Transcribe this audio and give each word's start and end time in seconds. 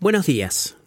Buenos 0.00 0.24
días. 0.24 0.78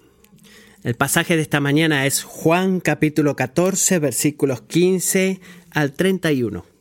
El 0.84 0.96
pasaje 0.96 1.36
de 1.36 1.44
esta 1.44 1.60
mañana 1.60 2.08
es 2.08 2.24
Juan 2.24 2.80
capítulo 2.80 3.36
14 3.36 4.00
versículos 4.00 4.64
15 4.64 5.40
al 5.70 5.94
31. 5.94 6.73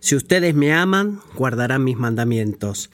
Si 0.00 0.16
ustedes 0.16 0.54
me 0.54 0.72
aman, 0.72 1.20
guardarán 1.34 1.84
mis 1.84 1.96
mandamientos. 1.96 2.90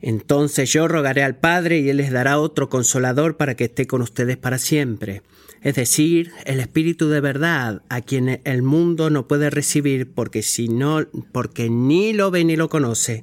Entonces 0.00 0.72
yo 0.72 0.88
rogaré 0.88 1.22
al 1.22 1.36
Padre 1.36 1.78
y 1.78 1.88
Él 1.88 1.98
les 1.98 2.10
dará 2.10 2.38
otro 2.38 2.68
consolador 2.68 3.36
para 3.36 3.54
que 3.54 3.64
esté 3.64 3.86
con 3.86 4.02
ustedes 4.02 4.36
para 4.36 4.58
siempre 4.58 5.22
es 5.62 5.76
decir, 5.76 6.32
el 6.44 6.58
Espíritu 6.58 7.08
de 7.08 7.20
verdad, 7.20 7.82
a 7.88 8.00
quien 8.00 8.40
el 8.44 8.62
mundo 8.62 9.10
no 9.10 9.28
puede 9.28 9.48
recibir 9.48 10.10
porque 10.10 10.42
si 10.42 10.68
no, 10.68 11.06
porque 11.30 11.70
ni 11.70 12.12
lo 12.12 12.32
ve 12.32 12.44
ni 12.44 12.56
lo 12.56 12.68
conoce, 12.68 13.22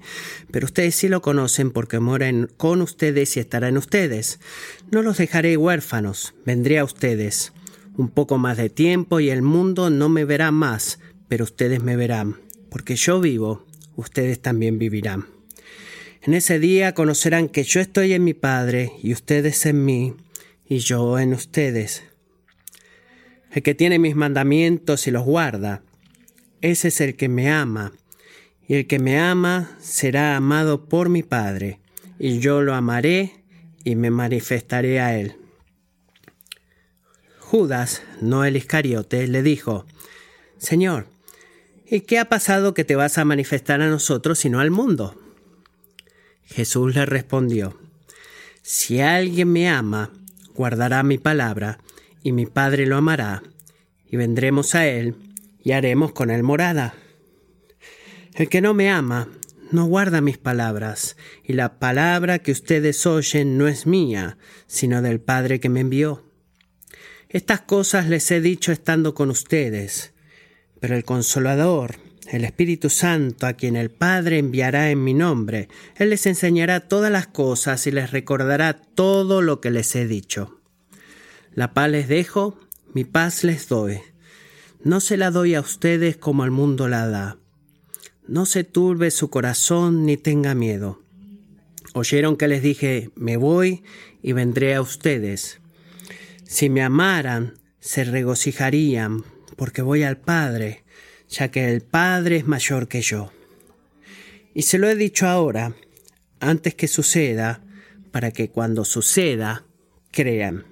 pero 0.49 0.65
ustedes 0.65 0.95
sí 0.95 1.09
lo 1.09 1.21
conocen 1.21 1.71
porque 1.71 1.99
mora 1.99 2.31
con 2.55 2.81
ustedes 2.81 3.35
y 3.35 3.41
estará 3.41 3.67
en 3.67 3.77
ustedes. 3.77 4.39
No 4.89 5.01
los 5.01 5.17
dejaré 5.17 5.57
huérfanos, 5.57 6.33
vendré 6.45 6.79
a 6.79 6.85
ustedes. 6.85 7.51
Un 7.97 8.09
poco 8.09 8.37
más 8.37 8.55
de 8.55 8.69
tiempo 8.69 9.19
y 9.19 9.29
el 9.29 9.41
mundo 9.41 9.89
no 9.89 10.07
me 10.07 10.23
verá 10.23 10.51
más, 10.51 10.99
pero 11.27 11.43
ustedes 11.43 11.83
me 11.83 11.97
verán, 11.97 12.37
porque 12.69 12.95
yo 12.95 13.19
vivo, 13.19 13.65
ustedes 13.95 14.41
también 14.41 14.79
vivirán. 14.79 15.27
En 16.21 16.33
ese 16.33 16.59
día 16.59 16.93
conocerán 16.93 17.49
que 17.49 17.63
yo 17.63 17.79
estoy 17.79 18.13
en 18.13 18.23
mi 18.23 18.33
Padre 18.33 18.91
y 19.01 19.13
ustedes 19.13 19.65
en 19.65 19.85
mí 19.85 20.15
y 20.67 20.79
yo 20.79 21.17
en 21.17 21.33
ustedes 21.33 22.03
el 23.51 23.63
que 23.63 23.75
tiene 23.75 23.99
mis 23.99 24.15
mandamientos 24.15 25.07
y 25.07 25.11
los 25.11 25.23
guarda, 25.23 25.81
ese 26.61 26.89
es 26.89 27.01
el 27.01 27.15
que 27.15 27.29
me 27.29 27.49
ama, 27.49 27.93
y 28.67 28.75
el 28.75 28.87
que 28.87 28.99
me 28.99 29.19
ama 29.19 29.75
será 29.79 30.35
amado 30.35 30.85
por 30.85 31.09
mi 31.09 31.23
Padre, 31.23 31.79
y 32.19 32.39
yo 32.39 32.61
lo 32.61 32.75
amaré 32.75 33.43
y 33.83 33.95
me 33.95 34.11
manifestaré 34.11 34.99
a 34.99 35.17
él. 35.17 35.35
Judas, 37.39 38.03
no 38.21 38.45
el 38.45 38.57
Iscariote, 38.57 39.27
le 39.27 39.41
dijo, 39.41 39.85
Señor, 40.57 41.07
¿y 41.07 41.18
qué 42.05 42.19
ha 42.19 42.25
pasado 42.25 42.73
que 42.75 42.83
te 42.83 42.95
vas 42.95 43.17
a 43.17 43.25
manifestar 43.25 43.81
a 43.81 43.89
nosotros 43.89 44.45
y 44.45 44.49
no 44.49 44.59
al 44.59 44.69
mundo? 44.69 45.19
Jesús 46.45 46.95
le 46.95 47.05
respondió, 47.05 47.79
Si 48.61 49.01
alguien 49.01 49.51
me 49.51 49.69
ama, 49.69 50.11
guardará 50.53 51.01
mi 51.01 51.17
palabra, 51.17 51.79
y 52.21 52.31
mi 52.31 52.45
Padre 52.45 52.85
lo 52.85 52.97
amará, 52.97 53.41
y 54.07 54.17
vendremos 54.17 54.75
a 54.75 54.87
él, 54.87 55.15
y 55.63 55.71
haremos 55.71 56.11
con 56.11 56.29
él 56.29 56.43
morada. 56.43 56.93
El 58.35 58.49
que 58.49 58.61
no 58.61 58.73
me 58.73 58.89
ama, 58.91 59.27
no 59.71 59.85
guarda 59.85 60.21
mis 60.21 60.37
palabras, 60.37 61.17
y 61.43 61.53
la 61.53 61.79
palabra 61.79 62.39
que 62.39 62.51
ustedes 62.51 63.05
oyen 63.05 63.57
no 63.57 63.67
es 63.67 63.85
mía, 63.85 64.37
sino 64.67 65.01
del 65.01 65.19
Padre 65.19 65.59
que 65.59 65.69
me 65.69 65.79
envió. 65.79 66.23
Estas 67.29 67.61
cosas 67.61 68.07
les 68.07 68.29
he 68.31 68.41
dicho 68.41 68.71
estando 68.71 69.13
con 69.13 69.29
ustedes, 69.29 70.13
pero 70.79 70.95
el 70.95 71.03
consolador, 71.03 71.97
el 72.29 72.45
Espíritu 72.45 72.89
Santo, 72.89 73.47
a 73.47 73.53
quien 73.53 73.75
el 73.75 73.89
Padre 73.89 74.37
enviará 74.37 74.91
en 74.91 75.03
mi 75.03 75.13
nombre, 75.13 75.67
Él 75.95 76.11
les 76.11 76.25
enseñará 76.25 76.81
todas 76.81 77.11
las 77.11 77.27
cosas 77.27 77.87
y 77.87 77.91
les 77.91 78.11
recordará 78.11 78.73
todo 78.73 79.41
lo 79.41 79.61
que 79.61 79.71
les 79.71 79.95
he 79.95 80.05
dicho. 80.05 80.59
La 81.53 81.73
paz 81.73 81.89
les 81.89 82.07
dejo, 82.07 82.59
mi 82.93 83.03
paz 83.03 83.43
les 83.43 83.67
doy. 83.67 83.99
No 84.83 84.99
se 84.99 85.17
la 85.17 85.31
doy 85.31 85.55
a 85.55 85.61
ustedes 85.61 86.17
como 86.17 86.43
al 86.43 86.51
mundo 86.51 86.87
la 86.87 87.07
da. 87.07 87.37
No 88.27 88.45
se 88.45 88.63
turbe 88.63 89.11
su 89.11 89.29
corazón 89.29 90.05
ni 90.05 90.15
tenga 90.15 90.53
miedo. 90.53 91.01
Oyeron 91.93 92.37
que 92.37 92.47
les 92.47 92.61
dije, 92.61 93.09
me 93.15 93.37
voy 93.37 93.83
y 94.21 94.33
vendré 94.33 94.75
a 94.75 94.81
ustedes. 94.81 95.59
Si 96.45 96.69
me 96.69 96.83
amaran, 96.83 97.55
se 97.79 98.03
regocijarían, 98.03 99.23
porque 99.59 99.81
voy 99.81 100.03
al 100.03 100.15
Padre, 100.15 100.85
ya 101.27 101.51
que 101.51 101.69
el 101.69 101.81
Padre 101.81 102.37
es 102.37 102.47
mayor 102.47 102.87
que 102.87 103.01
yo. 103.01 103.29
Y 104.53 104.61
se 104.61 104.77
lo 104.77 104.87
he 104.87 104.95
dicho 104.95 105.27
ahora, 105.27 105.75
antes 106.39 106.75
que 106.75 106.87
suceda, 106.87 107.61
para 108.11 108.31
que 108.31 108.51
cuando 108.51 108.85
suceda, 108.85 109.65
crean. 110.11 110.63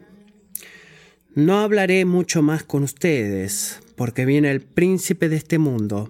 No 1.36 1.60
hablaré 1.60 2.06
mucho 2.06 2.42
más 2.42 2.64
con 2.64 2.84
ustedes, 2.84 3.82
porque 3.98 4.24
viene 4.26 4.52
el 4.52 4.62
príncipe 4.62 5.28
de 5.28 5.36
este 5.36 5.58
mundo, 5.58 6.10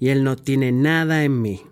y 0.00 0.08
él 0.08 0.24
no 0.24 0.34
tiene 0.34 0.72
nada 0.72 1.22
en 1.22 1.40
mí. 1.40 1.62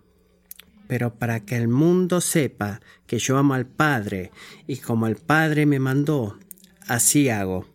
Pero 0.87 1.17
para 1.17 1.41
que 1.41 1.57
el 1.57 1.67
mundo 1.67 2.21
sepa 2.21 2.81
que 3.09 3.19
yo 3.19 3.39
amo 3.39 3.55
al 3.55 3.67
Padre, 3.67 4.31
y 4.69 4.77
como 4.77 5.09
el 5.09 5.17
Padre 5.17 5.67
me 5.67 5.81
mandó, 5.81 6.39
así 6.87 7.29
hago. 7.29 7.67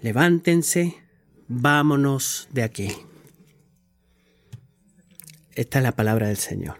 Levántense, 0.00 1.05
vámonos 1.48 2.48
de 2.52 2.62
aquí. 2.62 2.88
Esta 5.54 5.78
es 5.78 5.82
la 5.82 5.92
palabra 5.92 6.28
del 6.28 6.36
Señor. 6.36 6.78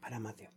Para 0.00 0.18
Mateo. 0.18 0.50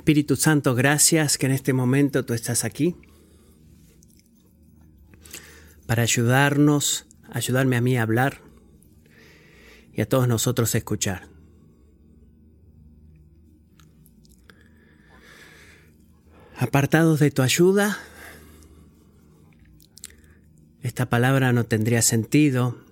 Espíritu 0.00 0.36
Santo, 0.36 0.74
gracias 0.74 1.36
que 1.36 1.44
en 1.44 1.52
este 1.52 1.74
momento 1.74 2.24
tú 2.24 2.32
estás 2.32 2.64
aquí 2.64 2.96
para 5.86 6.02
ayudarnos, 6.02 7.06
ayudarme 7.30 7.76
a 7.76 7.82
mí 7.82 7.98
a 7.98 8.02
hablar 8.02 8.40
y 9.92 10.00
a 10.00 10.08
todos 10.08 10.26
nosotros 10.26 10.74
a 10.74 10.78
escuchar. 10.78 11.28
Apartados 16.56 17.20
de 17.20 17.30
tu 17.30 17.42
ayuda, 17.42 17.98
esta 20.80 21.10
palabra 21.10 21.52
no 21.52 21.64
tendría 21.64 22.00
sentido 22.00 22.82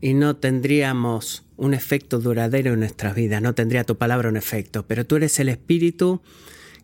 y 0.00 0.14
no 0.14 0.34
tendríamos 0.34 1.44
un 1.62 1.74
efecto 1.74 2.18
duradero 2.18 2.72
en 2.72 2.80
nuestras 2.80 3.14
vidas, 3.14 3.40
no 3.40 3.54
tendría 3.54 3.84
tu 3.84 3.96
palabra 3.96 4.28
un 4.28 4.36
efecto, 4.36 4.84
pero 4.88 5.06
tú 5.06 5.14
eres 5.14 5.38
el 5.38 5.48
Espíritu 5.48 6.20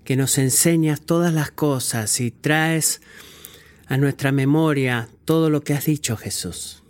que 0.05 0.15
nos 0.15 0.39
enseñas 0.39 1.00
todas 1.00 1.34
las 1.34 1.50
cosas 1.50 2.21
y 2.21 2.31
traes 2.31 3.03
a 3.89 3.97
nuestra 3.97 4.31
memoria 4.31 5.09
todo 5.25 5.50
lo 5.50 5.65
que 5.65 5.75
has 5.75 5.87
dicho, 5.87 6.16
Jesús. 6.16 6.84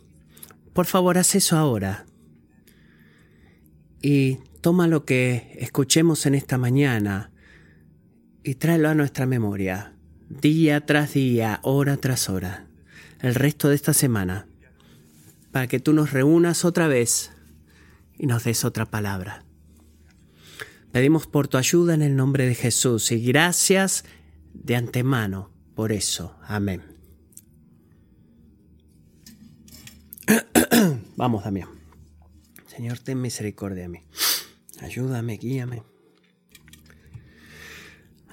Por 0.75 0.85
favor, 0.85 1.17
haz 1.17 1.35
eso 1.35 1.57
ahora. 1.57 2.05
Y 4.03 4.37
toma 4.61 4.87
lo 4.87 5.07
que 5.07 5.57
escuchemos 5.59 6.27
en 6.27 6.35
esta 6.35 6.59
mañana 6.59 7.31
y 8.45 8.57
tráelo 8.57 8.91
a 8.91 8.95
nuestra 8.95 9.25
memoria, 9.25 9.95
día 10.29 10.85
tras 10.85 11.15
día, 11.15 11.61
hora 11.63 11.97
tras 11.97 12.29
hora, 12.29 12.67
el 13.23 13.35
resto 13.35 13.71
de 13.71 13.77
esta 13.77 13.95
semana, 13.95 14.47
para 15.53 15.69
que 15.69 15.81
tú 15.81 15.95
nos 15.95 16.13
reúnas 16.13 16.67
otra 16.67 16.87
vez 16.87 17.33
y 18.19 18.27
nos 18.27 18.45
des 18.45 18.65
otra 18.65 18.87
palabra. 18.87 19.45
Pedimos 20.93 21.27
por 21.27 21.49
tu 21.49 21.59
ayuda 21.59 21.95
en 21.95 22.03
el 22.03 22.17
nombre 22.17 22.47
de 22.47 22.55
Jesús 22.55 23.13
y 23.13 23.23
gracias 23.23 24.05
de 24.55 24.77
antemano 24.77 25.51
por 25.75 25.93
eso. 25.93 26.37
Amén. 26.43 26.83
Vamos, 31.17 31.45
Damián. 31.45 31.69
Señor, 32.67 32.99
ten 32.99 33.21
misericordia 33.21 33.83
de 33.83 33.89
mí. 33.89 34.03
Ayúdame, 34.81 35.37
guíame. 35.37 35.83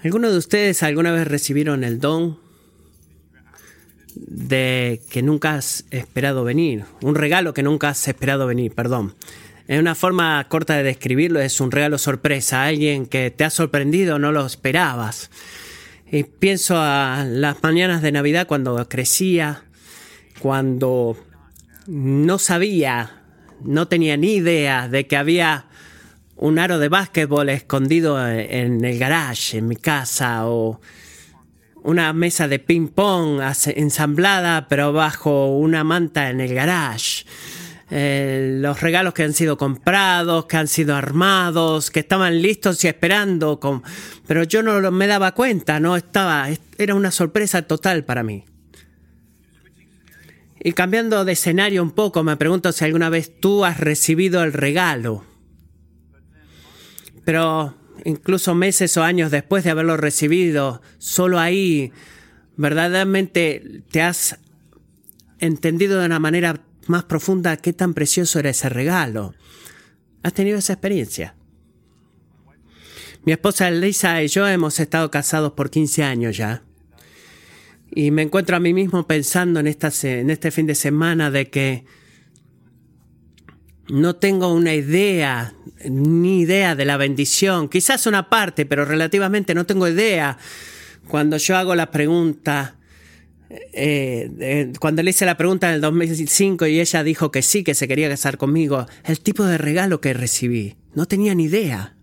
¿Alguno 0.04 0.32
de 0.32 0.38
ustedes 0.38 0.84
alguna 0.84 1.12
vez 1.12 1.28
recibieron 1.28 1.84
el 1.84 2.00
don 2.00 2.40
de 4.16 5.02
que 5.10 5.24
nunca 5.24 5.56
has 5.56 5.86
esperado 5.90 6.44
venir? 6.44 6.86
Un 7.02 7.16
regalo 7.16 7.54
que 7.54 7.64
nunca 7.64 7.90
has 7.90 8.08
esperado 8.08 8.46
venir, 8.46 8.74
perdón. 8.74 9.16
En 9.68 9.80
una 9.80 9.96
forma 9.96 10.46
corta 10.48 10.76
de 10.76 10.84
describirlo, 10.84 11.40
es 11.40 11.60
un 11.60 11.72
regalo 11.72 11.98
sorpresa, 11.98 12.64
alguien 12.64 13.08
que 13.08 13.32
te 13.32 13.44
ha 13.44 13.50
sorprendido, 13.50 14.20
no 14.20 14.32
lo 14.32 14.46
esperabas. 14.46 15.32
Y 16.12 16.24
pienso 16.24 16.78
a 16.78 17.26
las 17.28 17.62
mañanas 17.64 18.02
de 18.02 18.12
Navidad 18.12 18.48
cuando 18.48 18.88
crecía, 18.88 19.64
cuando 20.40 21.18
no 21.88 22.38
sabía 22.38 23.22
no 23.64 23.88
tenía 23.88 24.18
ni 24.18 24.36
idea 24.36 24.88
de 24.88 25.08
que 25.08 25.18
había 25.18 25.66
un 26.36 26.60
aro 26.60 26.80
de 26.80 26.90
básquetbol 26.90 27.50
escondido 27.50 28.28
en 28.28 28.84
el 28.84 29.00
garage, 29.00 29.58
en 29.58 29.68
mi 29.68 29.76
casa, 29.76 30.48
o 30.48 30.82
una 31.84 32.12
mesa 32.14 32.48
de 32.48 32.60
ping 32.60 32.88
pong 32.88 33.42
ensamblada 33.68 34.68
pero 34.68 34.92
bajo 34.92 35.56
una 35.56 35.84
manta 35.84 36.30
en 36.30 36.42
el 36.42 36.54
garage. 36.54 37.26
Eh, 37.92 38.58
los 38.62 38.82
regalos 38.82 39.14
que 39.14 39.24
han 39.24 39.34
sido 39.34 39.58
comprados, 39.58 40.46
que 40.48 40.58
han 40.58 40.68
sido 40.68 40.96
armados, 40.96 41.92
que 41.92 42.00
estaban 42.00 42.42
listos 42.42 42.84
y 42.84 42.88
esperando, 42.88 43.60
con... 43.60 43.84
pero 44.26 44.44
yo 44.44 44.64
no 44.64 44.92
me 44.92 45.06
daba 45.06 45.34
cuenta, 45.34 45.80
no 45.80 45.96
estaba, 45.96 46.48
era 46.78 46.96
una 46.96 47.12
sorpresa 47.12 47.62
total 47.62 48.04
para 48.04 48.24
mí. 48.24 48.44
Y 50.60 50.74
cambiando 50.74 51.26
de 51.26 51.34
escenario 51.34 51.84
un 51.84 51.92
poco, 51.92 52.24
me 52.24 52.38
pregunto 52.38 52.72
si 52.72 52.84
alguna 52.86 53.10
vez 53.10 53.40
tú 53.40 53.66
has 53.66 53.80
recibido 53.80 54.44
el 54.44 54.52
regalo. 54.52 55.24
Pero 57.24 57.78
incluso 58.04 58.56
meses 58.56 58.98
o 58.98 59.04
años 59.04 59.30
después 59.30 59.64
de 59.64 59.70
haberlo 59.70 59.96
recibido, 59.96 60.82
solo 60.98 61.40
ahí 61.40 61.92
verdaderamente 62.58 63.84
te 63.92 64.02
has 64.02 64.40
entendido 65.38 66.00
de 66.00 66.08
una 66.08 66.20
manera 66.20 66.64
más 66.88 67.04
profunda 67.04 67.58
qué 67.58 67.74
tan 67.74 67.94
precioso 67.94 68.40
era 68.40 68.50
ese 68.50 68.70
regalo. 68.70 69.34
¿Has 70.24 70.34
tenido 70.34 70.58
esa 70.58 70.74
experiencia? 70.74 71.36
Mi 73.26 73.32
esposa 73.32 73.68
Elisa 73.68 74.22
y 74.22 74.28
yo 74.28 74.48
hemos 74.48 74.80
estado 74.80 75.10
casados 75.10 75.54
por 75.54 75.70
15 75.70 76.04
años 76.04 76.38
ya. 76.38 76.64
Y 77.92 78.12
me 78.12 78.22
encuentro 78.22 78.56
a 78.56 78.60
mí 78.60 78.74
mismo 78.74 79.08
pensando 79.08 79.60
en, 79.60 79.68
esta, 79.68 79.90
en 80.04 80.30
este 80.30 80.52
fin 80.52 80.68
de 80.68 80.76
semana 80.76 81.32
de 81.32 81.50
que 81.50 81.86
no 83.88 84.16
tengo 84.16 84.54
una 84.54 84.74
idea, 84.74 85.54
ni 85.90 86.42
idea 86.42 86.76
de 86.76 86.86
la 86.86 86.98
bendición, 86.98 87.70
quizás 87.70 88.08
una 88.08 88.30
parte, 88.30 88.66
pero 88.66 88.86
relativamente 88.86 89.54
no 89.54 89.66
tengo 89.66 89.88
idea. 89.88 90.38
Cuando 91.08 91.38
yo 91.38 91.56
hago 91.56 91.76
la 91.76 91.92
pregunta, 91.92 92.75
eh, 93.74 94.74
cuando 94.80 95.04
le 95.04 95.12
hice 95.12 95.26
la 95.26 95.38
pregunta 95.38 95.70
en 95.70 95.76
el 95.76 95.82
2005 95.82 96.68
y 96.68 96.80
ella 96.80 97.04
dijo 97.04 97.32
que 97.32 97.42
sí, 97.42 97.64
que 97.64 97.76
se 97.76 97.88
quería 97.88 98.10
casar 98.10 98.38
conmigo, 98.38 98.86
el 99.04 99.20
tipo 99.20 99.44
de 99.46 99.58
regalo 99.58 100.02
que 100.02 100.14
recibí, 100.14 100.76
no 100.94 101.06
tenía 101.06 101.36
ni 101.36 101.46
idea. 101.46 101.96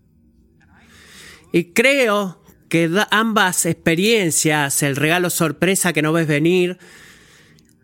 Y 1.52 1.72
creo 1.72 2.42
que 2.68 2.90
ambas 3.10 3.66
experiencias, 3.66 4.82
el 4.82 4.96
regalo 4.96 5.28
sorpresa 5.28 5.92
que 5.92 6.00
no 6.00 6.12
ves 6.12 6.26
venir 6.26 6.78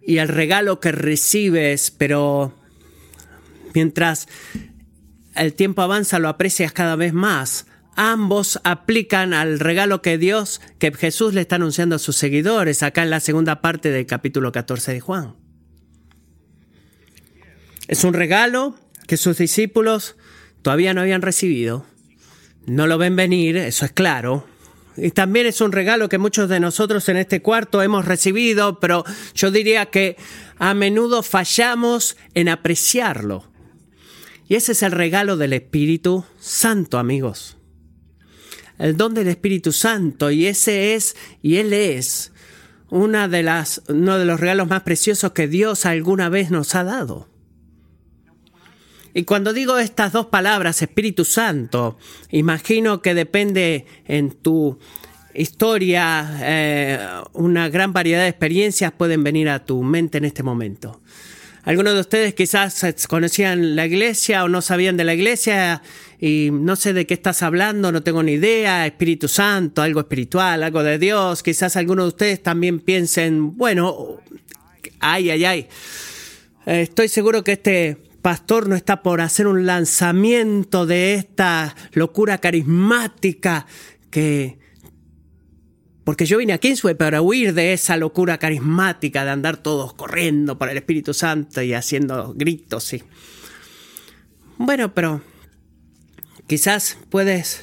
y 0.02 0.18
el 0.18 0.28
regalo 0.28 0.80
que 0.80 0.92
recibes, 0.92 1.90
pero 1.90 2.54
mientras 3.74 4.26
el 5.36 5.52
tiempo 5.52 5.82
avanza 5.82 6.18
lo 6.18 6.28
aprecias 6.28 6.72
cada 6.72 6.96
vez 6.96 7.12
más. 7.12 7.66
Ambos 8.00 8.60
aplican 8.62 9.34
al 9.34 9.58
regalo 9.58 10.02
que 10.02 10.18
Dios, 10.18 10.60
que 10.78 10.92
Jesús 10.92 11.34
le 11.34 11.40
está 11.40 11.56
anunciando 11.56 11.96
a 11.96 11.98
sus 11.98 12.14
seguidores, 12.14 12.84
acá 12.84 13.02
en 13.02 13.10
la 13.10 13.18
segunda 13.18 13.60
parte 13.60 13.90
del 13.90 14.06
capítulo 14.06 14.52
14 14.52 14.92
de 14.92 15.00
Juan. 15.00 15.34
Es 17.88 18.04
un 18.04 18.14
regalo 18.14 18.76
que 19.08 19.16
sus 19.16 19.38
discípulos 19.38 20.14
todavía 20.62 20.94
no 20.94 21.00
habían 21.00 21.22
recibido. 21.22 21.86
No 22.66 22.86
lo 22.86 22.98
ven 22.98 23.16
venir, 23.16 23.56
eso 23.56 23.84
es 23.84 23.90
claro. 23.90 24.46
Y 24.96 25.10
también 25.10 25.48
es 25.48 25.60
un 25.60 25.72
regalo 25.72 26.08
que 26.08 26.18
muchos 26.18 26.48
de 26.48 26.60
nosotros 26.60 27.08
en 27.08 27.16
este 27.16 27.42
cuarto 27.42 27.82
hemos 27.82 28.04
recibido, 28.04 28.78
pero 28.78 29.02
yo 29.34 29.50
diría 29.50 29.86
que 29.86 30.16
a 30.58 30.72
menudo 30.72 31.24
fallamos 31.24 32.16
en 32.34 32.48
apreciarlo. 32.48 33.50
Y 34.46 34.54
ese 34.54 34.70
es 34.70 34.84
el 34.84 34.92
regalo 34.92 35.36
del 35.36 35.52
Espíritu 35.52 36.24
Santo, 36.38 36.98
amigos. 36.98 37.57
El 38.78 38.96
don 38.96 39.14
del 39.14 39.28
Espíritu 39.28 39.72
Santo, 39.72 40.30
y 40.30 40.46
ese 40.46 40.94
es, 40.94 41.16
y 41.42 41.56
Él 41.56 41.72
es, 41.72 42.32
una 42.90 43.28
de 43.28 43.42
las, 43.42 43.82
uno 43.88 44.18
de 44.18 44.24
los 44.24 44.40
regalos 44.40 44.68
más 44.68 44.82
preciosos 44.82 45.32
que 45.32 45.48
Dios 45.48 45.84
alguna 45.84 46.28
vez 46.28 46.50
nos 46.50 46.74
ha 46.74 46.84
dado. 46.84 47.28
Y 49.14 49.24
cuando 49.24 49.52
digo 49.52 49.78
estas 49.78 50.12
dos 50.12 50.26
palabras, 50.26 50.80
Espíritu 50.80 51.24
Santo, 51.24 51.98
imagino 52.30 53.02
que 53.02 53.14
depende 53.14 53.86
en 54.06 54.30
tu 54.30 54.78
historia, 55.34 56.38
eh, 56.40 56.98
una 57.32 57.68
gran 57.68 57.92
variedad 57.92 58.22
de 58.22 58.28
experiencias 58.28 58.92
pueden 58.92 59.24
venir 59.24 59.48
a 59.48 59.64
tu 59.64 59.82
mente 59.82 60.18
en 60.18 60.24
este 60.24 60.42
momento. 60.42 61.00
Algunos 61.68 61.92
de 61.92 62.00
ustedes 62.00 62.32
quizás 62.32 62.82
conocían 63.08 63.76
la 63.76 63.84
iglesia 63.84 64.42
o 64.42 64.48
no 64.48 64.62
sabían 64.62 64.96
de 64.96 65.04
la 65.04 65.12
iglesia 65.12 65.82
y 66.18 66.48
no 66.50 66.76
sé 66.76 66.94
de 66.94 67.06
qué 67.06 67.12
estás 67.12 67.42
hablando, 67.42 67.92
no 67.92 68.02
tengo 68.02 68.22
ni 68.22 68.32
idea, 68.32 68.86
Espíritu 68.86 69.28
Santo, 69.28 69.82
algo 69.82 70.00
espiritual, 70.00 70.62
algo 70.62 70.82
de 70.82 70.98
Dios. 70.98 71.42
Quizás 71.42 71.76
algunos 71.76 72.06
de 72.06 72.08
ustedes 72.08 72.42
también 72.42 72.80
piensen, 72.80 73.58
bueno, 73.58 74.16
ay, 75.00 75.28
ay, 75.28 75.44
ay. 75.44 75.68
Estoy 76.64 77.08
seguro 77.08 77.44
que 77.44 77.52
este 77.52 77.98
pastor 78.22 78.66
no 78.66 78.74
está 78.74 79.02
por 79.02 79.20
hacer 79.20 79.46
un 79.46 79.66
lanzamiento 79.66 80.86
de 80.86 81.16
esta 81.16 81.76
locura 81.92 82.38
carismática 82.38 83.66
que 84.10 84.57
porque 86.08 86.24
yo 86.24 86.38
vine 86.38 86.54
a 86.54 86.58
Kingsway 86.58 86.94
para 86.94 87.20
huir 87.20 87.52
de 87.52 87.74
esa 87.74 87.98
locura 87.98 88.38
carismática 88.38 89.26
de 89.26 89.30
andar 89.30 89.58
todos 89.58 89.92
corriendo 89.92 90.56
por 90.56 90.70
el 90.70 90.78
Espíritu 90.78 91.12
Santo 91.12 91.60
y 91.60 91.74
haciendo 91.74 92.32
gritos, 92.34 92.82
sí. 92.82 93.02
Bueno, 94.56 94.94
pero 94.94 95.20
quizás 96.46 96.96
puedes 97.10 97.62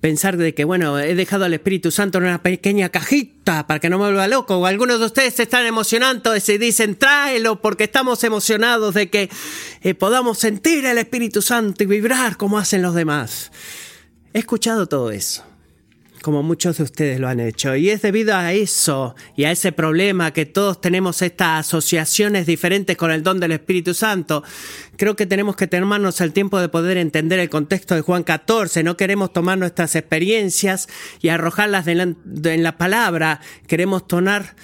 pensar 0.00 0.38
de 0.38 0.54
que, 0.54 0.64
bueno, 0.64 0.98
he 0.98 1.14
dejado 1.14 1.44
al 1.44 1.52
Espíritu 1.52 1.90
Santo 1.90 2.16
en 2.16 2.24
una 2.24 2.42
pequeña 2.42 2.88
cajita 2.88 3.66
para 3.66 3.78
que 3.78 3.90
no 3.90 3.98
me 3.98 4.04
vuelva 4.04 4.26
loco. 4.26 4.64
Algunos 4.64 5.00
de 5.00 5.04
ustedes 5.04 5.34
se 5.34 5.42
están 5.42 5.66
emocionando 5.66 6.34
y 6.34 6.40
se 6.40 6.56
dicen, 6.56 6.94
tráelo 6.94 7.60
porque 7.60 7.84
estamos 7.84 8.24
emocionados 8.24 8.94
de 8.94 9.10
que 9.10 9.28
eh, 9.82 9.92
podamos 9.92 10.38
sentir 10.38 10.86
el 10.86 10.96
Espíritu 10.96 11.42
Santo 11.42 11.82
y 11.82 11.86
vibrar 11.86 12.38
como 12.38 12.56
hacen 12.56 12.80
los 12.80 12.94
demás. 12.94 13.52
He 14.32 14.38
escuchado 14.38 14.86
todo 14.86 15.10
eso 15.10 15.44
como 16.26 16.42
muchos 16.42 16.78
de 16.78 16.82
ustedes 16.82 17.20
lo 17.20 17.28
han 17.28 17.38
hecho. 17.38 17.76
Y 17.76 17.88
es 17.88 18.02
debido 18.02 18.34
a 18.34 18.52
eso 18.52 19.14
y 19.36 19.44
a 19.44 19.52
ese 19.52 19.70
problema 19.70 20.32
que 20.32 20.44
todos 20.44 20.80
tenemos 20.80 21.22
estas 21.22 21.68
asociaciones 21.68 22.46
diferentes 22.46 22.96
con 22.96 23.12
el 23.12 23.22
don 23.22 23.38
del 23.38 23.52
Espíritu 23.52 23.94
Santo. 23.94 24.42
Creo 24.96 25.14
que 25.14 25.26
tenemos 25.26 25.54
que 25.54 25.68
tomarnos 25.68 26.20
el 26.20 26.32
tiempo 26.32 26.58
de 26.58 26.68
poder 26.68 26.96
entender 26.96 27.38
el 27.38 27.48
contexto 27.48 27.94
de 27.94 28.00
Juan 28.00 28.24
14. 28.24 28.82
No 28.82 28.96
queremos 28.96 29.32
tomar 29.32 29.56
nuestras 29.56 29.94
experiencias 29.94 30.88
y 31.22 31.28
arrojarlas 31.28 31.86
en 31.86 32.16
la, 32.64 32.76
palabra. 32.76 33.40
Queremos 33.68 34.08
tomar 34.08 34.56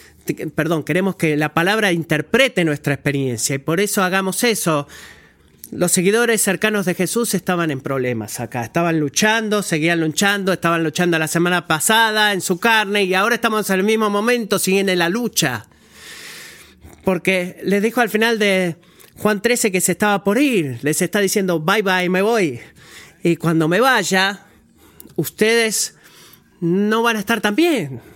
perdón, 0.57 0.83
queremos 0.83 1.15
que 1.15 1.37
la 1.37 1.55
palabra 1.55 1.93
interprete 1.93 2.65
nuestra 2.65 2.95
experiencia 2.95 3.55
y 3.55 3.59
por 3.59 3.79
eso 3.79 4.03
hagamos 4.03 4.43
eso 4.43 4.89
los 5.73 5.91
seguidores 5.91 6.43
cercanos 6.43 6.85
de 6.85 6.95
Jesús 6.95 7.33
estaban 7.33 7.71
en 7.71 7.81
problemas 7.81 8.41
acá, 8.41 8.63
estaban 8.63 9.01
luchando, 9.01 9.63
seguían 9.63 10.03
luchando, 10.03 10.53
estaban 10.53 10.85
luchando 10.85 11.19
la 11.19 11.29
semana 11.29 11.67
pasada 11.67 12.35
en 12.35 12.43
su 12.43 12.61
carne 12.61 13.05
y 13.05 13.15
ahora 13.15 13.37
estamos 13.37 13.71
en 13.71 13.81
el 13.81 13.87
mismo 13.87 14.11
momento, 14.11 14.59
siguen 14.59 14.91
en 14.91 14.99
la 14.99 15.09
lucha. 15.09 15.67
Porque 17.05 17.59
les 17.65 17.83
dijo 17.83 18.03
al 18.03 18.11
final 18.11 18.39
de 18.39 18.77
Juan 19.17 19.41
13 19.41 19.73
que 19.73 19.81
se 19.81 19.93
estaba 19.93 20.23
por 20.23 20.37
ir, 20.37 20.79
les 20.83 21.01
está 21.01 21.21
diciendo 21.21 21.59
bye 21.59 21.81
bye, 21.81 22.11
me 22.11 22.21
voy. 22.21 22.61
Y 23.23 23.37
cuando 23.37 23.67
me 23.67 23.81
vaya, 23.81 24.45
ustedes 25.17 25.97
no 26.61 27.03
van 27.03 27.17
a 27.17 27.21
estar 27.21 27.41
tan 27.41 27.57
bien 27.57 28.12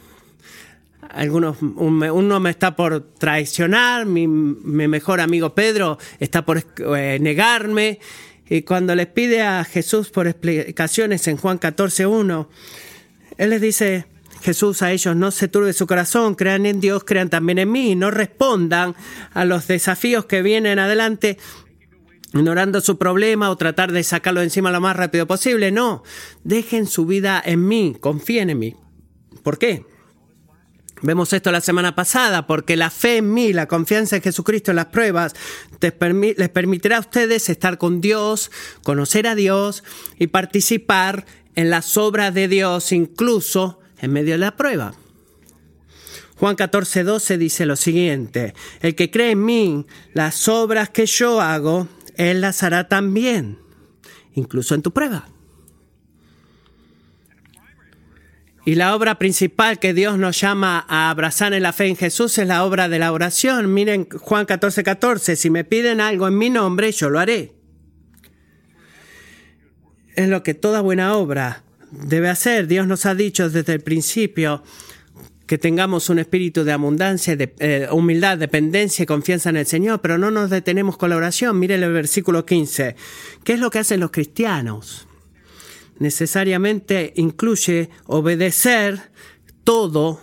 algunos, 1.11 1.59
uno 1.61 2.41
me 2.41 2.51
está 2.51 2.77
por 2.77 3.13
traicionar, 3.19 4.07
mi, 4.07 4.27
mejor 4.27 5.21
amigo 5.21 5.55
Pedro 5.55 5.99
está 6.21 6.45
por 6.45 6.65
eh, 6.97 7.19
negarme. 7.21 8.01
Y 8.49 8.63
cuando 8.63 8.95
les 8.95 9.09
pide 9.09 9.43
a 9.43 9.65
Jesús 9.65 10.11
por 10.11 10.29
explicaciones 10.29 11.27
en 11.27 11.37
Juan 11.37 11.59
14.1, 11.59 12.47
Él 13.39 13.51
les 13.51 13.61
dice, 13.61 14.07
Jesús 14.43 14.83
a 14.83 14.93
ellos, 14.93 15.17
no 15.17 15.31
se 15.31 15.49
turbe 15.49 15.73
su 15.73 15.87
corazón, 15.87 16.35
crean 16.37 16.67
en 16.67 16.81
Dios, 16.81 17.03
crean 17.05 17.31
también 17.31 17.59
en 17.59 17.73
mí, 17.73 17.97
no 17.97 18.11
respondan 18.11 18.95
a 19.33 19.45
los 19.45 19.67
desafíos 19.67 20.27
que 20.27 20.43
vienen 20.43 20.79
adelante 20.79 21.39
ignorando 22.33 22.81
su 22.81 22.99
problema 22.99 23.51
o 23.51 23.57
tratar 23.57 23.93
de 23.93 24.03
sacarlo 24.03 24.43
encima 24.43 24.71
lo 24.71 24.81
más 24.81 24.97
rápido 24.97 25.27
posible. 25.27 25.71
No, 25.71 26.03
dejen 26.45 26.87
su 26.87 27.07
vida 27.07 27.43
en 27.45 27.67
mí, 27.67 27.97
confíen 27.99 28.51
en 28.51 28.59
mí. 28.59 28.77
¿Por 29.43 29.59
qué? 29.59 29.85
Vemos 31.03 31.33
esto 31.33 31.53
la 31.53 31.61
semana 31.61 31.95
pasada, 31.95 32.47
porque 32.47 32.77
la 32.77 32.91
fe 32.91 33.19
en 33.19 33.33
mí, 33.33 33.53
la 33.53 33.69
confianza 33.69 34.17
en 34.17 34.23
Jesucristo 34.23 34.71
en 34.71 34.77
las 34.77 34.87
pruebas, 34.87 35.35
les 35.81 36.49
permitirá 36.49 36.97
a 36.97 37.01
ustedes 37.01 37.51
estar 37.51 37.77
con 37.77 38.01
Dios, 38.01 38.51
conocer 38.83 39.27
a 39.27 39.35
Dios 39.35 39.85
y 40.19 40.29
participar 40.29 41.27
en 41.55 41.69
las 41.69 41.97
obras 41.99 42.33
de 42.33 42.49
Dios, 42.49 42.93
incluso 42.93 43.79
en 43.99 44.13
medio 44.13 44.35
de 44.35 44.39
la 44.39 44.57
prueba. 44.57 44.95
Juan 46.37 46.57
14, 46.57 47.03
12 47.05 47.39
dice 47.39 47.67
lo 47.67 47.77
siguiente, 47.77 48.55
el 48.81 48.95
que 48.95 49.11
cree 49.11 49.33
en 49.33 49.45
mí, 49.45 49.87
las 50.13 50.49
obras 50.49 50.91
que 50.91 51.07
yo 51.07 51.41
hago, 51.41 51.89
él 52.17 52.41
las 52.41 52.63
hará 52.63 52.89
también, 52.89 53.59
incluso 54.35 54.75
en 54.75 54.83
tu 54.83 54.93
prueba. 54.93 55.29
Y 58.67 58.75
la 58.75 58.97
obra 58.97 59.17
principal 59.17 59.79
que 59.79 59.95
Dios 59.95 60.19
nos 60.19 60.41
llama 60.41 60.85
a 60.89 61.09
abrazar 61.09 61.55
en 61.55 61.63
la 61.63 61.73
fe 61.73 61.87
en 61.87 61.95
Jesús 61.95 62.37
es 62.37 62.49
la 62.49 62.65
obra 62.65 62.89
de 62.89 62.99
la 62.99 63.13
oración. 63.13 63.73
Miren 63.73 64.09
Juan 64.11 64.45
14, 64.45 64.83
14, 64.83 65.37
si 65.37 65.51
me 65.51 65.63
piden 65.63 66.01
algo 66.01 66.27
en 66.27 66.37
mi 66.37 66.51
nombre, 66.51 66.91
yo 66.91 67.09
lo 67.09 67.21
haré. 67.21 67.53
Es 70.17 70.29
lo 70.29 70.43
que 70.43 70.53
toda 70.53 70.81
buena 70.81 71.15
obra 71.15 71.63
debe 71.93 72.29
hacer. 72.29 72.67
Dios 72.67 72.89
nos 72.89 73.07
ha 73.07 73.15
dicho 73.15 73.49
desde 73.49 73.73
el 73.73 73.83
principio 73.83 74.65
que 75.47 75.59
tengamos 75.59 76.11
un 76.11 76.19
espíritu 76.19 76.65
de 76.65 76.73
abundancia, 76.73 77.37
de 77.37 77.55
eh, 77.61 77.87
humildad, 77.93 78.37
dependencia 78.37 79.05
y 79.05 79.07
confianza 79.07 79.49
en 79.51 79.59
el 79.59 79.67
Señor, 79.67 80.01
pero 80.01 80.19
no 80.19 80.33
nos 80.33 80.51
detenemos 80.51 80.97
con 80.97 81.11
la 81.11 81.17
oración. 81.17 81.57
Miren 81.61 81.85
el 81.85 81.93
versículo 81.93 82.45
15. 82.45 82.97
¿Qué 83.45 83.53
es 83.53 83.61
lo 83.61 83.71
que 83.71 83.79
hacen 83.79 84.01
los 84.01 84.11
cristianos? 84.11 85.06
Necesariamente 85.99 87.13
incluye 87.17 87.91
obedecer 88.07 89.11
todo 89.65 90.21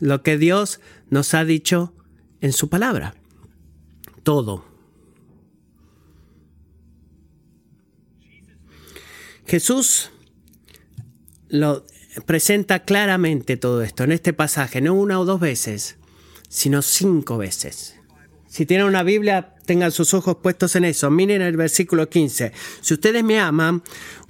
lo 0.00 0.22
que 0.22 0.38
Dios 0.38 0.80
nos 1.10 1.34
ha 1.34 1.44
dicho 1.44 1.94
en 2.40 2.52
su 2.52 2.68
palabra. 2.68 3.14
Todo. 4.22 4.64
Jesús 9.46 10.10
lo 11.48 11.86
presenta 12.26 12.84
claramente 12.84 13.56
todo 13.56 13.82
esto 13.82 14.04
en 14.04 14.12
este 14.12 14.32
pasaje, 14.32 14.80
no 14.80 14.94
una 14.94 15.20
o 15.20 15.24
dos 15.24 15.38
veces, 15.40 15.96
sino 16.48 16.82
cinco 16.82 17.38
veces. 17.38 17.95
Si 18.56 18.64
tienen 18.64 18.86
una 18.86 19.02
Biblia, 19.02 19.52
tengan 19.66 19.92
sus 19.92 20.14
ojos 20.14 20.38
puestos 20.42 20.76
en 20.76 20.86
eso. 20.86 21.10
Miren 21.10 21.42
el 21.42 21.58
versículo 21.58 22.08
15. 22.08 22.52
Si 22.80 22.94
ustedes 22.94 23.22
me 23.22 23.38
aman, 23.38 23.82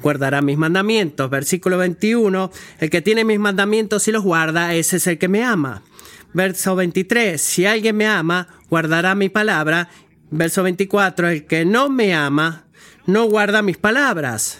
guardarán 0.03 0.45
mis 0.45 0.59
mandamientos. 0.59 1.31
Versículo 1.31 1.79
21. 1.79 2.51
El 2.81 2.91
que 2.91 3.03
tiene 3.03 3.25
mis 3.25 3.39
mandamientos 3.39 4.09
y 4.09 4.11
los 4.11 4.25
guarda, 4.25 4.75
ese 4.75 4.97
es 4.97 5.07
el 5.07 5.19
que 5.19 5.29
me 5.29 5.45
ama. 5.45 5.85
Verso 6.33 6.75
23. 6.75 7.41
Si 7.41 7.67
alguien 7.67 7.97
me 7.97 8.09
ama, 8.09 8.49
guardará 8.69 9.15
mi 9.15 9.29
palabra. 9.29 9.91
Verso 10.33 10.65
24. 10.65 11.29
El 11.29 11.47
que 11.47 11.65
no 11.65 11.89
me 11.89 12.13
ama, 12.13 12.65
no 13.07 13.27
guarda 13.27 13.63
mis 13.63 13.77
palabras. 13.77 14.59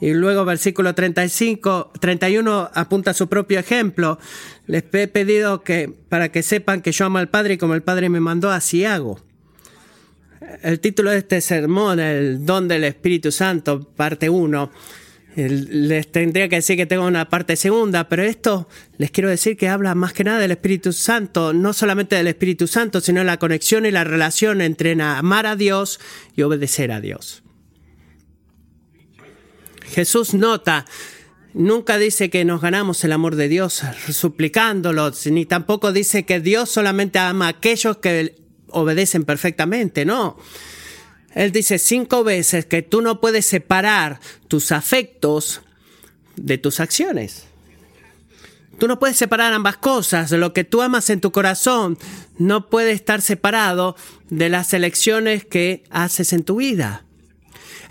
Y 0.00 0.12
luego 0.12 0.44
versículo 0.44 0.94
35, 0.94 1.92
31 2.00 2.70
apunta 2.74 3.12
a 3.12 3.14
su 3.14 3.28
propio 3.28 3.58
ejemplo. 3.58 4.18
Les 4.66 4.84
he 4.92 5.08
pedido 5.08 5.62
que 5.62 5.90
para 6.08 6.30
que 6.30 6.42
sepan 6.42 6.82
que 6.82 6.92
yo 6.92 7.06
amo 7.06 7.18
al 7.18 7.28
Padre 7.28 7.54
y 7.54 7.58
como 7.58 7.74
el 7.74 7.82
Padre 7.82 8.08
me 8.08 8.20
mandó, 8.20 8.50
así 8.50 8.84
hago. 8.84 9.20
El 10.62 10.80
título 10.80 11.10
de 11.10 11.18
este 11.18 11.40
sermón, 11.40 11.98
el 11.98 12.44
don 12.44 12.68
del 12.68 12.84
Espíritu 12.84 13.32
Santo, 13.32 13.88
parte 13.96 14.28
1, 14.28 14.70
les 15.36 16.10
tendría 16.12 16.48
que 16.48 16.56
decir 16.56 16.76
que 16.76 16.86
tengo 16.86 17.06
una 17.06 17.28
parte 17.28 17.56
segunda, 17.56 18.08
pero 18.08 18.22
esto 18.22 18.68
les 18.96 19.10
quiero 19.10 19.28
decir 19.28 19.56
que 19.56 19.68
habla 19.68 19.94
más 19.94 20.12
que 20.12 20.24
nada 20.24 20.38
del 20.38 20.50
Espíritu 20.50 20.92
Santo, 20.92 21.52
no 21.52 21.72
solamente 21.72 22.16
del 22.16 22.26
Espíritu 22.26 22.66
Santo, 22.66 23.00
sino 23.00 23.22
la 23.24 23.38
conexión 23.38 23.84
y 23.86 23.90
la 23.90 24.04
relación 24.04 24.60
entre 24.60 25.00
amar 25.00 25.46
a 25.46 25.56
Dios 25.56 26.00
y 26.34 26.42
obedecer 26.42 26.90
a 26.90 27.00
Dios. 27.00 27.42
Jesús 29.90 30.34
nota, 30.34 30.84
nunca 31.54 31.98
dice 31.98 32.30
que 32.30 32.44
nos 32.44 32.60
ganamos 32.60 33.02
el 33.04 33.12
amor 33.12 33.36
de 33.36 33.48
Dios 33.48 33.82
suplicándolo, 34.10 35.12
ni 35.26 35.46
tampoco 35.46 35.92
dice 35.92 36.24
que 36.24 36.40
Dios 36.40 36.70
solamente 36.70 37.18
ama 37.18 37.46
a 37.46 37.50
aquellos 37.50 37.98
que 37.98 38.36
obedecen 38.68 39.24
perfectamente, 39.24 40.04
no. 40.04 40.36
Él 41.34 41.52
dice 41.52 41.78
cinco 41.78 42.24
veces 42.24 42.64
que 42.66 42.82
tú 42.82 43.02
no 43.02 43.20
puedes 43.20 43.44
separar 43.46 44.20
tus 44.48 44.72
afectos 44.72 45.60
de 46.36 46.58
tus 46.58 46.80
acciones. 46.80 47.44
Tú 48.78 48.88
no 48.88 48.98
puedes 48.98 49.16
separar 49.16 49.52
ambas 49.52 49.78
cosas. 49.78 50.30
Lo 50.32 50.52
que 50.52 50.64
tú 50.64 50.82
amas 50.82 51.08
en 51.08 51.20
tu 51.20 51.32
corazón 51.32 51.98
no 52.38 52.68
puede 52.68 52.92
estar 52.92 53.22
separado 53.22 53.96
de 54.28 54.50
las 54.50 54.74
elecciones 54.74 55.44
que 55.44 55.84
haces 55.90 56.32
en 56.34 56.44
tu 56.44 56.56
vida. 56.56 57.05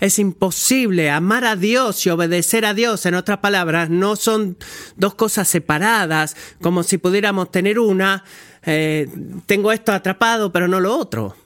Es 0.00 0.18
imposible 0.18 1.10
amar 1.10 1.44
a 1.44 1.56
Dios 1.56 2.04
y 2.06 2.10
obedecer 2.10 2.64
a 2.64 2.74
Dios. 2.74 3.06
En 3.06 3.14
otras 3.14 3.38
palabras, 3.38 3.90
no 3.90 4.16
son 4.16 4.56
dos 4.96 5.14
cosas 5.14 5.48
separadas, 5.48 6.36
como 6.60 6.82
si 6.82 6.98
pudiéramos 6.98 7.50
tener 7.50 7.78
una, 7.78 8.24
eh, 8.64 9.08
tengo 9.46 9.72
esto 9.72 9.92
atrapado, 9.92 10.52
pero 10.52 10.68
no 10.68 10.80
lo 10.80 10.96
otro. 10.96 11.36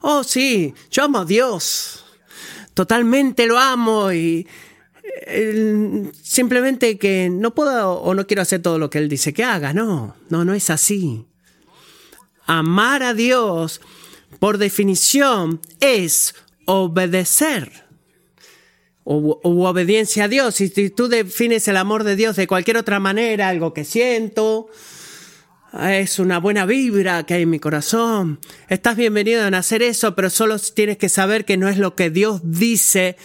Oh, 0.00 0.22
sí, 0.22 0.74
yo 0.90 1.04
amo 1.04 1.20
a 1.20 1.24
Dios. 1.24 2.04
Totalmente 2.74 3.46
lo 3.46 3.58
amo 3.58 4.12
y 4.12 4.46
eh, 5.26 6.10
simplemente 6.22 6.98
que 6.98 7.28
no 7.30 7.54
puedo 7.54 7.94
o 7.94 8.14
no 8.14 8.26
quiero 8.26 8.42
hacer 8.42 8.62
todo 8.62 8.78
lo 8.78 8.90
que 8.90 8.98
Él 8.98 9.08
dice 9.08 9.32
que 9.32 9.44
haga. 9.44 9.72
No, 9.72 10.16
no, 10.28 10.44
no 10.44 10.54
es 10.54 10.70
así. 10.70 11.26
Amar 12.46 13.02
a 13.02 13.14
Dios, 13.14 13.80
por 14.38 14.58
definición, 14.58 15.60
es 15.80 16.34
obedecer 16.68 17.72
o, 19.02 19.40
obediencia 19.42 20.24
a 20.24 20.28
Dios. 20.28 20.56
Si 20.56 20.90
tú 20.90 21.08
defines 21.08 21.66
el 21.66 21.78
amor 21.78 22.04
de 22.04 22.14
Dios 22.14 22.36
de 22.36 22.46
cualquier 22.46 22.76
otra 22.76 23.00
manera, 23.00 23.48
algo 23.48 23.72
que 23.72 23.84
siento, 23.84 24.68
es 25.72 26.18
una 26.18 26.38
buena 26.38 26.66
vibra 26.66 27.24
que 27.24 27.34
hay 27.34 27.42
en 27.44 27.50
mi 27.50 27.58
corazón. 27.58 28.38
Estás 28.68 28.98
bienvenido 28.98 29.42
a 29.42 29.48
hacer 29.48 29.82
eso, 29.82 30.14
pero 30.14 30.28
solo 30.28 30.58
tienes 30.58 30.98
que 30.98 31.08
saber 31.08 31.46
que 31.46 31.56
no 31.56 31.68
es 31.68 31.78
lo 31.78 31.96
que 31.96 32.10
Dios 32.10 32.42
dice 32.44 33.16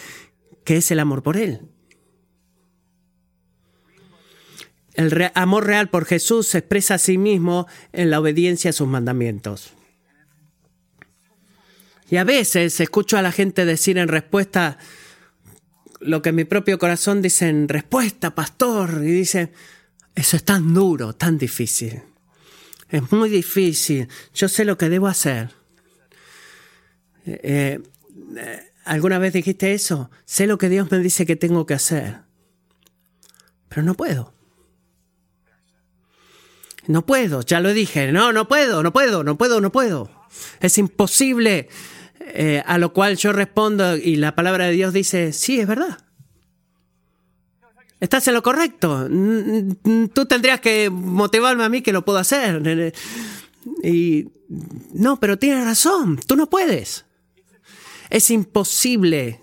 que 0.64 0.78
es 0.78 0.90
el 0.90 0.98
amor 0.98 1.22
por 1.22 1.36
Él. 1.36 1.60
El 4.94 5.30
amor 5.34 5.66
real 5.66 5.90
por 5.90 6.06
Jesús 6.06 6.46
se 6.46 6.58
expresa 6.58 6.94
a 6.94 6.98
sí 6.98 7.18
mismo 7.18 7.66
en 7.92 8.08
la 8.08 8.20
obediencia 8.20 8.70
a 8.70 8.72
sus 8.72 8.88
mandamientos. 8.88 9.74
Y 12.10 12.16
a 12.16 12.24
veces 12.24 12.80
escucho 12.80 13.16
a 13.16 13.22
la 13.22 13.32
gente 13.32 13.64
decir 13.64 13.98
en 13.98 14.08
respuesta 14.08 14.78
lo 16.00 16.20
que 16.22 16.32
mi 16.32 16.44
propio 16.44 16.78
corazón 16.78 17.22
dice 17.22 17.48
en 17.48 17.68
respuesta, 17.68 18.34
pastor, 18.34 19.00
y 19.02 19.10
dice, 19.10 19.52
eso 20.14 20.36
es 20.36 20.44
tan 20.44 20.74
duro, 20.74 21.14
tan 21.14 21.38
difícil. 21.38 22.02
Es 22.90 23.10
muy 23.10 23.30
difícil. 23.30 24.08
Yo 24.34 24.48
sé 24.48 24.64
lo 24.64 24.76
que 24.76 24.88
debo 24.88 25.08
hacer. 25.08 25.50
Eh, 27.26 27.80
eh, 28.36 28.72
¿Alguna 28.84 29.18
vez 29.18 29.32
dijiste 29.32 29.72
eso? 29.72 30.10
Sé 30.26 30.46
lo 30.46 30.58
que 30.58 30.68
Dios 30.68 30.90
me 30.90 30.98
dice 30.98 31.24
que 31.24 31.36
tengo 31.36 31.64
que 31.64 31.74
hacer. 31.74 32.20
Pero 33.68 33.82
no 33.82 33.94
puedo. 33.94 34.34
No 36.86 37.06
puedo, 37.06 37.40
ya 37.40 37.60
lo 37.60 37.72
dije. 37.72 38.12
No, 38.12 38.32
no 38.32 38.46
puedo, 38.46 38.82
no 38.82 38.92
puedo, 38.92 39.24
no 39.24 39.38
puedo, 39.38 39.60
no 39.60 39.72
puedo. 39.72 40.10
Es 40.60 40.78
imposible. 40.78 41.68
Eh, 42.26 42.62
a 42.64 42.78
lo 42.78 42.92
cual 42.92 43.16
yo 43.16 43.32
respondo 43.32 43.96
y 43.96 44.16
la 44.16 44.34
palabra 44.34 44.66
de 44.66 44.72
Dios 44.72 44.92
dice, 44.92 45.32
sí, 45.32 45.60
es 45.60 45.66
verdad. 45.66 45.98
Estás 48.00 48.26
en 48.28 48.34
lo 48.34 48.42
correcto. 48.42 49.08
Tú 50.12 50.26
tendrías 50.26 50.60
que 50.60 50.90
motivarme 50.90 51.64
a 51.64 51.68
mí 51.68 51.80
que 51.80 51.92
lo 51.92 52.04
puedo 52.04 52.18
hacer. 52.18 52.92
Y 53.82 54.28
no, 54.92 55.18
pero 55.20 55.38
tienes 55.38 55.64
razón, 55.64 56.18
tú 56.26 56.36
no 56.36 56.50
puedes. 56.50 57.04
Es 58.10 58.30
imposible. 58.30 59.40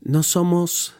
No 0.00 0.22
somos 0.22 0.94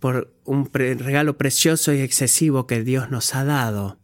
por 0.00 0.34
un 0.44 0.68
regalo 0.72 1.36
precioso 1.36 1.92
y 1.92 2.00
excesivo 2.00 2.66
que 2.66 2.82
Dios 2.82 3.10
nos 3.10 3.34
ha 3.34 3.44
dado. 3.44 3.98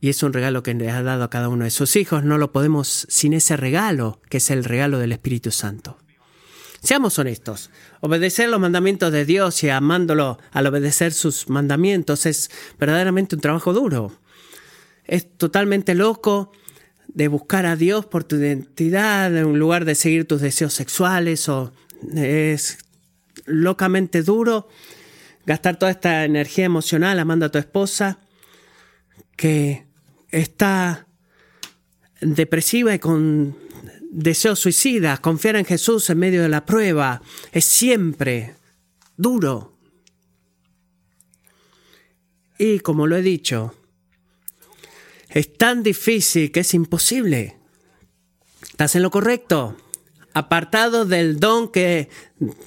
Y 0.00 0.08
es 0.08 0.22
un 0.22 0.32
regalo 0.32 0.62
que 0.62 0.74
le 0.74 0.90
ha 0.90 1.02
dado 1.02 1.24
a 1.24 1.30
cada 1.30 1.48
uno 1.48 1.64
de 1.64 1.70
sus 1.70 1.96
hijos. 1.96 2.22
No 2.24 2.38
lo 2.38 2.52
podemos 2.52 3.06
sin 3.08 3.32
ese 3.32 3.56
regalo, 3.56 4.20
que 4.30 4.36
es 4.38 4.50
el 4.50 4.64
regalo 4.64 4.98
del 4.98 5.12
Espíritu 5.12 5.50
Santo. 5.50 5.98
Seamos 6.82 7.18
honestos. 7.18 7.70
Obedecer 8.00 8.48
los 8.48 8.60
mandamientos 8.60 9.10
de 9.10 9.24
Dios 9.24 9.64
y 9.64 9.70
amándolo 9.70 10.38
al 10.52 10.66
obedecer 10.66 11.12
sus 11.12 11.48
mandamientos 11.48 12.26
es 12.26 12.50
verdaderamente 12.78 13.34
un 13.34 13.40
trabajo 13.40 13.72
duro. 13.72 14.12
Es 15.04 15.36
totalmente 15.36 15.94
loco 15.94 16.52
de 17.08 17.28
buscar 17.28 17.66
a 17.66 17.76
Dios 17.76 18.06
por 18.06 18.24
tu 18.24 18.36
identidad 18.36 19.34
en 19.36 19.58
lugar 19.58 19.84
de 19.84 19.94
seguir 19.94 20.26
tus 20.26 20.40
deseos 20.40 20.74
sexuales 20.74 21.48
o 21.48 21.72
es 22.14 22.78
locamente 23.46 24.22
duro, 24.22 24.68
gastar 25.46 25.78
toda 25.78 25.92
esta 25.92 26.24
energía 26.24 26.64
emocional 26.64 27.18
amando 27.18 27.46
a 27.46 27.50
tu 27.50 27.58
esposa, 27.58 28.18
que 29.36 29.86
está 30.30 31.06
depresiva 32.20 32.94
y 32.94 32.98
con 32.98 33.56
deseos 34.10 34.58
suicidas. 34.58 35.20
Confiar 35.20 35.56
en 35.56 35.64
Jesús 35.64 36.08
en 36.10 36.18
medio 36.18 36.42
de 36.42 36.48
la 36.48 36.64
prueba 36.64 37.22
es 37.52 37.64
siempre 37.64 38.54
duro. 39.16 39.76
Y 42.58 42.80
como 42.80 43.06
lo 43.06 43.16
he 43.16 43.22
dicho, 43.22 43.74
es 45.28 45.52
tan 45.58 45.82
difícil 45.82 46.50
que 46.50 46.60
es 46.60 46.74
imposible. 46.74 47.56
¿Estás 48.62 48.96
en 48.96 49.02
lo 49.02 49.10
correcto? 49.10 49.76
Apartado 50.36 51.06
del 51.06 51.40
don 51.40 51.72
que 51.72 52.10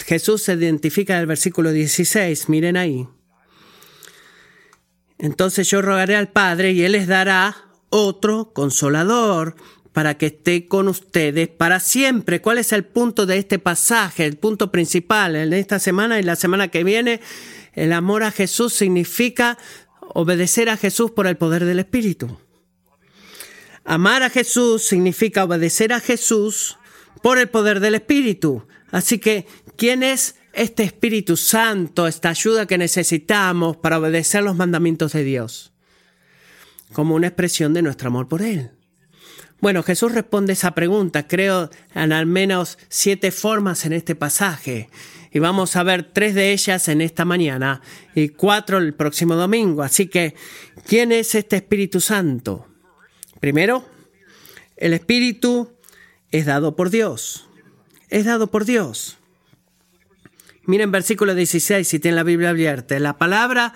Jesús 0.04 0.42
se 0.42 0.54
identifica 0.54 1.14
en 1.14 1.20
el 1.20 1.26
versículo 1.28 1.72
16, 1.72 2.50
miren 2.50 2.78
ahí. 2.78 3.08
Entonces 5.20 5.70
yo 5.70 5.84
rogaré 5.84 6.16
al 6.16 6.30
Padre 6.30 6.72
y 6.72 6.82
Él 6.82 6.94
les 6.94 7.06
dará 7.06 7.56
otro 7.90 8.54
consolador 8.54 9.56
para 9.94 10.18
que 10.18 10.26
esté 10.26 10.68
con 10.68 10.88
ustedes 10.88 11.48
para 11.48 11.80
siempre. 11.80 12.42
¿Cuál 12.42 12.58
es 12.58 12.72
el 12.72 12.86
punto 12.86 13.28
de 13.28 13.38
este 13.38 13.60
pasaje? 13.60 14.26
El 14.26 14.38
punto 14.38 14.72
principal 14.72 15.36
en 15.36 15.54
esta 15.54 15.78
semana 15.78 16.20
y 16.20 16.24
la 16.24 16.36
semana 16.36 16.70
que 16.70 16.84
viene. 16.84 17.22
El 17.74 17.94
amor 17.94 18.24
a 18.24 18.32
Jesús 18.32 18.74
significa 18.74 19.60
obedecer 20.16 20.72
a 20.72 20.78
Jesús 20.78 21.12
por 21.12 21.28
el 21.28 21.38
poder 21.38 21.66
del 21.66 21.78
Espíritu. 21.78 22.36
Amar 23.86 24.24
a 24.24 24.32
Jesús 24.32 24.82
significa 24.88 25.44
obedecer 25.44 25.94
a 25.94 26.00
Jesús 26.00 26.79
por 27.22 27.38
el 27.38 27.50
poder 27.50 27.80
del 27.80 27.96
Espíritu. 27.96 28.66
Así 28.92 29.20
que, 29.20 29.46
¿quién 29.76 30.04
es 30.04 30.36
este 30.54 30.84
Espíritu 30.84 31.38
Santo, 31.38 32.08
esta 32.08 32.30
ayuda 32.30 32.66
que 32.66 32.78
necesitamos 32.78 33.78
para 33.78 34.00
obedecer 34.00 34.44
los 34.44 34.56
mandamientos 34.56 35.14
de 35.14 35.24
Dios? 35.24 35.72
Como 36.94 37.16
una 37.16 37.28
expresión 37.28 37.74
de 37.74 37.82
nuestro 37.82 38.08
amor 38.08 38.28
por 38.28 38.42
Él. 38.42 38.72
Bueno, 39.62 39.84
Jesús 39.84 40.14
responde 40.14 40.54
esa 40.54 40.72
pregunta, 40.72 41.28
creo, 41.28 41.70
en 41.94 42.14
al 42.14 42.26
menos 42.26 42.78
siete 42.88 43.32
formas 43.32 43.86
en 43.86 43.94
este 43.94 44.16
pasaje. 44.16 44.90
Y 45.32 45.40
vamos 45.40 45.76
a 45.76 45.84
ver 45.84 46.10
tres 46.12 46.34
de 46.34 46.54
ellas 46.54 46.88
en 46.88 47.02
esta 47.02 47.26
mañana 47.26 47.82
y 48.16 48.30
cuatro 48.30 48.78
el 48.78 48.94
próximo 48.94 49.36
domingo. 49.36 49.84
Así 49.84 50.08
que, 50.08 50.34
¿quién 50.88 51.12
es 51.12 51.36
este 51.36 51.58
Espíritu 51.58 52.00
Santo? 52.00 52.68
Primero, 53.40 53.86
el 54.78 54.94
Espíritu 54.94 55.74
es 56.32 56.46
dado 56.46 56.76
por 56.76 56.90
Dios. 56.90 57.48
Es 58.10 58.26
dado 58.26 58.48
por 58.48 58.66
Dios. 58.66 59.18
Miren 60.66 60.92
versículo 60.92 61.36
16, 61.36 61.88
si 61.88 62.00
tienen 62.00 62.16
la 62.16 62.24
Biblia 62.24 62.50
abierta. 62.50 62.98
La 63.00 63.18
palabra, 63.18 63.74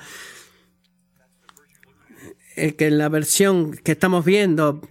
eh, 2.55 2.75
que 2.75 2.87
en 2.87 2.97
la 2.97 3.09
versión 3.09 3.73
que 3.77 3.93
estamos 3.93 4.25
viendo, 4.25 4.81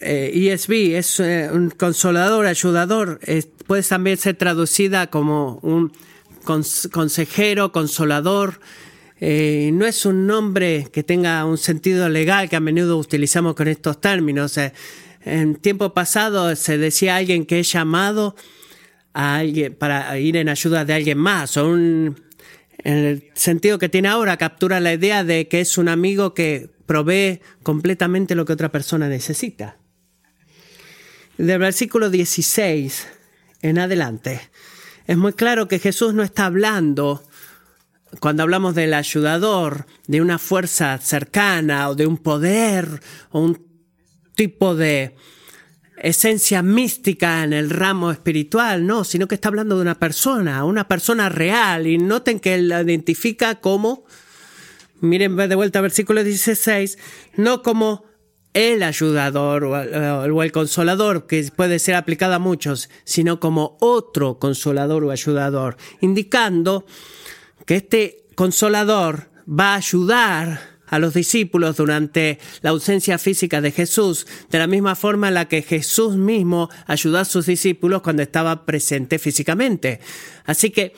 ESV 0.00 0.72
eh, 0.72 0.94
e 0.94 0.98
es 0.98 1.20
eh, 1.20 1.50
un 1.52 1.70
consolador, 1.70 2.46
ayudador, 2.46 3.20
puede 3.66 3.82
también 3.82 4.16
ser 4.16 4.36
traducida 4.36 5.08
como 5.08 5.58
un 5.62 5.92
consejero, 6.44 7.72
consolador. 7.72 8.60
Eh, 9.20 9.70
no 9.72 9.86
es 9.86 10.04
un 10.04 10.26
nombre 10.26 10.88
que 10.92 11.02
tenga 11.02 11.44
un 11.44 11.56
sentido 11.56 12.08
legal 12.08 12.48
que 12.48 12.56
a 12.56 12.60
menudo 12.60 12.98
utilizamos 12.98 13.54
con 13.54 13.68
estos 13.68 14.00
términos. 14.00 14.58
En 15.24 15.56
tiempo 15.56 15.94
pasado 15.94 16.54
se 16.54 16.78
decía 16.78 17.16
alguien 17.16 17.46
que 17.46 17.60
es 17.60 17.72
llamado 17.72 18.36
a 19.12 19.36
alguien 19.36 19.74
para 19.74 20.18
ir 20.18 20.36
en 20.36 20.48
ayuda 20.48 20.84
de 20.84 20.92
alguien 20.92 21.18
más 21.18 21.56
o 21.56 21.68
un, 21.68 22.20
en 22.78 22.96
el 22.98 23.30
sentido 23.34 23.78
que 23.78 23.88
tiene 23.88 24.08
ahora 24.08 24.36
captura 24.36 24.80
la 24.80 24.92
idea 24.92 25.24
de 25.24 25.48
que 25.48 25.60
es 25.60 25.78
un 25.78 25.88
amigo 25.88 26.34
que 26.34 26.70
provee 26.86 27.40
completamente 27.62 28.34
lo 28.34 28.44
que 28.44 28.52
otra 28.52 28.70
persona 28.70 29.08
necesita. 29.08 29.78
Del 31.38 31.58
versículo 31.58 32.10
16 32.10 33.08
en 33.62 33.78
adelante, 33.78 34.40
es 35.06 35.16
muy 35.16 35.32
claro 35.32 35.68
que 35.68 35.78
Jesús 35.78 36.14
no 36.14 36.22
está 36.22 36.46
hablando, 36.46 37.24
cuando 38.20 38.42
hablamos 38.42 38.74
del 38.74 38.94
ayudador, 38.94 39.86
de 40.06 40.20
una 40.20 40.38
fuerza 40.38 40.98
cercana 40.98 41.88
o 41.88 41.94
de 41.94 42.06
un 42.06 42.18
poder 42.18 43.00
o 43.30 43.40
un 43.40 43.73
tipo 44.34 44.74
de 44.74 45.14
esencia 45.96 46.62
mística 46.62 47.44
en 47.44 47.52
el 47.52 47.70
ramo 47.70 48.10
espiritual, 48.10 48.86
no, 48.86 49.04
sino 49.04 49.28
que 49.28 49.36
está 49.36 49.48
hablando 49.48 49.76
de 49.76 49.82
una 49.82 49.98
persona, 49.98 50.64
una 50.64 50.88
persona 50.88 51.28
real. 51.28 51.86
Y 51.86 51.98
noten 51.98 52.40
que 52.40 52.54
él 52.54 52.68
la 52.68 52.82
identifica 52.82 53.60
como, 53.60 54.04
miren 55.00 55.36
de 55.36 55.54
vuelta 55.54 55.80
versículo 55.80 56.24
16, 56.24 56.98
no 57.36 57.62
como 57.62 58.04
el 58.52 58.82
ayudador 58.84 59.64
o 59.64 60.42
el 60.42 60.52
consolador, 60.52 61.26
que 61.26 61.50
puede 61.56 61.78
ser 61.78 61.96
aplicado 61.96 62.34
a 62.34 62.38
muchos, 62.38 62.88
sino 63.04 63.40
como 63.40 63.76
otro 63.80 64.38
consolador 64.38 65.04
o 65.04 65.10
ayudador, 65.10 65.76
indicando 66.00 66.86
que 67.66 67.76
este 67.76 68.26
consolador 68.36 69.30
va 69.48 69.72
a 69.72 69.76
ayudar 69.76 70.73
a 70.86 70.98
los 70.98 71.14
discípulos 71.14 71.76
durante 71.76 72.38
la 72.62 72.70
ausencia 72.70 73.18
física 73.18 73.60
de 73.60 73.72
Jesús, 73.72 74.26
de 74.50 74.58
la 74.58 74.66
misma 74.66 74.94
forma 74.94 75.28
en 75.28 75.34
la 75.34 75.48
que 75.48 75.62
Jesús 75.62 76.16
mismo 76.16 76.68
ayudó 76.86 77.18
a 77.18 77.24
sus 77.24 77.46
discípulos 77.46 78.02
cuando 78.02 78.22
estaba 78.22 78.64
presente 78.66 79.18
físicamente. 79.18 80.00
Así 80.44 80.70
que 80.70 80.92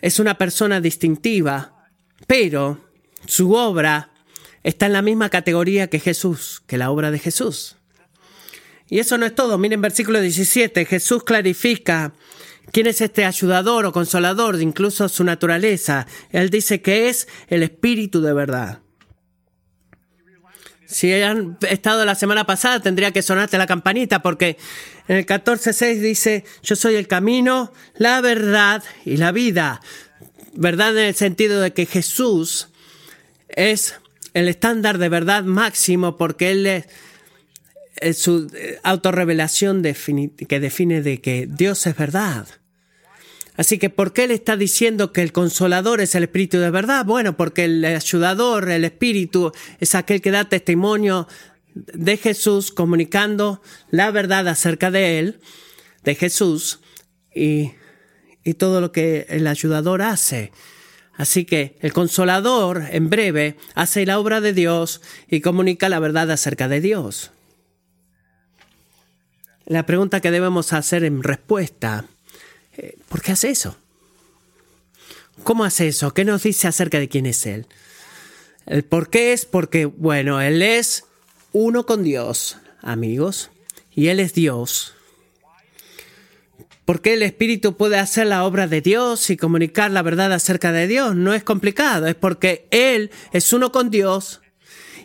es 0.00 0.18
una 0.18 0.36
persona 0.36 0.80
distintiva, 0.80 1.88
pero 2.26 2.78
su 3.26 3.52
obra 3.52 4.10
está 4.62 4.86
en 4.86 4.92
la 4.92 5.02
misma 5.02 5.28
categoría 5.28 5.88
que 5.88 6.00
Jesús, 6.00 6.62
que 6.66 6.78
la 6.78 6.90
obra 6.90 7.10
de 7.10 7.18
Jesús. 7.18 7.76
Y 8.88 8.98
eso 8.98 9.16
no 9.16 9.24
es 9.24 9.34
todo. 9.34 9.56
Miren 9.58 9.80
versículo 9.80 10.20
17, 10.20 10.84
Jesús 10.84 11.24
clarifica 11.24 12.12
quién 12.72 12.86
es 12.86 13.00
este 13.00 13.24
ayudador 13.24 13.86
o 13.86 13.92
consolador, 13.92 14.60
incluso 14.60 15.08
su 15.08 15.24
naturaleza. 15.24 16.06
Él 16.30 16.50
dice 16.50 16.82
que 16.82 17.08
es 17.08 17.26
el 17.48 17.62
Espíritu 17.62 18.20
de 18.20 18.34
verdad. 18.34 18.81
Si 20.92 21.12
han 21.12 21.58
estado 21.68 22.04
la 22.04 22.14
semana 22.14 22.44
pasada, 22.44 22.80
tendría 22.80 23.12
que 23.12 23.22
sonarte 23.22 23.58
la 23.58 23.66
campanita, 23.66 24.22
porque 24.22 24.58
en 25.08 25.16
el 25.16 25.26
14.6 25.26 26.00
dice, 26.00 26.44
yo 26.62 26.76
soy 26.76 26.96
el 26.96 27.08
camino, 27.08 27.72
la 27.96 28.20
verdad 28.20 28.84
y 29.04 29.16
la 29.16 29.32
vida. 29.32 29.80
Verdad 30.54 30.96
en 30.98 31.06
el 31.06 31.14
sentido 31.14 31.60
de 31.60 31.72
que 31.72 31.86
Jesús 31.86 32.68
es 33.48 33.94
el 34.34 34.48
estándar 34.48 34.98
de 34.98 35.08
verdad 35.08 35.44
máximo 35.44 36.16
porque 36.16 36.50
Él 36.50 36.66
es, 36.66 38.18
su 38.18 38.50
eh, 38.54 38.78
autorrevelación 38.82 39.82
que 39.82 40.60
define 40.60 41.02
de 41.02 41.20
que 41.20 41.48
Dios 41.48 41.86
es 41.86 41.96
verdad. 41.96 42.46
Así 43.56 43.78
que, 43.78 43.90
¿por 43.90 44.12
qué 44.12 44.24
Él 44.24 44.30
está 44.30 44.56
diciendo 44.56 45.12
que 45.12 45.22
el 45.22 45.32
consolador 45.32 46.00
es 46.00 46.14
el 46.14 46.22
Espíritu 46.22 46.58
de 46.58 46.70
verdad? 46.70 47.04
Bueno, 47.04 47.36
porque 47.36 47.64
el 47.64 47.84
ayudador, 47.84 48.70
el 48.70 48.84
Espíritu, 48.84 49.52
es 49.78 49.94
aquel 49.94 50.22
que 50.22 50.30
da 50.30 50.48
testimonio 50.48 51.28
de 51.74 52.16
Jesús, 52.16 52.70
comunicando 52.70 53.60
la 53.90 54.10
verdad 54.10 54.48
acerca 54.48 54.90
de 54.90 55.18
Él, 55.18 55.40
de 56.02 56.14
Jesús, 56.14 56.80
y, 57.34 57.72
y 58.42 58.54
todo 58.54 58.80
lo 58.80 58.90
que 58.90 59.26
el 59.28 59.46
ayudador 59.46 60.02
hace. 60.02 60.52
Así 61.14 61.44
que 61.44 61.76
el 61.80 61.92
consolador, 61.92 62.84
en 62.90 63.10
breve, 63.10 63.56
hace 63.74 64.06
la 64.06 64.18
obra 64.18 64.40
de 64.40 64.54
Dios 64.54 65.02
y 65.28 65.40
comunica 65.40 65.90
la 65.90 65.98
verdad 65.98 66.30
acerca 66.30 66.68
de 66.68 66.80
Dios. 66.80 67.32
La 69.66 69.86
pregunta 69.86 70.20
que 70.20 70.30
debemos 70.30 70.72
hacer 70.72 71.04
en 71.04 71.22
respuesta, 71.22 72.06
¿por 73.08 73.22
qué 73.22 73.32
hace 73.32 73.50
eso? 73.50 73.76
¿Cómo 75.44 75.64
hace 75.64 75.88
eso? 75.88 76.14
¿Qué 76.14 76.24
nos 76.24 76.42
dice 76.42 76.68
acerca 76.68 76.98
de 76.98 77.08
quién 77.08 77.26
es 77.26 77.46
Él? 77.46 77.66
El 78.66 78.84
por 78.84 79.10
qué 79.10 79.32
es 79.32 79.44
porque, 79.44 79.86
bueno, 79.86 80.40
Él 80.40 80.62
es 80.62 81.04
uno 81.52 81.84
con 81.84 82.04
Dios, 82.04 82.58
amigos, 82.80 83.50
y 83.94 84.08
Él 84.08 84.20
es 84.20 84.34
Dios. 84.34 84.94
¿Por 86.84 87.00
qué 87.00 87.14
el 87.14 87.22
Espíritu 87.22 87.76
puede 87.76 87.98
hacer 87.98 88.26
la 88.26 88.44
obra 88.44 88.66
de 88.66 88.80
Dios 88.80 89.30
y 89.30 89.36
comunicar 89.36 89.90
la 89.90 90.02
verdad 90.02 90.32
acerca 90.32 90.72
de 90.72 90.86
Dios? 90.86 91.14
No 91.14 91.32
es 91.32 91.44
complicado, 91.44 92.06
es 92.06 92.14
porque 92.14 92.66
Él 92.70 93.10
es 93.32 93.52
uno 93.52 93.72
con 93.72 93.90
Dios 93.90 94.40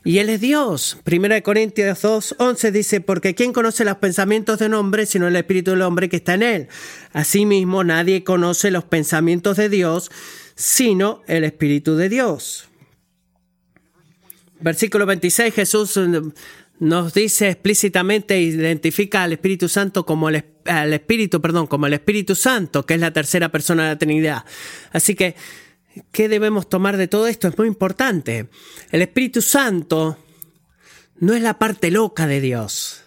y 0.08 0.20
Él 0.20 0.30
es 0.30 0.40
Dios. 0.40 0.98
Primera 1.04 1.36
de 1.36 1.44
Corintios 1.44 2.02
2, 2.02 2.36
11 2.40 2.72
dice, 2.72 3.02
porque 3.02 3.36
¿quién 3.36 3.52
conoce 3.52 3.84
los 3.84 3.98
pensamientos 3.98 4.58
de 4.58 4.68
un 4.68 4.76
hombre 4.76 5.06
sino 5.06 5.28
el 5.28 5.36
Espíritu 5.36 5.72
del 5.72 5.82
hombre 5.82 6.08
que 6.08 6.16
está 6.16 6.36
en 6.36 6.44
Él? 6.44 6.68
Asimismo, 7.12 7.84
nadie 7.84 8.24
conoce 8.24 8.72
los 8.72 8.86
pensamientos 8.86 9.58
de 9.58 9.68
Dios 9.68 10.10
sino 10.56 11.24
el 11.28 11.44
Espíritu 11.44 11.98
de 11.98 12.08
Dios. 12.08 12.70
Versículo 14.62 15.06
26, 15.06 15.54
Jesús 15.54 16.00
nos 16.80 17.14
dice 17.14 17.50
explícitamente, 17.50 18.40
identifica 18.40 19.24
al 19.24 19.34
Espíritu 19.34 19.68
Santo 19.68 20.06
como 20.06 20.30
el, 20.30 20.42
Espíritu, 20.94 21.42
perdón, 21.42 21.68
como 21.68 21.86
el 21.86 21.94
Espíritu 21.94 22.34
Santo, 22.34 22.86
que 22.86 22.94
es 22.94 23.02
la 23.02 23.12
tercera 23.12 23.50
persona 23.50 23.84
de 23.84 23.90
la 23.90 23.98
Trinidad. 23.98 24.46
Así 24.94 25.16
que, 25.16 25.36
¿qué 26.12 26.30
debemos 26.30 26.70
tomar 26.70 26.98
de 26.98 27.08
todo 27.08 27.28
esto? 27.28 27.48
Es 27.48 27.58
muy 27.58 27.68
importante. 27.68 28.48
El 28.92 29.02
Espíritu 29.02 29.42
Santo 29.42 30.18
no 31.20 31.34
es 31.34 31.42
la 31.42 31.58
parte 31.58 31.92
loca 31.92 32.28
de 32.28 32.42
Dios. 32.42 33.04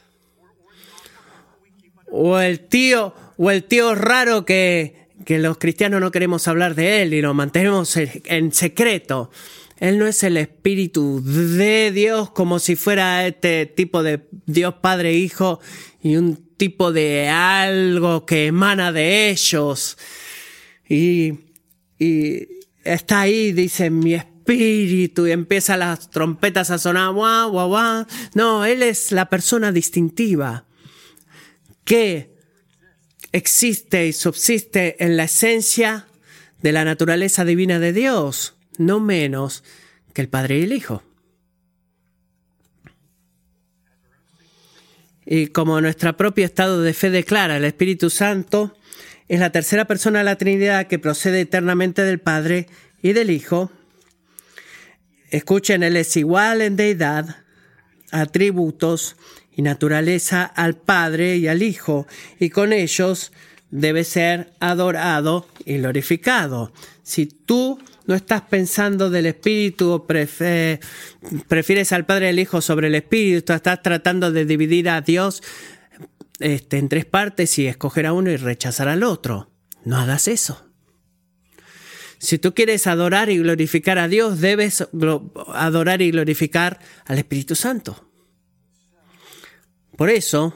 o 2.12 2.40
el 2.40 2.61
tío, 2.61 3.14
o 3.37 3.50
el 3.50 3.64
tío 3.64 3.94
raro 3.94 4.44
que, 4.44 5.09
que 5.24 5.38
los 5.38 5.59
cristianos 5.59 6.00
no 6.00 6.11
queremos 6.11 6.48
hablar 6.48 6.74
de 6.74 7.03
él 7.03 7.14
y 7.14 7.22
lo 7.22 7.35
mantenemos 7.35 7.96
en 7.96 8.53
secreto. 8.53 9.31
Él 9.79 9.98
no 9.98 10.07
es 10.07 10.22
el 10.24 10.37
Espíritu 10.37 11.22
de 11.24 11.90
Dios 11.90 12.31
como 12.31 12.59
si 12.59 12.76
fuera 12.76 13.26
este 13.26 13.64
tipo 13.64 14.03
de 14.03 14.20
Dios 14.44 14.74
Padre 14.83 15.14
Hijo 15.14 15.61
y 16.03 16.16
un 16.16 16.37
tipo 16.57 16.92
de 16.92 17.29
algo 17.29 18.26
que 18.26 18.46
emana 18.48 18.92
de 18.92 19.31
ellos. 19.31 19.96
Y, 20.87 21.33
y 21.98 22.60
está 22.85 23.21
ahí, 23.21 23.53
dice 23.53 23.90
mi 23.90 24.14
espíritu, 24.14 25.27
y 25.27 25.33
empieza 25.33 25.77
las 25.77 26.11
trompetas 26.11 26.71
a 26.71 26.79
sonar, 26.79 27.12
guau, 27.12 27.51
guau, 27.51 27.69
guau. 27.69 28.07
No, 28.35 28.64
Él 28.64 28.83
es 28.83 29.12
la 29.12 29.29
persona 29.29 29.73
distintiva 29.73 30.66
que 31.85 32.35
existe 33.33 34.07
y 34.07 34.12
subsiste 34.12 35.03
en 35.05 35.16
la 35.16 35.25
esencia 35.25 36.07
de 36.62 36.73
la 36.73 36.85
naturaleza 36.85 37.45
divina 37.45 37.79
de 37.79 37.93
Dios 37.93 38.57
no 38.81 38.99
menos 38.99 39.62
que 40.14 40.23
el 40.23 40.29
Padre 40.29 40.59
y 40.59 40.62
el 40.62 40.73
Hijo. 40.73 41.03
Y 45.27 45.49
como 45.49 45.81
nuestro 45.81 46.16
propio 46.16 46.47
estado 46.47 46.83
de 46.83 46.95
fe 46.95 47.11
declara, 47.11 47.59
el 47.59 47.64
Espíritu 47.64 48.11
Santo 48.11 48.75
es 49.31 49.38
la 49.38 49.51
tercera 49.53 49.87
persona 49.87 50.19
de 50.19 50.25
la 50.25 50.35
Trinidad 50.35 50.88
que 50.88 50.99
procede 50.99 51.43
eternamente 51.43 52.03
del 52.03 52.19
Padre 52.19 52.66
y 53.01 53.12
del 53.12 53.31
Hijo. 53.31 53.71
Escuchen, 55.31 55.85
Él 55.85 55.97
es 55.97 56.16
igual 56.16 56.61
en 56.62 56.75
deidad, 56.75 57.37
atributos 58.11 59.14
y 59.55 59.62
naturaleza 59.62 60.43
al 60.43 60.75
Padre 60.75 61.37
y 61.37 61.47
al 61.47 61.62
Hijo, 61.62 62.09
y 62.40 62.51
con 62.51 62.73
ellos 62.73 63.31
debe 63.71 64.03
ser 64.03 64.51
adorado 64.59 65.47
y 65.64 65.79
glorificado. 65.79 66.73
Si 67.05 67.27
tú 67.27 67.79
no 68.07 68.16
estás 68.16 68.43
pensando 68.43 69.11
del 69.11 69.27
Espíritu 69.27 69.93
o 69.93 70.07
prefieres 70.09 71.93
al 71.93 72.05
Padre 72.05 72.27
y 72.27 72.31
al 72.31 72.38
Hijo 72.40 72.61
sobre 72.61 72.88
el 72.88 72.97
Espíritu, 72.97 73.53
estás 73.53 73.81
tratando 73.81 74.33
de 74.33 74.45
dividir 74.45 74.88
a 74.88 75.03
Dios 75.03 75.40
este, 76.40 76.79
en 76.79 76.88
tres 76.88 77.05
partes 77.05 77.59
y 77.59 77.66
escoger 77.66 78.07
a 78.07 78.12
uno 78.12 78.31
y 78.31 78.37
rechazar 78.37 78.88
al 78.88 79.03
otro. 79.03 79.50
No 79.85 79.96
hagas 79.96 80.29
eso. 80.29 80.66
Si 82.18 82.38
tú 82.38 82.55
quieres 82.55 82.87
adorar 82.87 83.31
y 83.31 83.38
glorificar 83.38 83.98
a 83.98 84.09
Dios, 84.09 84.40
debes 84.40 84.87
adorar 85.55 86.03
y 86.03 86.11
glorificar 86.11 86.79
al 87.07 87.18
Espíritu 87.18 87.55
Santo. 87.55 88.11
Por 89.96 90.11
eso, 90.11 90.55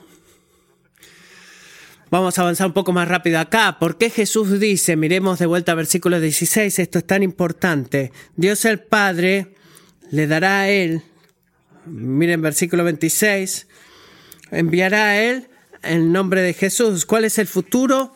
Vamos 2.15 2.39
a 2.39 2.43
avanzar 2.43 2.69
un 2.69 2.75
poco 2.75 2.93
más 2.93 3.09
rápido 3.09 3.41
acá. 3.41 3.79
¿Por 3.81 3.99
qué 3.99 4.09
Jesús 4.09 4.61
dice, 4.61 4.95
miremos 4.95 5.41
de 5.41 5.47
vuelta 5.47 5.73
al 5.73 5.79
versículo 5.79 6.21
16, 6.21 6.79
esto 6.79 6.99
es 7.01 7.07
tan 7.09 7.25
importante? 7.25 8.13
Dios 8.37 8.65
el 8.67 8.79
Padre 8.79 9.55
le 10.13 10.29
dará 10.29 10.61
a 10.61 10.69
él, 10.69 11.03
miren 11.87 12.41
versículo 12.41 12.85
26, 12.85 13.67
enviará 14.53 15.07
a 15.07 15.21
él 15.21 15.49
el 15.87 16.13
nombre 16.13 16.43
de 16.43 16.55
Jesús. 16.55 17.07
¿Cuál 17.07 17.25
es 17.25 17.39
el 17.39 17.47
futuro? 17.47 18.15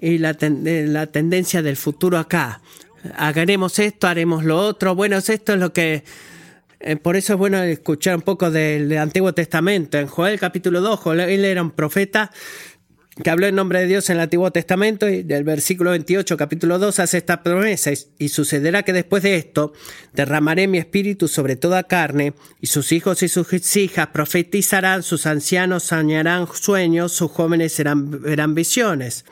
Y 0.00 0.18
la, 0.18 0.36
la 0.40 1.06
tendencia 1.06 1.62
del 1.62 1.76
futuro 1.76 2.18
acá. 2.18 2.60
Haremos 3.16 3.78
esto, 3.78 4.06
haremos 4.06 4.44
lo 4.44 4.58
otro. 4.58 4.94
Bueno, 4.94 5.16
esto 5.16 5.52
es 5.52 5.58
lo 5.58 5.72
que 5.72 6.04
eh, 6.80 6.94
por 6.96 7.16
eso 7.16 7.32
es 7.32 7.38
bueno 7.38 7.60
escuchar 7.62 8.14
un 8.14 8.22
poco 8.22 8.50
del, 8.50 8.96
Antiguo 8.98 9.32
Testamento. 9.32 9.98
En 9.98 10.06
Joel 10.06 10.38
capítulo 10.38 10.80
2, 10.80 11.00
Joel 11.00 11.44
era 11.44 11.62
un 11.62 11.72
profeta 11.72 12.30
que 13.22 13.30
habló 13.30 13.46
en 13.46 13.54
nombre 13.54 13.80
de 13.80 13.86
Dios 13.86 14.08
en 14.10 14.16
el 14.16 14.22
Antiguo 14.22 14.50
Testamento 14.52 15.08
y 15.08 15.22
del 15.22 15.44
versículo 15.44 15.90
28, 15.90 16.36
capítulo 16.36 16.78
2, 16.78 17.00
hace 17.00 17.18
esta 17.18 17.42
promesa, 17.42 17.90
y 18.18 18.28
sucederá 18.28 18.82
que 18.82 18.92
después 18.92 19.22
de 19.22 19.36
esto 19.36 19.72
derramaré 20.12 20.68
mi 20.68 20.78
espíritu 20.78 21.26
sobre 21.26 21.56
toda 21.56 21.82
carne, 21.84 22.34
y 22.60 22.68
sus 22.68 22.92
hijos 22.92 23.22
y 23.22 23.28
sus 23.28 23.76
hijas 23.76 24.08
profetizarán, 24.08 25.02
sus 25.02 25.26
ancianos 25.26 25.84
soñarán 25.84 26.46
sueños, 26.52 27.12
sus 27.12 27.30
jóvenes 27.30 27.72
serán, 27.72 28.22
verán 28.22 28.54
visiones. 28.54 29.24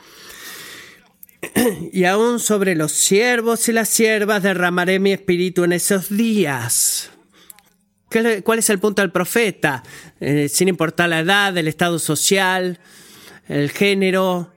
Y 1.93 2.03
aún 2.05 2.39
sobre 2.39 2.75
los 2.75 2.91
siervos 2.91 3.69
y 3.69 3.71
las 3.71 3.89
siervas 3.89 4.43
derramaré 4.43 4.99
mi 4.99 5.13
espíritu 5.13 5.63
en 5.63 5.71
esos 5.71 6.09
días. 6.09 7.11
¿Cuál 8.43 8.59
es 8.59 8.69
el 8.69 8.79
punto 8.79 9.01
del 9.01 9.11
profeta? 9.11 9.83
Eh, 10.19 10.49
sin 10.49 10.67
importar 10.67 11.09
la 11.09 11.19
edad, 11.19 11.55
el 11.57 11.67
estado 11.67 11.99
social, 11.99 12.79
el 13.47 13.71
género, 13.71 14.51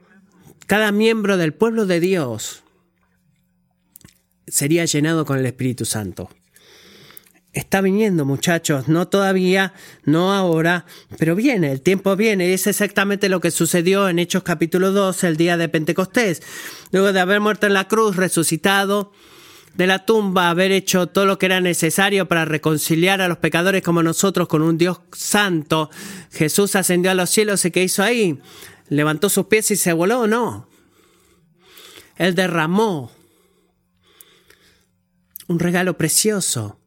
cada 0.67 0.91
miembro 0.91 1.37
del 1.37 1.53
pueblo 1.53 1.85
de 1.85 1.99
Dios 1.99 2.63
sería 4.47 4.85
llenado 4.85 5.25
con 5.25 5.37
el 5.37 5.45
Espíritu 5.45 5.85
Santo. 5.85 6.29
Está 7.53 7.81
viniendo, 7.81 8.23
muchachos, 8.23 8.87
no 8.87 9.09
todavía, 9.09 9.73
no 10.05 10.33
ahora, 10.33 10.85
pero 11.17 11.35
viene, 11.35 11.71
el 11.71 11.81
tiempo 11.81 12.15
viene, 12.15 12.47
y 12.47 12.53
es 12.53 12.65
exactamente 12.65 13.27
lo 13.27 13.41
que 13.41 13.51
sucedió 13.51 14.07
en 14.07 14.19
Hechos 14.19 14.43
capítulo 14.43 14.91
2, 14.91 15.25
el 15.25 15.35
día 15.35 15.57
de 15.57 15.67
Pentecostés. 15.67 16.41
Luego 16.91 17.11
de 17.11 17.19
haber 17.19 17.41
muerto 17.41 17.67
en 17.67 17.73
la 17.73 17.89
cruz, 17.89 18.15
resucitado 18.15 19.11
de 19.73 19.87
la 19.87 20.05
tumba, 20.05 20.49
haber 20.49 20.71
hecho 20.71 21.07
todo 21.07 21.25
lo 21.25 21.37
que 21.37 21.45
era 21.45 21.61
necesario 21.61 22.27
para 22.27 22.45
reconciliar 22.45 23.21
a 23.21 23.27
los 23.27 23.37
pecadores 23.37 23.81
como 23.81 24.03
nosotros 24.03 24.47
con 24.47 24.61
un 24.61 24.77
Dios 24.77 25.01
santo, 25.11 25.89
Jesús 26.31 26.75
ascendió 26.75 27.11
a 27.11 27.15
los 27.15 27.29
cielos 27.29 27.63
y 27.65 27.71
¿qué 27.71 27.83
hizo 27.83 28.03
ahí? 28.03 28.39
Levantó 28.91 29.29
sus 29.29 29.45
pies 29.45 29.71
y 29.71 29.77
se 29.77 29.93
voló, 29.93 30.27
no. 30.27 30.67
Él 32.17 32.35
derramó 32.35 33.09
un 35.47 35.59
regalo 35.59 35.97
precioso, 35.97 36.77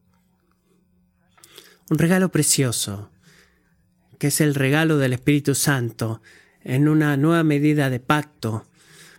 un 1.89 1.97
regalo 1.97 2.29
precioso, 2.29 3.09
que 4.19 4.27
es 4.27 4.39
el 4.39 4.53
regalo 4.53 4.97
del 4.97 5.13
Espíritu 5.13 5.55
Santo 5.55 6.21
en 6.61 6.87
una 6.87 7.17
nueva 7.17 7.43
medida 7.43 7.89
de 7.89 7.99
pacto 7.99 8.67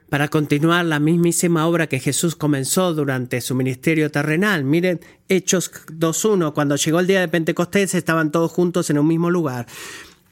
para 0.09 0.29
continuar 0.29 0.85
la 0.85 1.01
mismísima 1.01 1.67
obra 1.67 1.89
que 1.89 1.99
Jesús 1.99 2.37
comenzó 2.37 2.95
durante 2.95 3.41
su 3.41 3.57
ministerio 3.57 4.13
terrenal. 4.13 4.63
Miren 4.63 5.01
Hechos 5.29 5.73
2.1, 5.89 6.55
cuando 6.55 6.77
llegó 6.77 7.01
el 7.01 7.09
día 7.09 7.19
de 7.21 7.29
Pentecostés 7.29 7.97
estaban 7.97 8.31
todos 8.31 8.53
juntos 8.53 8.91
en 8.91 8.99
un 8.99 9.09
mismo 9.09 9.29
lugar. 9.29 9.67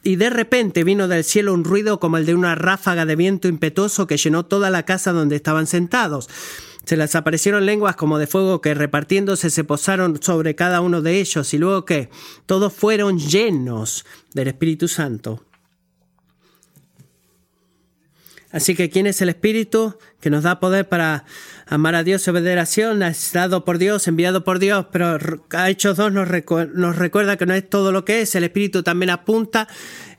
Y 0.07 0.17
de 0.17 0.29
repente 0.29 0.83
vino 0.83 1.07
del 1.07 1.23
cielo 1.23 1.51
un 1.51 1.63
ruido 1.63 1.99
como 1.99 2.17
el 2.17 2.27
de 2.27 2.35
una 2.35 2.53
ráfaga 2.53 3.07
de 3.07 3.15
viento 3.15 3.47
impetuoso 3.47 4.05
que 4.05 4.17
llenó 4.17 4.45
toda 4.45 4.69
la 4.69 4.83
casa 4.83 5.11
donde 5.11 5.35
estaban 5.35 5.65
sentados. 5.65 6.29
Se 6.85 6.95
les 6.95 7.15
aparecieron 7.15 7.65
lenguas 7.65 7.95
como 7.95 8.19
de 8.19 8.27
fuego 8.27 8.61
que 8.61 8.75
repartiéndose 8.75 9.49
se 9.49 9.63
posaron 9.63 10.21
sobre 10.21 10.53
cada 10.53 10.81
uno 10.81 11.01
de 11.01 11.19
ellos 11.19 11.51
y 11.55 11.57
luego 11.57 11.85
que 11.85 12.11
todos 12.45 12.71
fueron 12.71 13.17
llenos 13.17 14.05
del 14.35 14.49
Espíritu 14.49 14.87
Santo. 14.87 15.43
Así 18.55 18.73
que, 18.73 18.89
¿quién 18.89 19.05
es 19.05 19.21
el 19.21 19.27
Espíritu 19.27 19.97
que 20.21 20.29
nos 20.29 20.43
da 20.43 20.61
poder 20.61 20.87
para 20.87 21.25
amar 21.67 21.93
a 21.93 22.05
Dios 22.05 22.25
y 22.25 22.29
obedecer 22.29 22.95
Es 23.03 23.33
dado 23.33 23.65
por 23.65 23.79
Dios, 23.79 24.07
enviado 24.07 24.45
por 24.45 24.59
Dios, 24.59 24.85
pero 24.93 25.19
a 25.51 25.69
Hechos 25.69 25.97
2 25.97 26.13
nos, 26.13 26.29
nos 26.73 26.95
recuerda 26.95 27.35
que 27.35 27.45
no 27.45 27.53
es 27.53 27.69
todo 27.69 27.91
lo 27.91 28.05
que 28.05 28.21
es. 28.21 28.33
El 28.33 28.45
Espíritu 28.45 28.81
también 28.81 29.09
apunta 29.09 29.67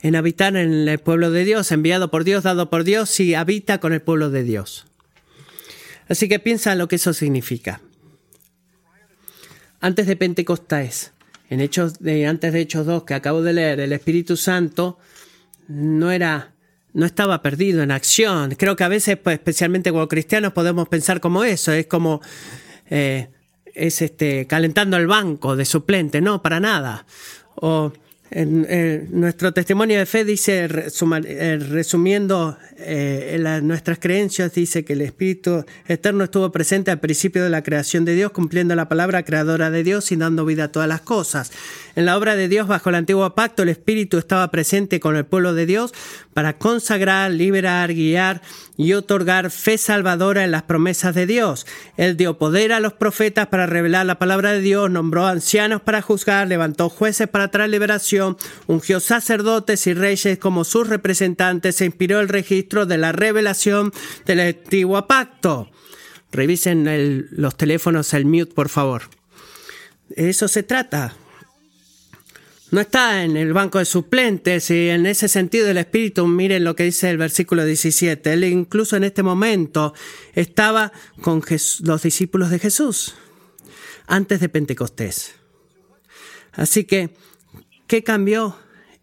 en 0.02 0.16
habitar 0.16 0.54
en 0.54 0.86
el 0.86 0.98
pueblo 0.98 1.30
de 1.30 1.46
Dios, 1.46 1.72
enviado 1.72 2.10
por 2.10 2.24
Dios, 2.24 2.44
dado 2.44 2.68
por 2.68 2.84
Dios 2.84 3.18
y 3.20 3.34
habita 3.34 3.78
con 3.78 3.94
el 3.94 4.02
pueblo 4.02 4.28
de 4.28 4.42
Dios. 4.42 4.84
Así 6.06 6.28
que 6.28 6.38
piensa 6.38 6.72
en 6.72 6.78
lo 6.78 6.88
que 6.88 6.96
eso 6.96 7.14
significa. 7.14 7.80
Antes 9.80 10.06
de 10.06 10.14
Pentecostés, 10.14 11.14
en 11.48 11.62
Hechos 11.62 12.00
de, 12.00 12.26
antes 12.26 12.52
de 12.52 12.60
Hechos 12.60 12.84
2 12.84 13.04
que 13.04 13.14
acabo 13.14 13.40
de 13.40 13.54
leer, 13.54 13.80
el 13.80 13.94
Espíritu 13.94 14.36
Santo 14.36 14.98
no 15.68 16.10
era 16.10 16.52
no 16.96 17.04
estaba 17.04 17.42
perdido 17.42 17.82
en 17.82 17.90
acción. 17.90 18.54
Creo 18.56 18.74
que 18.74 18.82
a 18.82 18.88
veces, 18.88 19.18
pues, 19.18 19.34
especialmente 19.34 19.92
como 19.92 20.08
cristianos, 20.08 20.54
podemos 20.54 20.88
pensar 20.88 21.20
como 21.20 21.44
eso. 21.44 21.70
Es 21.72 21.86
como 21.86 22.22
eh, 22.88 23.28
es 23.74 24.00
este 24.00 24.46
calentando 24.46 24.96
el 24.96 25.06
banco 25.06 25.56
de 25.56 25.66
suplente. 25.66 26.22
No, 26.22 26.40
para 26.40 26.58
nada. 26.58 27.04
O 27.54 27.92
en, 28.30 29.20
nuestro 29.20 29.52
testimonio 29.52 29.98
de 29.98 30.06
fe 30.06 30.24
dice, 30.24 30.64
eh, 30.64 31.58
resumiendo 31.58 32.58
eh, 32.76 33.60
nuestras 33.62 33.98
creencias, 33.98 34.52
dice 34.52 34.84
que 34.84 34.94
el 34.94 35.02
Espíritu 35.02 35.64
Eterno 35.86 36.24
estuvo 36.24 36.50
presente 36.50 36.90
al 36.90 36.98
principio 36.98 37.44
de 37.44 37.50
la 37.50 37.62
creación 37.62 38.04
de 38.04 38.14
Dios, 38.14 38.32
cumpliendo 38.32 38.74
la 38.74 38.88
palabra 38.88 39.22
creadora 39.24 39.70
de 39.70 39.84
Dios 39.84 40.10
y 40.10 40.16
dando 40.16 40.44
vida 40.44 40.64
a 40.64 40.68
todas 40.68 40.88
las 40.88 41.02
cosas. 41.02 41.52
En 41.94 42.04
la 42.04 42.16
obra 42.16 42.34
de 42.36 42.48
Dios 42.48 42.66
bajo 42.66 42.88
el 42.88 42.96
antiguo 42.96 43.34
pacto, 43.34 43.62
el 43.62 43.68
Espíritu 43.68 44.18
estaba 44.18 44.50
presente 44.50 44.98
con 44.98 45.16
el 45.16 45.24
pueblo 45.24 45.54
de 45.54 45.66
Dios 45.66 45.94
para 46.34 46.58
consagrar, 46.58 47.30
liberar, 47.30 47.94
guiar 47.94 48.42
y 48.76 48.92
otorgar 48.92 49.50
fe 49.50 49.78
salvadora 49.78 50.44
en 50.44 50.50
las 50.50 50.62
promesas 50.62 51.14
de 51.14 51.26
Dios. 51.26 51.66
Él 51.96 52.16
dio 52.16 52.38
poder 52.38 52.72
a 52.72 52.80
los 52.80 52.92
profetas 52.92 53.46
para 53.46 53.66
revelar 53.66 54.06
la 54.06 54.18
palabra 54.18 54.52
de 54.52 54.60
Dios, 54.60 54.90
nombró 54.90 55.26
ancianos 55.26 55.80
para 55.80 56.02
juzgar, 56.02 56.46
levantó 56.48 56.88
jueces 56.88 57.28
para 57.28 57.50
traer 57.50 57.70
liberación 57.70 58.36
ungió 58.66 59.00
sacerdotes 59.00 59.86
y 59.86 59.94
reyes 59.94 60.38
como 60.38 60.64
sus 60.64 60.88
representantes, 60.88 61.80
e 61.80 61.86
inspiró 61.86 62.20
el 62.20 62.28
registro 62.28 62.86
de 62.86 62.98
la 62.98 63.12
revelación 63.12 63.92
del 64.24 64.40
antiguo 64.40 65.06
pacto. 65.06 65.70
Revisen 66.32 67.28
los 67.30 67.56
teléfonos, 67.56 68.12
el 68.14 68.26
mute, 68.26 68.52
por 68.52 68.68
favor. 68.68 69.02
Eso 70.10 70.48
se 70.48 70.62
trata. 70.62 71.14
No 72.72 72.80
está 72.80 73.22
en 73.22 73.36
el 73.36 73.52
banco 73.52 73.78
de 73.78 73.84
suplentes 73.84 74.70
y 74.70 74.88
en 74.88 75.06
ese 75.06 75.28
sentido 75.28 75.68
el 75.70 75.78
Espíritu, 75.78 76.26
miren 76.26 76.64
lo 76.64 76.74
que 76.74 76.82
dice 76.82 77.08
el 77.08 77.16
versículo 77.16 77.64
17, 77.64 78.32
él 78.32 78.42
incluso 78.44 78.96
en 78.96 79.04
este 79.04 79.22
momento 79.22 79.94
estaba 80.34 80.92
con 81.20 81.42
los 81.82 82.02
discípulos 82.02 82.50
de 82.50 82.58
Jesús 82.58 83.14
antes 84.08 84.40
de 84.40 84.48
Pentecostés. 84.48 85.36
Así 86.52 86.84
que, 86.84 87.14
¿qué 87.86 88.02
cambió 88.02 88.56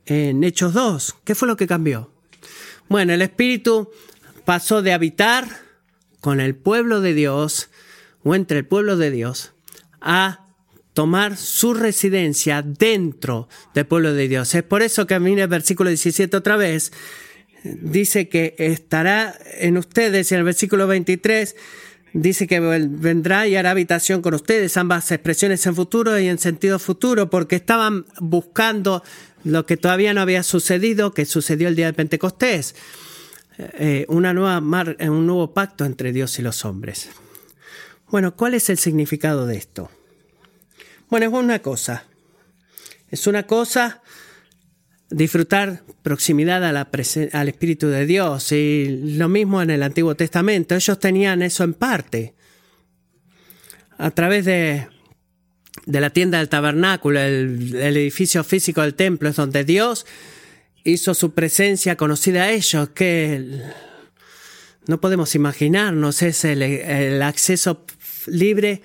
en 0.05 0.43
Hechos 0.43 0.73
2? 0.73 1.15
¿Qué 1.23 1.33
fue 1.33 1.47
lo 1.47 1.55
que 1.55 1.67
cambió? 1.67 2.11
Bueno, 2.89 3.13
el 3.13 3.21
Espíritu 3.21 3.89
pasó 4.43 4.81
de 4.81 4.91
habitar 4.91 5.47
con 6.19 6.41
el 6.41 6.55
pueblo 6.55 6.99
de 6.99 7.13
Dios 7.13 7.69
o 8.23 8.35
entre 8.35 8.59
el 8.59 8.65
pueblo 8.65 8.97
de 8.97 9.09
Dios 9.11 9.53
a 10.01 10.42
tomar 10.93 11.37
su 11.37 11.73
residencia 11.73 12.61
dentro 12.61 13.47
del 13.73 13.85
pueblo 13.85 14.13
de 14.13 14.27
Dios. 14.27 14.53
Es 14.55 14.63
por 14.63 14.81
eso 14.81 15.07
que 15.07 15.15
en 15.15 15.39
el 15.39 15.47
versículo 15.47 15.89
17 15.89 16.37
otra 16.37 16.55
vez 16.55 16.91
dice 17.63 18.29
que 18.29 18.55
estará 18.57 19.35
en 19.57 19.77
ustedes 19.77 20.31
y 20.31 20.35
en 20.35 20.39
el 20.39 20.45
versículo 20.45 20.87
23 20.87 21.55
dice 22.13 22.45
que 22.45 22.59
vendrá 22.59 23.47
y 23.47 23.55
hará 23.55 23.71
habitación 23.71 24.21
con 24.21 24.33
ustedes, 24.35 24.77
ambas 24.77 25.11
expresiones 25.11 25.65
en 25.65 25.75
futuro 25.75 26.17
y 26.19 26.27
en 26.27 26.37
sentido 26.37 26.77
futuro, 26.77 27.29
porque 27.29 27.55
estaban 27.55 28.05
buscando 28.19 29.03
lo 29.43 29.65
que 29.65 29.77
todavía 29.77 30.13
no 30.13 30.21
había 30.21 30.43
sucedido, 30.43 31.13
que 31.13 31.25
sucedió 31.25 31.67
el 31.67 31.75
día 31.75 31.87
de 31.87 31.93
Pentecostés, 31.93 32.75
eh, 33.57 34.05
una 34.09 34.33
nueva 34.33 34.61
mar, 34.61 34.95
un 34.99 35.25
nuevo 35.25 35.53
pacto 35.53 35.85
entre 35.85 36.13
Dios 36.13 36.37
y 36.39 36.43
los 36.43 36.65
hombres. 36.65 37.09
Bueno, 38.09 38.35
¿cuál 38.35 38.53
es 38.53 38.69
el 38.69 38.77
significado 38.77 39.47
de 39.47 39.57
esto? 39.57 39.89
Bueno, 41.13 41.27
es 41.27 41.33
una 41.43 41.59
cosa. 41.59 42.05
Es 43.07 43.27
una 43.27 43.43
cosa 43.43 44.01
disfrutar 45.11 45.83
proximidad 46.01 46.65
al 46.65 47.47
Espíritu 47.49 47.87
de 47.87 48.07
Dios 48.07 48.51
y 48.51 49.13
lo 49.15 49.29
mismo 49.29 49.61
en 49.61 49.69
el 49.69 49.83
Antiguo 49.83 50.15
Testamento. 50.15 50.73
Ellos 50.73 50.99
tenían 50.99 51.43
eso 51.43 51.63
en 51.65 51.75
parte. 51.75 52.33
A 53.99 54.09
través 54.09 54.45
de, 54.45 54.87
de 55.85 56.01
la 56.01 56.09
tienda 56.09 56.39
del 56.39 56.49
tabernáculo, 56.49 57.19
el, 57.19 57.75
edificio 57.75 58.43
físico 58.43 58.81
del 58.81 58.95
templo, 58.95 59.29
es 59.29 59.35
donde 59.35 59.63
Dios 59.63 60.07
hizo 60.83 61.13
su 61.13 61.35
presencia 61.35 61.95
conocida 61.95 62.45
a 62.45 62.51
ellos, 62.51 62.89
que 62.89 63.61
no 64.87 64.99
podemos 64.99 65.35
imaginarnos, 65.35 66.23
es 66.23 66.43
el 66.43 67.21
acceso 67.21 67.85
libre 68.25 68.81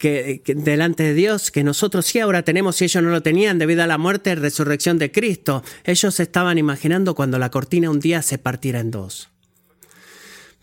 delante 0.00 1.02
de 1.02 1.14
Dios, 1.14 1.50
que 1.50 1.62
nosotros 1.62 2.06
sí 2.06 2.18
ahora 2.20 2.42
tenemos 2.42 2.80
y 2.80 2.84
ellos 2.84 3.02
no 3.02 3.10
lo 3.10 3.22
tenían 3.22 3.58
debido 3.58 3.82
a 3.82 3.86
la 3.86 3.98
muerte 3.98 4.30
y 4.30 4.34
resurrección 4.34 4.98
de 4.98 5.12
Cristo. 5.12 5.62
Ellos 5.84 6.18
estaban 6.20 6.58
imaginando 6.58 7.14
cuando 7.14 7.38
la 7.38 7.50
cortina 7.50 7.90
un 7.90 8.00
día 8.00 8.22
se 8.22 8.38
partiera 8.38 8.80
en 8.80 8.90
dos. 8.90 9.28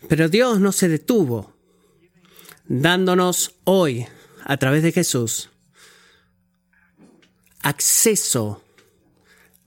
Pero 0.08 0.28
Dios 0.28 0.60
no 0.60 0.72
se 0.72 0.88
detuvo, 0.88 1.54
dándonos 2.66 3.54
hoy, 3.64 4.06
a 4.44 4.56
través 4.56 4.82
de 4.82 4.92
Jesús, 4.92 5.50
acceso 7.62 8.62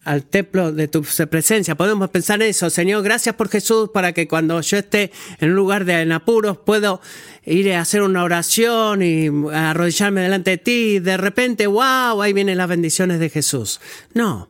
al 0.03 0.23
templo 0.23 0.71
de 0.71 0.87
tu 0.87 1.03
presencia. 1.29 1.75
Podemos 1.75 2.09
pensar 2.09 2.41
en 2.41 2.49
eso. 2.49 2.69
Señor, 2.69 3.03
gracias 3.03 3.35
por 3.35 3.49
Jesús 3.49 3.89
para 3.93 4.13
que 4.13 4.27
cuando 4.27 4.59
yo 4.61 4.77
esté 4.77 5.11
en 5.39 5.49
un 5.49 5.55
lugar 5.55 5.85
de 5.85 6.01
en 6.01 6.11
apuros 6.11 6.57
puedo 6.57 7.01
ir 7.45 7.71
a 7.73 7.81
hacer 7.81 8.01
una 8.01 8.23
oración 8.23 9.01
y 9.01 9.27
arrodillarme 9.53 10.21
delante 10.21 10.51
de 10.51 10.57
ti 10.57 10.71
y 10.71 10.99
de 10.99 11.17
repente, 11.17 11.67
wow, 11.67 12.21
ahí 12.21 12.33
vienen 12.33 12.57
las 12.57 12.67
bendiciones 12.67 13.19
de 13.19 13.29
Jesús. 13.29 13.79
No, 14.13 14.49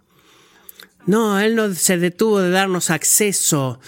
no, 1.05 1.39
Él 1.39 1.55
no 1.55 1.73
se 1.73 1.97
detuvo 1.97 2.39
de 2.39 2.51
darnos 2.51 2.89
acceso 2.89 3.79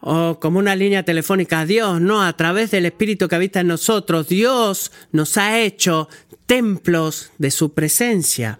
o 0.00 0.38
como 0.40 0.58
una 0.58 0.76
línea 0.76 1.02
telefónica 1.02 1.60
a 1.60 1.66
Dios, 1.66 2.00
no, 2.00 2.22
a 2.22 2.32
través 2.34 2.70
del 2.70 2.86
Espíritu 2.86 3.28
que 3.28 3.36
habita 3.36 3.60
en 3.60 3.66
nosotros, 3.66 4.28
Dios 4.28 4.92
nos 5.12 5.36
ha 5.36 5.60
hecho 5.60 6.08
templos 6.46 7.30
de 7.38 7.50
su 7.50 7.74
presencia. 7.74 8.58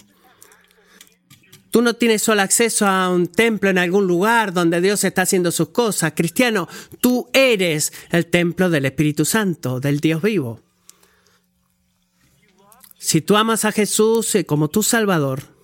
Tú 1.71 1.83
no 1.83 1.95
tienes 1.95 2.23
solo 2.23 2.43
acceso 2.43 2.87
a 2.87 3.09
un 3.11 3.29
templo 3.29 3.71
en 3.71 3.79
algún 3.79 4.07
lugar 4.07 4.53
donde 4.53 4.81
Dios 4.81 5.05
está 5.05 5.23
haciendo 5.23 5.53
sus 5.53 5.69
cosas. 5.69 6.13
Cristiano, 6.17 6.69
tú 7.01 7.29
eres 7.33 7.93
el 8.11 8.27
templo 8.27 8.71
del 8.71 8.87
Espíritu 8.87 9.25
Santo, 9.25 9.79
del 9.79 10.01
Dios 10.01 10.21
vivo. 10.21 10.61
Si 12.99 13.21
tú 13.21 13.37
amas 13.37 13.65
a 13.65 13.73
Jesús 13.73 14.37
como 14.47 14.69
tu 14.69 14.83
Salvador 14.83 15.60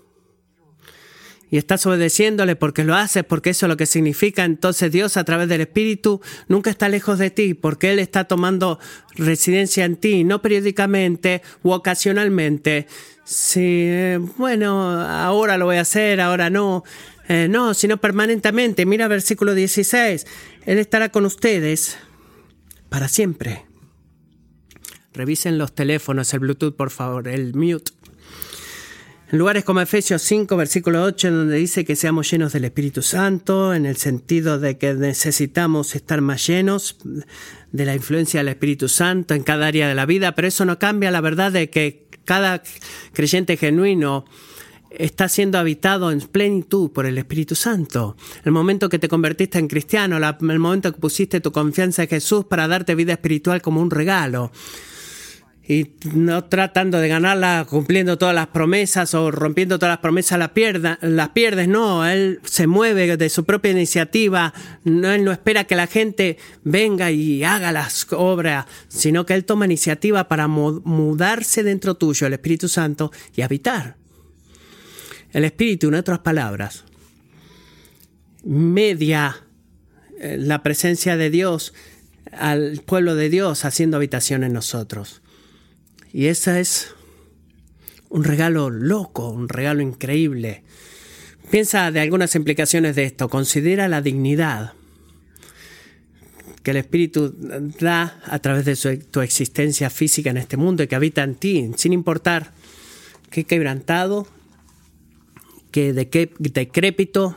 y 1.57 1.59
estás 1.59 1.87
obedeciéndole 1.87 2.55
porque 2.55 2.85
lo 2.85 2.95
haces, 2.95 3.25
porque 3.25 3.49
eso 3.49 3.65
es 3.65 3.71
lo 3.71 3.79
que 3.79 3.87
significa, 3.87 4.45
entonces 4.45 4.93
Dios 4.93 5.17
a 5.17 5.25
través 5.25 5.49
del 5.49 5.63
Espíritu 5.63 6.21
nunca 6.49 6.69
está 6.69 6.91
lejos 6.91 7.19
de 7.19 7.31
ti, 7.31 7.55
porque 7.55 7.93
Él 7.93 7.99
está 7.99 8.25
tomando 8.25 8.79
residencia 9.15 9.87
en 9.87 9.97
ti, 9.97 10.23
no 10.23 10.43
periódicamente 10.43 11.41
u 11.63 11.71
ocasionalmente, 11.71 12.87
Sí, 13.25 13.91
bueno, 14.37 15.01
ahora 15.01 15.59
lo 15.59 15.65
voy 15.65 15.79
a 15.79 15.81
hacer, 15.81 16.21
ahora 16.21 16.49
no. 16.49 16.85
Eh, 17.29 17.49
no, 17.51 17.75
sino 17.75 17.97
permanentemente. 17.97 18.87
Mira 18.87 19.09
versículo 19.09 19.53
16. 19.53 20.27
Él 20.65 20.79
estará 20.79 21.09
con 21.09 21.25
ustedes 21.25 21.99
para 22.89 23.09
siempre. 23.09 23.67
Revisen 25.13 25.59
los 25.59 25.75
teléfonos, 25.75 26.33
el 26.35 26.41
Bluetooth, 26.41 26.77
por 26.77 26.91
favor, 26.91 27.27
el 27.27 27.55
mute. 27.55 27.96
En 29.29 29.39
lugares 29.41 29.65
como 29.65 29.81
Efesios 29.81 30.23
5, 30.23 30.57
versículo 30.57 31.03
8, 31.03 31.33
donde 31.33 31.57
dice 31.57 31.85
que 31.85 31.97
seamos 31.97 32.31
llenos 32.31 32.53
del 32.53 32.65
Espíritu 32.65 33.03
Santo, 33.03 33.75
en 33.75 33.85
el 33.85 33.97
sentido 33.97 34.61
de 34.61 34.79
que 34.79 34.95
necesitamos 34.95 35.97
estar 35.97 36.21
más 36.21 36.47
llenos 36.47 36.97
de 37.73 37.85
la 37.85 37.97
influencia 37.97 38.39
del 38.39 38.51
Espíritu 38.51 38.89
Santo 38.89 39.35
en 39.35 39.43
cada 39.43 39.67
área 39.67 39.89
de 39.89 39.97
la 39.97 40.07
vida, 40.07 40.37
pero 40.37 40.47
eso 40.47 40.65
no 40.65 40.79
cambia 40.79 41.11
la 41.11 41.21
verdad 41.21 41.51
de 41.51 41.71
que 41.71 42.07
cada 42.25 42.63
creyente 43.13 43.57
genuino 43.57 44.27
está 44.91 45.29
siendo 45.29 45.59
habitado 45.59 46.13
en 46.13 46.21
plenitud 46.21 46.93
por 46.93 47.05
el 47.05 47.19
Espíritu 47.19 47.57
Santo. 47.57 48.17
El 48.45 48.53
momento 48.53 48.89
que 48.89 49.01
te 49.01 49.09
convertiste 49.09 49.59
en 49.59 49.67
cristiano, 49.67 50.19
el 50.19 50.59
momento 50.61 50.93
que 50.93 51.01
pusiste 51.01 51.41
tu 51.41 51.51
confianza 51.51 52.05
en 52.05 52.09
Jesús 52.11 52.45
para 52.45 52.69
darte 52.69 52.95
vida 52.95 53.15
espiritual 53.15 53.61
como 53.61 53.83
un 53.83 53.91
regalo 53.91 54.53
y 55.69 55.93
no 56.15 56.45
tratando 56.45 56.99
de 56.99 57.09
ganarla 57.09 57.67
cumpliendo 57.69 58.19
todas 58.19 58.35
las 58.35 58.49
promesas 58.49 59.15
o 59.15 59.31
rompiendo 59.31 59.79
todas 59.79 59.95
las 59.95 60.01
promesas 60.01 60.39
la 60.39 60.55
pierda, 60.55 60.99
las 61.03 61.31
pierdes, 61.31 61.67
no, 61.67 62.07
él 62.07 62.41
se 62.45 62.67
mueve 62.67 63.17
de 63.17 63.29
su 63.29 63.45
propia 63.45 63.73
iniciativa, 63.73 64.55
no, 64.85 65.11
él 65.13 65.25
no 65.25 65.33
espera 65.33 65.65
que 65.65 65.75
la 65.75 65.89
gente 65.89 66.39
venga 66.63 67.11
y 67.11 67.43
haga 67.43 67.73
las 67.73 68.07
obras, 68.13 68.67
sino 68.89 69.27
que 69.27 69.35
él 69.35 69.45
toma 69.45 69.65
iniciativa 69.65 70.29
para 70.29 70.47
mudarse 70.47 71.65
dentro 71.65 71.95
tuyo, 71.95 72.27
el 72.27 72.35
Espíritu 72.35 72.69
Santo, 72.69 73.11
y 73.35 73.43
habitar. 73.43 73.97
El 75.33 75.45
Espíritu, 75.45 75.89
en 75.89 75.95
otras 75.95 76.21
palabras, 76.21 76.85
media 78.45 79.43
eh, 80.21 80.37
la 80.39 80.63
presencia 80.63 81.17
de 81.17 81.31
Dios 81.31 81.75
al 82.33 82.81
pueblo 82.85 83.15
de 83.15 83.29
Dios 83.29 83.65
haciendo 83.65 83.97
habitación 83.97 84.45
en 84.45 84.53
nosotros. 84.53 85.23
Y 86.17 86.29
esa 86.29 86.61
es 86.61 86.95
un 88.09 88.25
regalo 88.25 88.71
loco, 88.71 89.29
un 89.29 89.51
regalo 89.51 89.83
increíble. 89.83 90.63
Piensa 91.51 91.91
de 91.91 92.01
algunas 92.01 92.35
implicaciones 92.35 92.97
de 92.97 93.05
esto. 93.05 93.29
Considera 93.29 93.87
la 93.87 94.01
dignidad 94.01 94.73
que 96.63 96.71
el 96.71 96.79
Espíritu 96.79 97.35
da 97.79 98.19
a 98.25 98.39
través 98.39 98.65
de 98.65 98.97
tu 98.97 99.21
existencia 99.21 99.91
física 99.91 100.31
en 100.31 100.39
este 100.39 100.57
mundo 100.57 100.83
y 100.83 100.87
que 100.87 100.95
habita 100.95 101.23
en 101.23 101.35
ti, 101.35 101.71
sin 101.77 101.93
importar 101.93 102.55
qué 103.29 103.45
quebrantado, 103.45 104.27
qué 105.71 105.93
decrépito, 105.93 107.37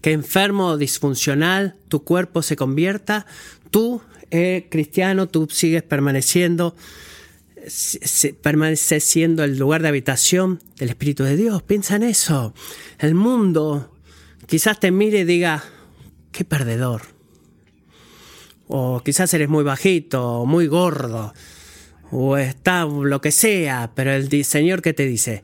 qué 0.00 0.10
enfermo 0.10 0.66
o 0.66 0.78
disfuncional 0.78 1.76
tu 1.86 2.02
cuerpo 2.02 2.42
se 2.42 2.56
convierta, 2.56 3.24
tú, 3.70 4.02
eh, 4.32 4.66
cristiano, 4.68 5.28
tú 5.28 5.46
sigues 5.48 5.84
permaneciendo 5.84 6.74
permanece 8.42 9.00
siendo 9.00 9.44
el 9.44 9.58
lugar 9.58 9.82
de 9.82 9.88
habitación 9.88 10.60
del 10.78 10.90
Espíritu 10.90 11.24
de 11.24 11.36
Dios. 11.36 11.62
Piensa 11.62 11.96
en 11.96 12.04
eso. 12.04 12.54
El 12.98 13.14
mundo 13.14 13.96
quizás 14.46 14.80
te 14.80 14.90
mire 14.90 15.20
y 15.20 15.24
diga, 15.24 15.64
qué 16.32 16.44
perdedor. 16.44 17.02
O 18.66 19.02
quizás 19.04 19.32
eres 19.34 19.48
muy 19.48 19.64
bajito, 19.64 20.40
o 20.40 20.46
muy 20.46 20.66
gordo, 20.66 21.34
o 22.10 22.36
está 22.36 22.84
lo 22.84 23.20
que 23.20 23.32
sea, 23.32 23.92
pero 23.94 24.12
el 24.12 24.44
Señor 24.44 24.82
que 24.82 24.92
te 24.92 25.06
dice, 25.06 25.42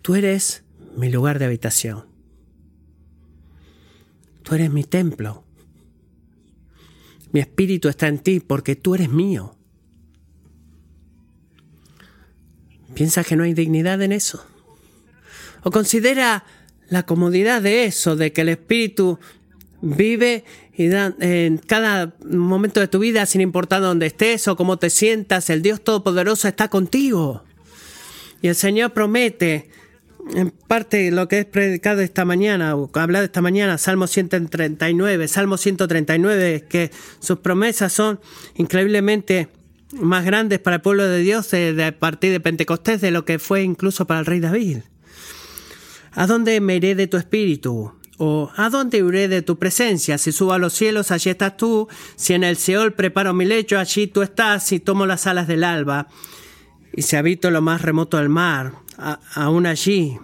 tú 0.00 0.14
eres 0.14 0.62
mi 0.96 1.10
lugar 1.10 1.38
de 1.38 1.46
habitación. 1.46 2.06
Tú 4.42 4.54
eres 4.54 4.70
mi 4.70 4.84
templo. 4.84 5.44
Mi 7.32 7.40
espíritu 7.40 7.88
está 7.88 8.08
en 8.08 8.18
ti 8.18 8.40
porque 8.40 8.76
tú 8.76 8.94
eres 8.94 9.08
mío. 9.08 9.56
¿Piensas 12.94 13.26
que 13.26 13.36
no 13.36 13.44
hay 13.44 13.54
dignidad 13.54 14.00
en 14.02 14.12
eso? 14.12 14.44
¿O 15.62 15.70
considera 15.70 16.44
la 16.88 17.04
comodidad 17.04 17.62
de 17.62 17.84
eso, 17.84 18.16
de 18.16 18.32
que 18.32 18.42
el 18.42 18.50
espíritu 18.50 19.18
vive 19.80 20.44
y 20.74 20.90
en 20.92 21.58
cada 21.58 22.14
momento 22.24 22.80
de 22.80 22.88
tu 22.88 22.98
vida, 22.98 23.26
sin 23.26 23.40
importar 23.40 23.80
dónde 23.80 24.06
estés 24.06 24.48
o 24.48 24.56
cómo 24.56 24.78
te 24.78 24.90
sientas, 24.90 25.50
el 25.50 25.62
Dios 25.62 25.82
Todopoderoso 25.82 26.48
está 26.48 26.68
contigo? 26.68 27.44
Y 28.40 28.48
el 28.48 28.54
Señor 28.54 28.92
promete 28.92 29.70
en 30.34 30.50
parte 30.50 31.10
lo 31.10 31.28
que 31.28 31.40
es 31.40 31.44
predicado 31.46 32.00
esta 32.00 32.24
mañana, 32.24 32.76
o 32.76 32.90
hablado 32.94 33.24
esta 33.24 33.40
mañana, 33.40 33.78
Salmo 33.78 34.06
139, 34.06 35.28
Salmo 35.28 35.56
139, 35.56 36.66
que 36.68 36.90
sus 37.20 37.38
promesas 37.38 37.92
son 37.92 38.20
increíblemente 38.54 39.48
más 39.92 40.24
grandes 40.24 40.58
para 40.58 40.76
el 40.76 40.82
pueblo 40.82 41.06
de 41.06 41.18
Dios 41.18 41.50
de, 41.50 41.84
a 41.84 41.98
partir 41.98 42.32
de 42.32 42.40
Pentecostés 42.40 43.00
de 43.00 43.10
lo 43.10 43.24
que 43.24 43.38
fue 43.38 43.62
incluso 43.62 44.06
para 44.06 44.20
el 44.20 44.26
rey 44.26 44.40
David. 44.40 44.78
¿A 46.12 46.26
dónde 46.26 46.60
me 46.60 46.76
iré 46.76 46.94
de 46.94 47.06
tu 47.06 47.16
espíritu? 47.16 47.92
¿O 48.18 48.50
a 48.56 48.68
dónde 48.70 48.98
iré 48.98 49.28
de 49.28 49.42
tu 49.42 49.58
presencia? 49.58 50.18
Si 50.18 50.32
subo 50.32 50.52
a 50.52 50.58
los 50.58 50.74
cielos, 50.74 51.10
allí 51.10 51.30
estás 51.30 51.56
tú. 51.56 51.88
Si 52.16 52.34
en 52.34 52.44
el 52.44 52.56
Seol 52.56 52.92
preparo 52.92 53.32
mi 53.32 53.44
lecho, 53.44 53.78
allí 53.78 54.06
tú 54.06 54.22
estás. 54.22 54.64
Si 54.64 54.80
tomo 54.80 55.06
las 55.06 55.26
alas 55.26 55.48
del 55.48 55.64
alba 55.64 56.08
y 56.92 57.02
si 57.02 57.16
habito 57.16 57.50
lo 57.50 57.62
más 57.62 57.82
remoto 57.82 58.18
del 58.18 58.28
mar, 58.28 58.74
aún 59.34 59.66
allí 59.66 60.18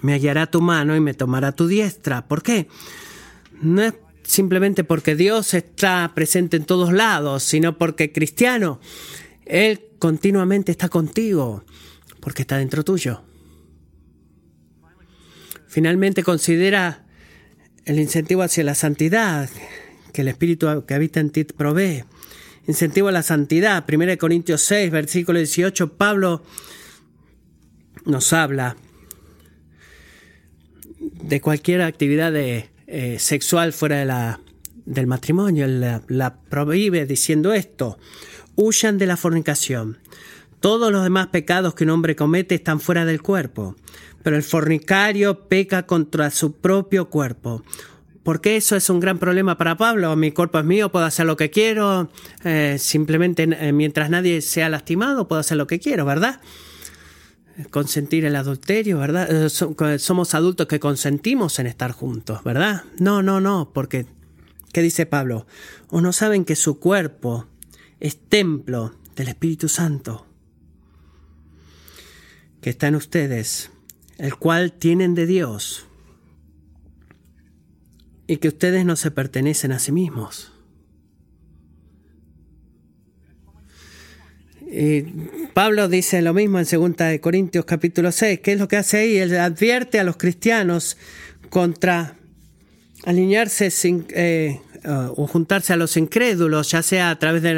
me 0.00 0.12
hallará 0.12 0.46
tu 0.46 0.60
mano 0.60 0.94
y 0.94 1.00
me 1.00 1.14
tomará 1.14 1.52
tu 1.52 1.66
diestra. 1.66 2.26
¿Por 2.26 2.42
qué? 2.42 2.68
No 3.60 3.82
es 3.82 3.94
simplemente 4.24 4.84
porque 4.84 5.14
Dios 5.14 5.54
está 5.54 6.10
presente 6.14 6.56
en 6.56 6.64
todos 6.64 6.92
lados, 6.92 7.42
sino 7.42 7.78
porque 7.78 8.12
cristiano, 8.12 8.80
Él 9.44 9.80
continuamente 9.98 10.72
está 10.72 10.88
contigo, 10.88 11.64
porque 12.20 12.42
está 12.42 12.58
dentro 12.58 12.84
tuyo. 12.84 13.22
Finalmente 15.68 16.22
considera 16.22 17.04
el 17.84 17.98
incentivo 17.98 18.42
hacia 18.42 18.64
la 18.64 18.74
santidad 18.74 19.50
que 20.12 20.22
el 20.22 20.28
Espíritu 20.28 20.84
que 20.86 20.94
habita 20.94 21.20
en 21.20 21.30
ti 21.30 21.44
provee. 21.44 22.04
Incentivo 22.66 23.08
a 23.08 23.12
la 23.12 23.22
santidad. 23.22 23.84
1 23.86 24.16
Corintios 24.16 24.62
6, 24.62 24.90
versículo 24.90 25.38
18, 25.38 25.96
Pablo 25.96 26.42
nos 28.06 28.32
habla 28.32 28.76
de 31.00 31.40
cualquier 31.40 31.82
actividad 31.82 32.32
de, 32.32 32.70
eh, 32.86 33.18
sexual 33.18 33.72
fuera 33.72 33.98
de 33.98 34.04
la, 34.04 34.40
del 34.84 35.06
matrimonio. 35.06 35.66
La, 36.08 36.36
prohíbe 36.48 37.06
diciendo 37.06 37.52
esto. 37.52 37.98
Huyan 38.56 38.98
de 38.98 39.06
la 39.06 39.16
fornicación. 39.16 39.98
Todos 40.60 40.92
los 40.92 41.02
demás 41.02 41.28
pecados 41.28 41.74
que 41.74 41.84
un 41.84 41.90
hombre 41.90 42.16
comete 42.16 42.54
están 42.54 42.80
fuera 42.80 43.04
del 43.04 43.20
cuerpo, 43.20 43.76
pero 44.22 44.36
el 44.36 44.42
fornicario 44.42 45.46
peca 45.48 45.84
contra 45.84 46.30
su 46.30 46.52
propio 46.52 47.10
cuerpo. 47.10 47.62
Porque 48.22 48.56
eso 48.56 48.74
es 48.74 48.88
un 48.88 49.00
gran 49.00 49.18
problema 49.18 49.58
para 49.58 49.76
Pablo. 49.76 50.16
Mi 50.16 50.30
cuerpo 50.30 50.58
es 50.58 50.64
mío, 50.64 50.90
puedo 50.90 51.04
hacer 51.04 51.26
lo 51.26 51.36
que 51.36 51.50
quiero. 51.50 52.10
Eh, 52.44 52.76
simplemente 52.78 53.42
eh, 53.42 53.72
mientras 53.72 54.08
nadie 54.08 54.40
sea 54.40 54.70
lastimado, 54.70 55.28
puedo 55.28 55.40
hacer 55.40 55.58
lo 55.58 55.66
que 55.66 55.78
quiero, 55.78 56.06
¿verdad? 56.06 56.40
Consentir 57.70 58.24
el 58.24 58.36
adulterio, 58.36 58.98
¿verdad? 58.98 59.46
Eh, 59.46 59.98
somos 59.98 60.34
adultos 60.34 60.66
que 60.66 60.80
consentimos 60.80 61.58
en 61.58 61.66
estar 61.66 61.92
juntos, 61.92 62.42
¿verdad? 62.44 62.84
No, 62.98 63.22
no, 63.22 63.40
no, 63.40 63.70
porque, 63.72 64.06
¿qué 64.72 64.82
dice 64.82 65.06
Pablo? 65.06 65.46
¿O 65.88 66.00
no 66.00 66.12
saben 66.12 66.44
que 66.44 66.56
su 66.56 66.78
cuerpo 66.78 67.46
es 68.00 68.18
templo 68.18 68.94
del 69.14 69.28
Espíritu 69.28 69.68
Santo? 69.68 70.26
Que 72.60 72.70
está 72.70 72.88
en 72.88 72.96
ustedes, 72.96 73.70
el 74.18 74.36
cual 74.36 74.72
tienen 74.72 75.14
de 75.14 75.26
Dios, 75.26 75.86
y 78.26 78.38
que 78.38 78.48
ustedes 78.48 78.84
no 78.84 78.96
se 78.96 79.10
pertenecen 79.10 79.72
a 79.72 79.78
sí 79.78 79.92
mismos. 79.92 80.53
Pablo 85.52 85.88
dice 85.88 86.22
lo 86.22 86.34
mismo 86.34 86.58
en 86.58 86.66
2 86.70 87.20
Corintios 87.20 87.64
capítulo 87.64 88.12
6. 88.12 88.40
¿Qué 88.40 88.52
es 88.52 88.58
lo 88.58 88.68
que 88.68 88.76
hace 88.76 88.98
ahí? 88.98 89.16
Él 89.18 89.36
advierte 89.36 89.98
a 89.98 90.04
los 90.04 90.16
cristianos 90.16 90.96
contra 91.50 92.16
alinearse 93.04 93.70
sin, 93.70 94.06
eh, 94.10 94.60
o 94.86 95.26
juntarse 95.26 95.72
a 95.72 95.76
los 95.76 95.96
incrédulos, 95.96 96.70
ya 96.70 96.82
sea 96.82 97.10
a 97.10 97.18
través 97.18 97.42
de 97.42 97.54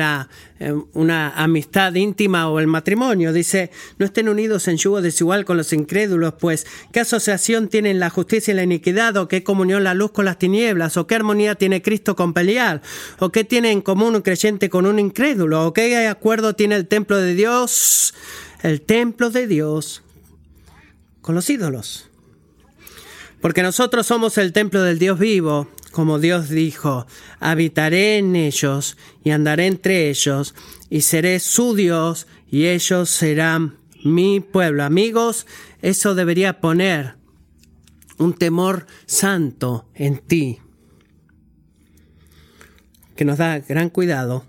eh, 0.60 0.72
una 0.92 1.30
amistad 1.30 1.94
íntima 1.94 2.48
o 2.48 2.60
el 2.60 2.66
matrimonio. 2.66 3.32
Dice, 3.32 3.70
no 3.98 4.06
estén 4.06 4.28
unidos 4.28 4.68
en 4.68 4.76
yugo 4.76 5.02
desigual 5.02 5.44
con 5.44 5.56
los 5.56 5.72
incrédulos, 5.72 6.34
pues 6.38 6.66
¿qué 6.92 7.00
asociación 7.00 7.68
tienen 7.68 7.98
la 7.98 8.10
justicia 8.10 8.52
y 8.52 8.56
la 8.56 8.62
iniquidad? 8.62 9.16
¿O 9.16 9.28
qué 9.28 9.42
comunión 9.42 9.84
la 9.84 9.94
luz 9.94 10.12
con 10.12 10.24
las 10.24 10.38
tinieblas? 10.38 10.96
¿O 10.96 11.06
qué 11.06 11.16
armonía 11.16 11.56
tiene 11.56 11.82
Cristo 11.82 12.14
con 12.14 12.32
pelear? 12.32 12.82
¿O 13.18 13.30
qué 13.30 13.44
tiene 13.44 13.72
en 13.72 13.80
común 13.80 14.14
un 14.14 14.22
creyente 14.22 14.70
con 14.70 14.86
un 14.86 14.98
incrédulo? 14.98 15.66
¿O 15.66 15.72
qué 15.72 16.06
acuerdo 16.06 16.54
tiene 16.54 16.76
el 16.76 16.86
templo 16.86 17.16
de 17.16 17.34
Dios? 17.34 18.14
El 18.62 18.82
templo 18.82 19.30
de 19.30 19.46
Dios 19.46 20.02
con 21.20 21.34
los 21.34 21.50
ídolos. 21.50 22.08
Porque 23.40 23.62
nosotros 23.62 24.06
somos 24.06 24.38
el 24.38 24.52
templo 24.52 24.82
del 24.82 24.98
Dios 24.98 25.18
vivo 25.18 25.68
como 25.96 26.18
Dios 26.18 26.50
dijo, 26.50 27.06
habitaré 27.40 28.18
en 28.18 28.36
ellos 28.36 28.98
y 29.24 29.30
andaré 29.30 29.66
entre 29.66 30.10
ellos 30.10 30.54
y 30.90 31.00
seré 31.00 31.40
su 31.40 31.74
Dios 31.74 32.26
y 32.50 32.66
ellos 32.66 33.08
serán 33.08 33.78
mi 34.04 34.40
pueblo. 34.40 34.84
Amigos, 34.84 35.46
eso 35.80 36.14
debería 36.14 36.60
poner 36.60 37.14
un 38.18 38.34
temor 38.34 38.86
santo 39.06 39.88
en 39.94 40.18
ti, 40.18 40.58
que 43.16 43.24
nos 43.24 43.38
da 43.38 43.60
gran 43.60 43.88
cuidado 43.88 44.44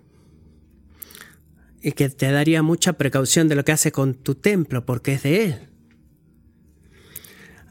y 1.81 1.93
que 1.93 2.09
te 2.09 2.29
daría 2.29 2.61
mucha 2.61 2.91
precaución 2.91 3.47
de 3.47 3.55
lo 3.55 3.63
que 3.63 3.71
hace 3.71 3.93
con 3.93 4.15
tu 4.15 4.35
templo, 4.35 4.85
porque 4.85 5.13
es 5.13 5.23
de 5.23 5.45
Él 5.45 5.76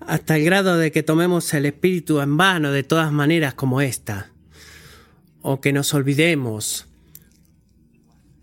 hasta 0.01 0.37
el 0.37 0.45
grado 0.45 0.77
de 0.77 0.93
que 0.93 1.03
tomemos 1.03 1.53
el 1.55 1.67
espíritu 1.67 2.21
en 2.21 2.37
vano 2.37 2.71
de 2.71 2.83
todas 2.83 3.13
maneras 3.13 3.55
como 3.55 3.81
esta, 3.81 4.31
o 5.43 5.61
que 5.61 5.73
nos 5.73 5.95
olvidemos 5.95 6.87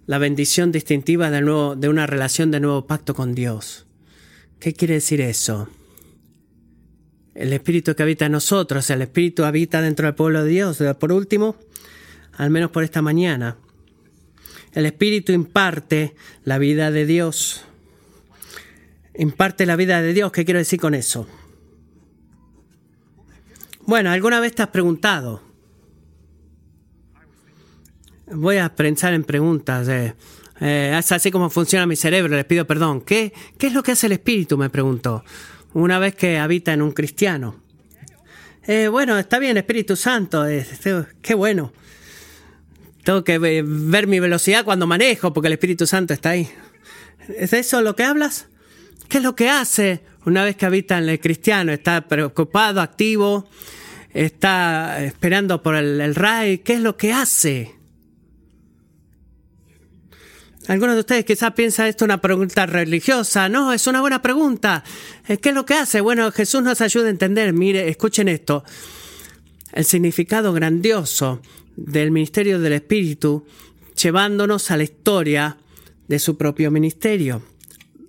la 0.05 0.17
bendición 0.17 0.71
distintiva 0.71 1.29
de, 1.29 1.41
nuevo, 1.41 1.75
de 1.75 1.89
una 1.89 2.07
relación 2.07 2.51
de 2.51 2.59
nuevo 2.59 2.85
pacto 2.87 3.13
con 3.13 3.35
Dios. 3.35 3.85
¿Qué 4.59 4.73
quiere 4.73 4.95
decir 4.95 5.21
eso? 5.21 5.69
El 7.35 7.51
espíritu 7.53 7.95
que 7.95 8.03
habita 8.03 8.25
en 8.25 8.33
nosotros, 8.33 8.89
el 8.89 9.01
espíritu 9.01 9.43
habita 9.43 9.81
dentro 9.81 10.05
del 10.05 10.15
pueblo 10.15 10.43
de 10.43 10.49
Dios. 10.49 10.83
Por 10.99 11.11
último, 11.11 11.55
al 12.33 12.49
menos 12.49 12.71
por 12.71 12.83
esta 12.83 13.01
mañana, 13.01 13.57
el 14.73 14.85
espíritu 14.85 15.31
imparte 15.31 16.15
la 16.43 16.57
vida 16.57 16.91
de 16.91 17.05
Dios. 17.05 17.65
Imparte 19.15 19.65
la 19.65 19.75
vida 19.75 20.01
de 20.01 20.13
Dios. 20.13 20.31
¿Qué 20.31 20.45
quiero 20.45 20.59
decir 20.59 20.79
con 20.79 20.95
eso? 20.95 21.27
Bueno, 23.85 24.11
¿alguna 24.11 24.39
vez 24.39 24.55
te 24.55 24.61
has 24.63 24.69
preguntado? 24.69 25.41
Voy 28.27 28.57
a 28.57 28.73
pensar 28.73 29.13
en 29.13 29.25
preguntas. 29.25 29.87
Eh, 29.89 30.15
es 30.59 31.11
así 31.11 31.31
como 31.31 31.49
funciona 31.49 31.85
mi 31.85 31.97
cerebro, 31.97 32.35
les 32.35 32.45
pido 32.45 32.65
perdón. 32.65 33.01
¿Qué, 33.01 33.33
¿Qué 33.57 33.67
es 33.67 33.73
lo 33.73 33.83
que 33.83 33.91
hace 33.91 34.05
el 34.05 34.13
espíritu? 34.13 34.57
Me 34.57 34.69
preguntó. 34.69 35.25
Una 35.73 35.99
vez 35.99 36.15
que 36.15 36.37
habita 36.37 36.71
en 36.71 36.81
un 36.81 36.91
cristiano. 36.91 37.61
Eh, 38.65 38.87
bueno, 38.87 39.17
está 39.17 39.39
bien, 39.39 39.57
Espíritu 39.57 39.97
Santo. 39.97 40.47
Eh, 40.47 40.65
qué 41.21 41.33
bueno. 41.33 41.73
Tengo 43.03 43.25
que 43.25 43.37
ver 43.37 44.07
mi 44.07 44.21
velocidad 44.21 44.63
cuando 44.63 44.87
manejo 44.87 45.33
porque 45.33 45.47
el 45.47 45.53
Espíritu 45.53 45.85
Santo 45.85 46.13
está 46.13 46.29
ahí. 46.29 46.49
¿Es 47.27 47.51
de 47.51 47.59
eso 47.59 47.81
lo 47.81 47.97
que 47.97 48.03
hablas? 48.03 48.47
¿Qué 49.07 49.17
es 49.17 49.23
lo 49.23 49.35
que 49.35 49.49
hace 49.49 50.01
una 50.25 50.43
vez 50.43 50.55
que 50.55 50.65
habita 50.65 50.97
en 50.97 51.09
el 51.09 51.19
cristiano? 51.19 51.71
Está 51.71 52.07
preocupado, 52.07 52.81
activo, 52.81 53.47
está 54.13 55.03
esperando 55.03 55.61
por 55.61 55.75
el, 55.75 56.01
el. 56.01 56.15
¿Qué 56.61 56.73
es 56.73 56.79
lo 56.79 56.97
que 56.97 57.13
hace? 57.13 57.75
Algunos 60.67 60.95
de 60.95 61.01
ustedes 61.01 61.25
quizás 61.25 61.51
piensan 61.53 61.87
esto 61.87 62.05
es 62.05 62.07
una 62.07 62.21
pregunta 62.21 62.65
religiosa. 62.65 63.49
No, 63.49 63.73
es 63.73 63.85
una 63.85 63.99
buena 63.99 64.21
pregunta. 64.21 64.83
Eh, 65.27 65.37
¿Qué 65.37 65.49
es 65.49 65.55
lo 65.55 65.65
que 65.65 65.73
hace? 65.73 65.99
Bueno, 65.99 66.31
Jesús 66.31 66.63
nos 66.63 66.79
ayuda 66.79 67.07
a 67.07 67.09
entender. 67.09 67.51
Mire, 67.51 67.89
escuchen 67.89 68.29
esto. 68.29 68.63
El 69.73 69.83
significado 69.83 70.53
grandioso 70.53 71.41
del 71.75 72.11
ministerio 72.11 72.59
del 72.59 72.73
Espíritu, 72.73 73.45
llevándonos 74.01 74.71
a 74.71 74.77
la 74.77 74.83
historia 74.83 75.57
de 76.07 76.19
su 76.19 76.37
propio 76.37 76.71
ministerio 76.71 77.41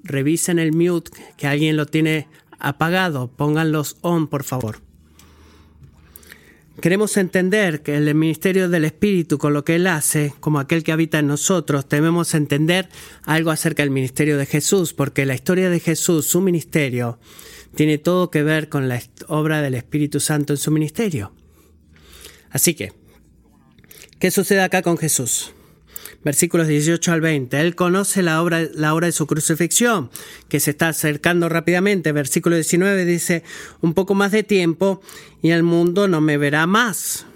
revisen 0.05 0.59
el 0.59 0.73
mute, 0.73 1.11
que 1.37 1.47
alguien 1.47 1.77
lo 1.77 1.87
tiene 1.87 2.29
apagado. 2.59 3.29
Pónganlos 3.29 3.97
on, 4.03 4.29
por 4.29 4.45
favor. 4.45 4.81
Queremos 6.81 7.17
entender 7.17 7.83
que 7.83 7.97
el 7.97 8.15
ministerio 8.15 8.69
del 8.69 8.85
Espíritu, 8.85 9.39
con 9.39 9.55
lo 9.55 9.65
que 9.65 9.77
Él 9.77 9.87
hace, 9.87 10.35
como 10.41 10.59
aquel 10.59 10.83
que 10.83 10.93
habita 10.93 11.19
en 11.21 11.29
nosotros, 11.29 11.89
debemos 11.89 12.35
entender 12.35 12.89
algo 13.23 13.51
acerca 13.51 13.83
del 13.83 13.91
ministerio 13.91 14.37
de 14.37 14.47
Jesús, 14.47 14.93
porque 14.93 15.25
la 15.25 15.35
historia 15.35 15.71
de 15.71 15.81
Jesús, 15.81 16.27
su 16.27 16.41
ministerio, 16.41 17.19
tiene 17.75 17.99
todo 17.99 18.31
que 18.31 18.43
ver 18.43 18.69
con 18.69 18.89
la 18.89 19.01
obra 19.29 19.63
del 19.63 19.75
Espíritu 19.75 20.21
Santo 20.21 20.53
en 20.53 20.57
su 20.59 20.71
ministerio. 20.73 21.33
Así 22.51 22.75
que, 22.75 22.93
¿qué 24.19 24.31
sucede 24.31 24.63
acá 24.63 24.83
con 24.83 24.99
Jesús? 24.99 25.53
Versículos 26.25 26.67
18 26.67 27.13
al 27.13 27.21
20. 27.21 27.61
Él 27.61 27.75
conoce 27.75 28.23
la, 28.23 28.43
obra, 28.43 28.63
la 28.75 28.95
hora 28.95 29.07
de 29.07 29.13
su 29.13 29.27
crucifixión, 29.27 30.11
que 30.49 30.61
se 30.61 30.71
está 30.71 30.89
acercando 30.89 31.49
rápidamente. 31.49 32.13
Versículo 32.13 32.57
19 32.57 33.05
dice, 33.05 33.45
un 33.81 33.95
poco 33.95 34.15
más 34.15 34.33
de 34.33 34.43
tiempo 34.43 35.01
y 35.43 35.51
el 35.51 35.63
mundo 35.63 36.09
no 36.09 36.21
me 36.21 36.39
verá 36.39 36.67
más. 36.67 37.27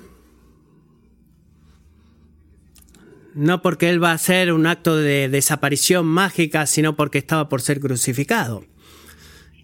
No 3.35 3.63
porque 3.63 3.91
Él 3.91 4.03
va 4.03 4.11
a 4.11 4.15
hacer 4.15 4.53
un 4.53 4.67
acto 4.67 4.97
de 4.97 5.29
desaparición 5.29 6.07
mágica, 6.07 6.67
sino 6.67 6.97
porque 6.97 7.19
estaba 7.19 7.49
por 7.49 7.63
ser 7.63 7.79
crucificado 7.79 8.65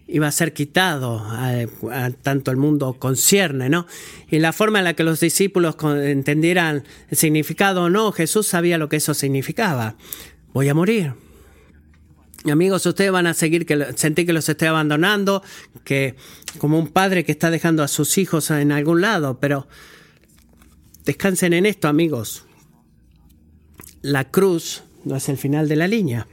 iba 0.07 0.27
a 0.27 0.31
ser 0.31 0.53
quitado, 0.53 1.19
a, 1.19 2.11
tanto 2.21 2.51
el 2.51 2.57
mundo 2.57 2.93
concierne, 2.99 3.69
¿no? 3.69 3.87
Y 4.29 4.39
la 4.39 4.53
forma 4.53 4.79
en 4.79 4.85
la 4.85 4.93
que 4.93 5.03
los 5.03 5.19
discípulos 5.19 5.75
entendieran 5.83 6.83
el 7.09 7.17
significado 7.17 7.83
o 7.83 7.89
no, 7.89 8.11
Jesús 8.11 8.47
sabía 8.47 8.77
lo 8.77 8.87
que 8.89 8.97
eso 8.97 9.13
significaba. 9.13 9.95
Voy 10.53 10.69
a 10.69 10.73
morir. 10.73 11.13
Y 12.43 12.51
amigos, 12.51 12.85
ustedes 12.85 13.11
van 13.11 13.25
a 13.25 13.33
seguir 13.33 13.65
que 13.65 13.93
sentir 13.95 14.27
que 14.27 14.33
los 14.33 14.47
estoy 14.47 14.67
abandonando, 14.67 15.41
que 15.83 16.15
como 16.59 16.77
un 16.77 16.89
padre 16.89 17.25
que 17.25 17.31
está 17.31 17.49
dejando 17.49 17.81
a 17.81 17.87
sus 17.87 18.19
hijos 18.19 18.51
en 18.51 18.71
algún 18.71 19.01
lado, 19.01 19.39
pero 19.39 19.67
descansen 21.05 21.53
en 21.53 21.65
esto, 21.65 21.87
amigos. 21.87 22.45
La 24.03 24.25
cruz 24.25 24.83
no 25.03 25.15
es 25.15 25.27
el 25.29 25.37
final 25.37 25.67
de 25.67 25.75
la 25.75 25.87
línea. 25.87 26.27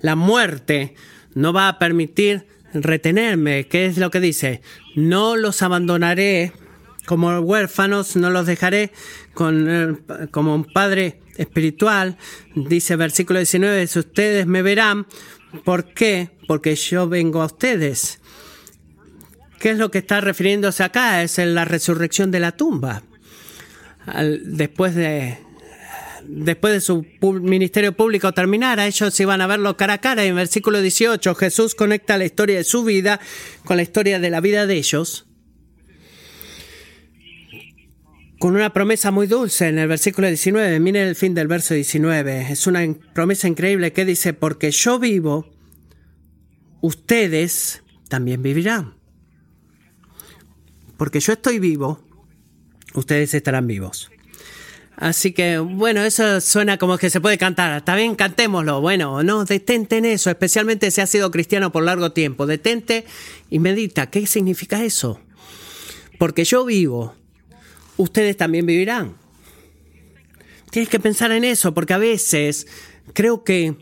La 0.00 0.16
muerte 0.16 0.96
no 1.34 1.52
va 1.52 1.68
a 1.68 1.78
permitir 1.78 2.46
retenerme. 2.74 3.66
¿Qué 3.66 3.86
es 3.86 3.98
lo 3.98 4.10
que 4.10 4.20
dice? 4.20 4.62
No 4.94 5.36
los 5.36 5.62
abandonaré 5.62 6.52
como 7.06 7.38
huérfanos, 7.38 8.16
no 8.16 8.30
los 8.30 8.46
dejaré 8.46 8.92
con, 9.34 9.66
eh, 9.68 9.96
como 10.30 10.54
un 10.54 10.64
padre 10.64 11.20
espiritual. 11.36 12.18
Dice 12.54 12.96
versículo 12.96 13.38
19, 13.38 13.84
ustedes 13.84 14.46
me 14.46 14.62
verán. 14.62 15.06
¿Por 15.64 15.94
qué? 15.94 16.30
Porque 16.46 16.76
yo 16.76 17.08
vengo 17.08 17.40
a 17.40 17.46
ustedes. 17.46 18.20
¿Qué 19.58 19.70
es 19.70 19.78
lo 19.78 19.90
que 19.90 19.98
está 19.98 20.20
refiriéndose 20.20 20.84
acá? 20.84 21.22
Es 21.22 21.38
en 21.38 21.54
la 21.54 21.64
resurrección 21.64 22.30
de 22.30 22.40
la 22.40 22.52
tumba. 22.52 23.02
después 24.44 24.94
de 24.94 25.38
después 26.28 26.74
de 26.74 26.80
su 26.80 27.06
ministerio 27.40 27.96
público 27.96 28.32
terminara, 28.32 28.86
ellos 28.86 29.18
iban 29.18 29.40
a 29.40 29.46
verlo 29.46 29.76
cara 29.76 29.94
a 29.94 30.00
cara. 30.00 30.24
Y 30.24 30.28
en 30.28 30.36
versículo 30.36 30.80
18 30.80 31.34
Jesús 31.34 31.74
conecta 31.74 32.18
la 32.18 32.24
historia 32.24 32.58
de 32.58 32.64
su 32.64 32.84
vida 32.84 33.20
con 33.64 33.76
la 33.76 33.82
historia 33.82 34.20
de 34.20 34.30
la 34.30 34.40
vida 34.40 34.66
de 34.66 34.76
ellos. 34.76 35.26
Con 38.38 38.54
una 38.54 38.72
promesa 38.72 39.10
muy 39.10 39.26
dulce 39.26 39.66
en 39.66 39.78
el 39.78 39.88
versículo 39.88 40.28
19. 40.28 40.78
Miren 40.78 41.08
el 41.08 41.16
fin 41.16 41.34
del 41.34 41.48
verso 41.48 41.74
19. 41.74 42.52
Es 42.52 42.66
una 42.68 42.86
promesa 43.12 43.48
increíble 43.48 43.92
que 43.92 44.04
dice, 44.04 44.32
porque 44.32 44.70
yo 44.70 45.00
vivo, 45.00 45.50
ustedes 46.80 47.82
también 48.08 48.42
vivirán. 48.42 48.94
Porque 50.96 51.18
yo 51.18 51.32
estoy 51.32 51.58
vivo, 51.58 52.04
ustedes 52.94 53.34
estarán 53.34 53.66
vivos. 53.66 54.10
Así 55.00 55.30
que, 55.30 55.60
bueno, 55.60 56.02
eso 56.02 56.40
suena 56.40 56.76
como 56.76 56.98
que 56.98 57.08
se 57.08 57.20
puede 57.20 57.38
cantar. 57.38 57.78
Está 57.78 57.94
bien, 57.94 58.16
cantémoslo. 58.16 58.80
Bueno, 58.80 59.22
no, 59.22 59.44
detente 59.44 59.98
en 59.98 60.04
eso, 60.04 60.28
especialmente 60.28 60.90
si 60.90 61.00
has 61.00 61.08
sido 61.08 61.30
cristiano 61.30 61.70
por 61.70 61.84
largo 61.84 62.10
tiempo. 62.10 62.46
Detente 62.46 63.04
y 63.48 63.60
medita. 63.60 64.10
¿Qué 64.10 64.26
significa 64.26 64.84
eso? 64.84 65.20
Porque 66.18 66.44
yo 66.44 66.64
vivo, 66.64 67.14
ustedes 67.96 68.36
también 68.36 68.66
vivirán. 68.66 69.14
Tienes 70.70 70.88
que 70.88 70.98
pensar 70.98 71.30
en 71.30 71.44
eso, 71.44 71.72
porque 71.72 71.94
a 71.94 71.98
veces 71.98 72.66
creo 73.12 73.44
que 73.44 73.76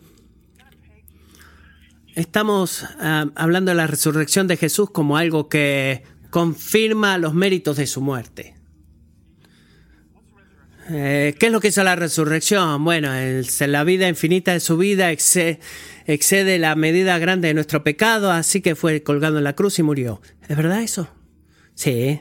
estamos 2.14 2.84
ah, 3.00 3.24
hablando 3.36 3.70
de 3.70 3.76
la 3.76 3.86
resurrección 3.86 4.48
de 4.48 4.58
Jesús 4.58 4.90
como 4.90 5.16
algo 5.16 5.48
que 5.48 6.02
confirma 6.28 7.16
los 7.16 7.32
méritos 7.32 7.78
de 7.78 7.86
su 7.86 8.02
muerte. 8.02 8.55
Eh, 10.88 11.34
¿Qué 11.38 11.46
es 11.46 11.52
lo 11.52 11.60
que 11.60 11.68
hizo 11.68 11.82
la 11.82 11.96
resurrección? 11.96 12.84
Bueno, 12.84 13.10
la 13.60 13.84
vida 13.84 14.08
infinita 14.08 14.52
de 14.52 14.60
su 14.60 14.76
vida 14.76 15.10
excede, 15.10 16.58
la 16.58 16.76
medida 16.76 17.18
grande 17.18 17.48
de 17.48 17.54
nuestro 17.54 17.82
pecado, 17.82 18.30
así 18.30 18.60
que 18.60 18.76
fue 18.76 19.02
colgado 19.02 19.38
en 19.38 19.44
la 19.44 19.54
cruz 19.54 19.78
y 19.78 19.82
murió. 19.82 20.20
¿Es 20.48 20.56
verdad 20.56 20.82
eso? 20.82 21.08
Sí. 21.74 22.20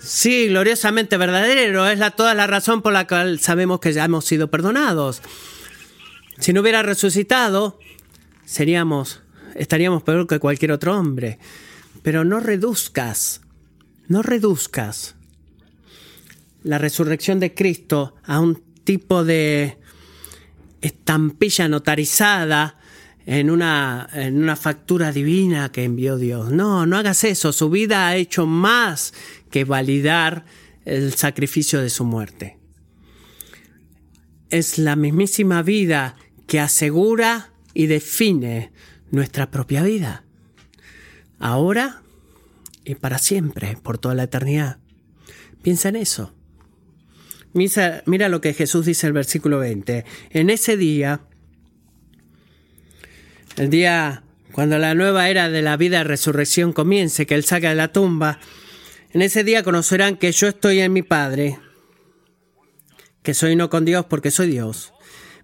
Sí, 0.00 0.48
gloriosamente 0.48 1.16
verdadero. 1.16 1.88
Es 1.88 1.98
la, 1.98 2.10
toda 2.10 2.34
la 2.34 2.46
razón 2.46 2.82
por 2.82 2.92
la 2.92 3.06
cual 3.06 3.38
sabemos 3.38 3.80
que 3.80 3.92
ya 3.92 4.04
hemos 4.04 4.24
sido 4.24 4.50
perdonados. 4.50 5.22
Si 6.38 6.52
no 6.52 6.62
hubiera 6.62 6.82
resucitado, 6.82 7.78
estaríamos 8.44 9.22
peor 10.04 10.26
que 10.26 10.38
cualquier 10.40 10.72
otro 10.72 10.98
hombre. 10.98 11.38
Pero 12.02 12.24
no 12.24 12.40
reduzcas, 12.40 13.40
no 14.08 14.22
reduzcas 14.22 15.17
la 16.62 16.78
resurrección 16.78 17.40
de 17.40 17.54
Cristo 17.54 18.14
a 18.24 18.40
un 18.40 18.62
tipo 18.84 19.24
de 19.24 19.78
estampilla 20.80 21.68
notarizada 21.68 22.78
en 23.26 23.50
una, 23.50 24.08
en 24.12 24.42
una 24.42 24.56
factura 24.56 25.12
divina 25.12 25.70
que 25.70 25.84
envió 25.84 26.16
Dios. 26.16 26.50
No, 26.50 26.86
no 26.86 26.96
hagas 26.96 27.24
eso. 27.24 27.52
Su 27.52 27.68
vida 27.68 28.08
ha 28.08 28.16
hecho 28.16 28.46
más 28.46 29.12
que 29.50 29.64
validar 29.64 30.46
el 30.84 31.14
sacrificio 31.14 31.82
de 31.82 31.90
su 31.90 32.04
muerte. 32.04 32.58
Es 34.50 34.78
la 34.78 34.96
mismísima 34.96 35.62
vida 35.62 36.16
que 36.46 36.58
asegura 36.58 37.52
y 37.74 37.86
define 37.86 38.72
nuestra 39.10 39.50
propia 39.50 39.82
vida. 39.82 40.24
Ahora 41.38 42.02
y 42.88 42.94
para 42.94 43.18
siempre, 43.18 43.76
por 43.82 43.98
toda 43.98 44.14
la 44.14 44.22
eternidad. 44.22 44.78
Piensa 45.60 45.90
en 45.90 45.96
eso. 45.96 46.34
Mira, 47.52 48.28
lo 48.28 48.40
que 48.40 48.54
Jesús 48.54 48.86
dice 48.86 49.06
en 49.06 49.08
el 49.08 49.14
versículo 49.14 49.58
20. 49.58 50.04
En 50.30 50.50
ese 50.50 50.76
día, 50.76 51.20
el 53.56 53.70
día 53.70 54.22
cuando 54.52 54.78
la 54.78 54.94
nueva 54.94 55.28
era 55.28 55.48
de 55.50 55.62
la 55.62 55.76
vida 55.76 56.04
resurrección 56.04 56.72
comience, 56.72 57.26
que 57.26 57.34
Él 57.34 57.44
saca 57.44 57.68
de 57.70 57.74
la 57.74 57.92
tumba, 57.92 58.40
en 59.12 59.22
ese 59.22 59.44
día 59.44 59.62
conocerán 59.62 60.16
que 60.16 60.32
yo 60.32 60.48
estoy 60.48 60.80
en 60.80 60.92
mi 60.92 61.02
Padre, 61.02 61.58
que 63.22 63.34
soy 63.34 63.56
no 63.56 63.70
con 63.70 63.84
Dios 63.84 64.06
porque 64.06 64.30
soy 64.30 64.48
Dios, 64.50 64.92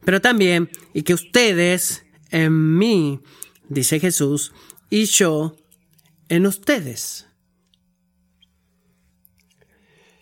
pero 0.05 0.21
también, 0.21 0.71
y 0.93 1.03
que 1.03 1.15
ustedes 1.15 2.05
en 2.31 2.77
mí, 2.77 3.21
dice 3.69 4.01
Jesús, 4.01 4.53
y 4.91 5.05
yo 5.07 5.57
en 6.29 6.47
ustedes. 6.47 7.27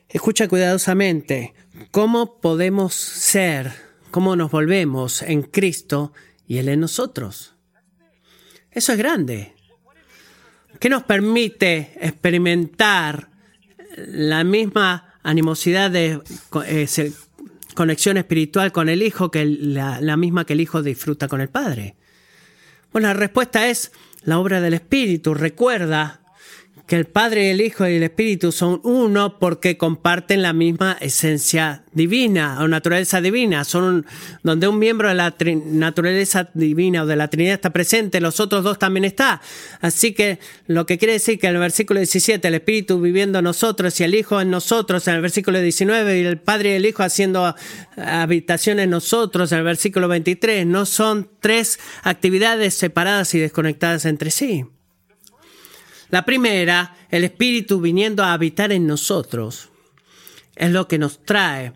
Escucha 0.08 0.48
cuidadosamente, 0.48 1.54
¿Cómo 1.90 2.40
podemos 2.40 2.94
ser, 2.94 3.72
cómo 4.10 4.36
nos 4.36 4.50
volvemos 4.50 5.22
en 5.22 5.42
Cristo 5.42 6.12
y 6.46 6.58
Él 6.58 6.68
en 6.68 6.80
nosotros? 6.80 7.54
Eso 8.70 8.92
es 8.92 8.98
grande. 8.98 9.54
¿Qué 10.78 10.88
nos 10.88 11.04
permite 11.04 11.92
experimentar 12.00 13.30
la 13.96 14.42
misma 14.44 15.14
animosidad 15.22 15.90
de 15.90 16.20
eh, 16.66 17.12
conexión 17.74 18.16
espiritual 18.16 18.72
con 18.72 18.88
el 18.88 19.02
Hijo 19.02 19.30
que 19.30 19.44
la, 19.44 20.00
la 20.00 20.16
misma 20.16 20.44
que 20.44 20.54
el 20.54 20.60
Hijo 20.60 20.82
disfruta 20.82 21.28
con 21.28 21.40
el 21.40 21.48
Padre? 21.48 21.96
Bueno, 22.92 23.08
la 23.08 23.14
respuesta 23.14 23.68
es 23.68 23.92
la 24.22 24.38
obra 24.38 24.60
del 24.60 24.74
Espíritu. 24.74 25.34
Recuerda 25.34 26.21
que 26.86 26.96
el 26.96 27.06
Padre, 27.06 27.50
el 27.50 27.60
Hijo 27.60 27.88
y 27.88 27.94
el 27.94 28.02
Espíritu 28.02 28.52
son 28.52 28.80
uno 28.84 29.38
porque 29.38 29.76
comparten 29.76 30.42
la 30.42 30.52
misma 30.52 30.96
esencia 31.00 31.84
divina 31.92 32.58
o 32.60 32.68
naturaleza 32.68 33.20
divina. 33.20 33.64
Son 33.64 34.04
donde 34.42 34.68
un 34.68 34.78
miembro 34.78 35.08
de 35.08 35.14
la 35.14 35.34
naturaleza 35.66 36.50
divina 36.54 37.04
o 37.04 37.06
de 37.06 37.16
la 37.16 37.28
Trinidad 37.28 37.54
está 37.54 37.70
presente, 37.70 38.20
los 38.20 38.40
otros 38.40 38.64
dos 38.64 38.78
también 38.78 39.04
está. 39.04 39.40
Así 39.80 40.12
que 40.12 40.38
lo 40.66 40.84
que 40.84 40.98
quiere 40.98 41.14
decir 41.14 41.38
que 41.38 41.46
en 41.46 41.54
el 41.54 41.60
versículo 41.60 42.00
17 42.00 42.46
el 42.46 42.54
Espíritu 42.54 43.00
viviendo 43.00 43.38
en 43.38 43.44
nosotros 43.44 43.98
y 44.00 44.04
el 44.04 44.14
Hijo 44.14 44.40
en 44.40 44.50
nosotros, 44.50 45.06
en 45.08 45.14
el 45.14 45.22
versículo 45.22 45.60
19 45.60 46.20
y 46.20 46.24
el 46.24 46.40
Padre 46.40 46.70
y 46.70 46.74
el 46.74 46.86
Hijo 46.86 47.02
haciendo 47.02 47.54
habitación 47.96 48.80
en 48.80 48.90
nosotros, 48.90 49.52
en 49.52 49.58
el 49.58 49.64
versículo 49.64 50.08
23, 50.08 50.66
no 50.66 50.84
son 50.84 51.30
tres 51.40 51.78
actividades 52.02 52.74
separadas 52.74 53.34
y 53.34 53.38
desconectadas 53.38 54.04
entre 54.04 54.30
sí. 54.30 54.64
La 56.12 56.26
primera, 56.26 56.94
el 57.10 57.24
Espíritu 57.24 57.80
viniendo 57.80 58.22
a 58.22 58.34
habitar 58.34 58.70
en 58.70 58.86
nosotros, 58.86 59.70
es 60.54 60.70
lo 60.70 60.86
que 60.86 60.98
nos 60.98 61.24
trae, 61.24 61.72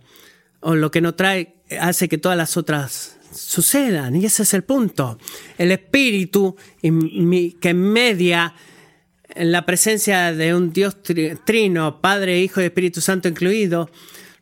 o 0.60 0.74
lo 0.74 0.90
que 0.90 1.00
nos 1.00 1.16
trae 1.16 1.54
hace 1.80 2.06
que 2.06 2.18
todas 2.18 2.36
las 2.36 2.58
otras 2.58 3.16
sucedan. 3.32 4.14
Y 4.14 4.26
ese 4.26 4.42
es 4.42 4.52
el 4.52 4.62
punto. 4.62 5.18
El 5.56 5.72
Espíritu 5.72 6.54
que 6.82 7.72
media 7.74 8.54
en 9.30 9.52
la 9.52 9.64
presencia 9.64 10.34
de 10.34 10.54
un 10.54 10.70
Dios 10.70 10.98
trino, 11.46 12.02
Padre, 12.02 12.38
Hijo 12.38 12.60
y 12.60 12.64
Espíritu 12.64 13.00
Santo 13.00 13.28
incluido, 13.28 13.90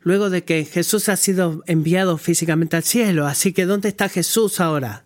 luego 0.01 0.29
de 0.29 0.43
que 0.43 0.65
Jesús 0.65 1.07
ha 1.07 1.15
sido 1.15 1.63
enviado 1.67 2.17
físicamente 2.17 2.75
al 2.75 2.83
cielo. 2.83 3.27
Así 3.27 3.53
que 3.53 3.65
¿dónde 3.65 3.87
está 3.87 4.09
Jesús 4.09 4.59
ahora? 4.59 5.05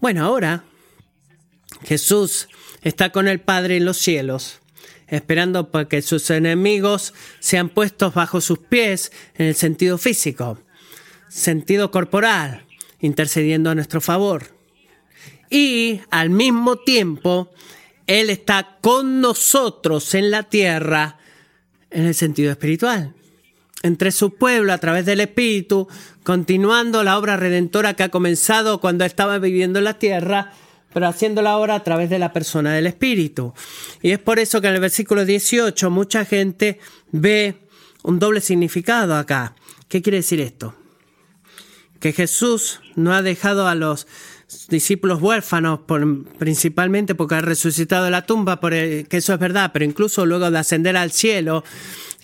Bueno, 0.00 0.24
ahora 0.24 0.64
Jesús 1.84 2.48
está 2.82 3.10
con 3.10 3.28
el 3.28 3.40
Padre 3.40 3.76
en 3.76 3.84
los 3.84 3.98
cielos, 3.98 4.60
esperando 5.08 5.70
para 5.70 5.88
que 5.88 6.02
sus 6.02 6.30
enemigos 6.30 7.14
sean 7.40 7.68
puestos 7.68 8.14
bajo 8.14 8.40
sus 8.40 8.58
pies 8.58 9.12
en 9.34 9.46
el 9.46 9.54
sentido 9.54 9.98
físico, 9.98 10.58
sentido 11.28 11.90
corporal, 11.90 12.64
intercediendo 13.00 13.70
a 13.70 13.74
nuestro 13.74 14.00
favor. 14.00 14.54
Y 15.50 16.00
al 16.10 16.30
mismo 16.30 16.76
tiempo, 16.76 17.50
Él 18.06 18.30
está 18.30 18.78
con 18.80 19.20
nosotros 19.20 20.14
en 20.14 20.30
la 20.30 20.44
tierra 20.44 21.18
en 21.90 22.06
el 22.06 22.14
sentido 22.14 22.50
espiritual. 22.50 23.14
Entre 23.82 24.12
su 24.12 24.34
pueblo 24.34 24.72
a 24.72 24.78
través 24.78 25.06
del 25.06 25.20
Espíritu, 25.20 25.88
continuando 26.22 27.02
la 27.02 27.18
obra 27.18 27.36
redentora 27.36 27.94
que 27.94 28.02
ha 28.04 28.10
comenzado 28.10 28.80
cuando 28.80 29.04
estaba 29.04 29.38
viviendo 29.38 29.78
en 29.78 29.86
la 29.86 29.98
tierra, 29.98 30.52
pero 30.92 31.06
haciéndola 31.06 31.50
ahora 31.50 31.74
a 31.74 31.84
través 31.84 32.10
de 32.10 32.18
la 32.18 32.32
persona 32.32 32.74
del 32.74 32.86
Espíritu. 32.86 33.54
Y 34.02 34.10
es 34.10 34.18
por 34.18 34.38
eso 34.38 34.60
que 34.60 34.68
en 34.68 34.74
el 34.74 34.80
versículo 34.80 35.24
18 35.24 35.90
mucha 35.90 36.24
gente 36.24 36.78
ve 37.12 37.56
un 38.02 38.18
doble 38.18 38.40
significado 38.40 39.14
acá. 39.14 39.54
¿Qué 39.88 40.02
quiere 40.02 40.18
decir 40.18 40.40
esto? 40.40 40.74
Que 42.00 42.12
Jesús 42.12 42.80
no 42.96 43.14
ha 43.14 43.22
dejado 43.22 43.68
a 43.68 43.74
los 43.74 44.06
discípulos 44.68 45.20
huérfanos, 45.20 45.80
principalmente 46.38 47.14
porque 47.14 47.36
ha 47.36 47.40
resucitado 47.40 48.04
de 48.04 48.10
la 48.10 48.26
tumba, 48.26 48.60
por 48.60 48.72
que 48.72 49.06
eso 49.10 49.32
es 49.32 49.38
verdad, 49.38 49.70
pero 49.72 49.84
incluso 49.84 50.26
luego 50.26 50.50
de 50.50 50.58
ascender 50.58 50.96
al 50.96 51.12
cielo 51.12 51.64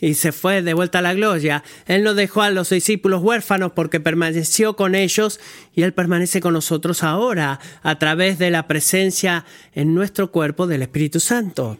y 0.00 0.14
se 0.14 0.32
fue 0.32 0.62
de 0.62 0.74
vuelta 0.74 0.98
a 0.98 1.02
la 1.02 1.14
gloria, 1.14 1.62
Él 1.86 2.02
no 2.02 2.14
dejó 2.14 2.42
a 2.42 2.50
los 2.50 2.70
discípulos 2.70 3.22
huérfanos 3.22 3.72
porque 3.72 4.00
permaneció 4.00 4.76
con 4.76 4.94
ellos 4.94 5.40
y 5.74 5.82
Él 5.82 5.94
permanece 5.94 6.40
con 6.40 6.52
nosotros 6.52 7.02
ahora 7.02 7.60
a 7.82 7.98
través 7.98 8.38
de 8.38 8.50
la 8.50 8.66
presencia 8.66 9.44
en 9.72 9.94
nuestro 9.94 10.30
cuerpo 10.30 10.66
del 10.66 10.82
Espíritu 10.82 11.20
Santo. 11.20 11.78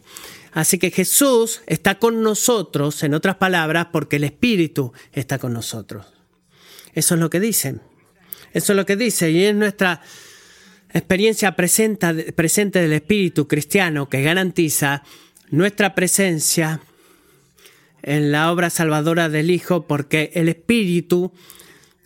Así 0.53 0.79
que 0.79 0.89
Jesús 0.89 1.61
está 1.67 1.99
con 1.99 2.23
nosotros, 2.23 3.03
en 3.03 3.13
otras 3.13 3.35
palabras, 3.35 3.87
porque 3.91 4.15
el 4.15 4.23
Espíritu 4.23 4.91
está 5.13 5.37
con 5.37 5.53
nosotros. 5.53 6.07
Eso 6.93 7.13
es 7.13 7.21
lo 7.21 7.29
que 7.29 7.39
dicen. 7.39 7.81
Eso 8.53 8.73
es 8.73 8.77
lo 8.77 8.85
que 8.87 8.95
dice 8.95 9.29
y 9.29 9.43
es 9.43 9.53
nuestra 9.53 10.01
experiencia 10.93 11.55
presente 11.55 12.79
del 12.79 12.93
espíritu 12.93 13.47
cristiano 13.47 14.09
que 14.09 14.21
garantiza 14.21 15.03
nuestra 15.49 15.95
presencia 15.95 16.81
en 18.01 18.31
la 18.31 18.51
obra 18.51 18.69
salvadora 18.69 19.29
del 19.29 19.51
Hijo, 19.51 19.85
porque 19.85 20.31
el 20.33 20.49
espíritu 20.49 21.31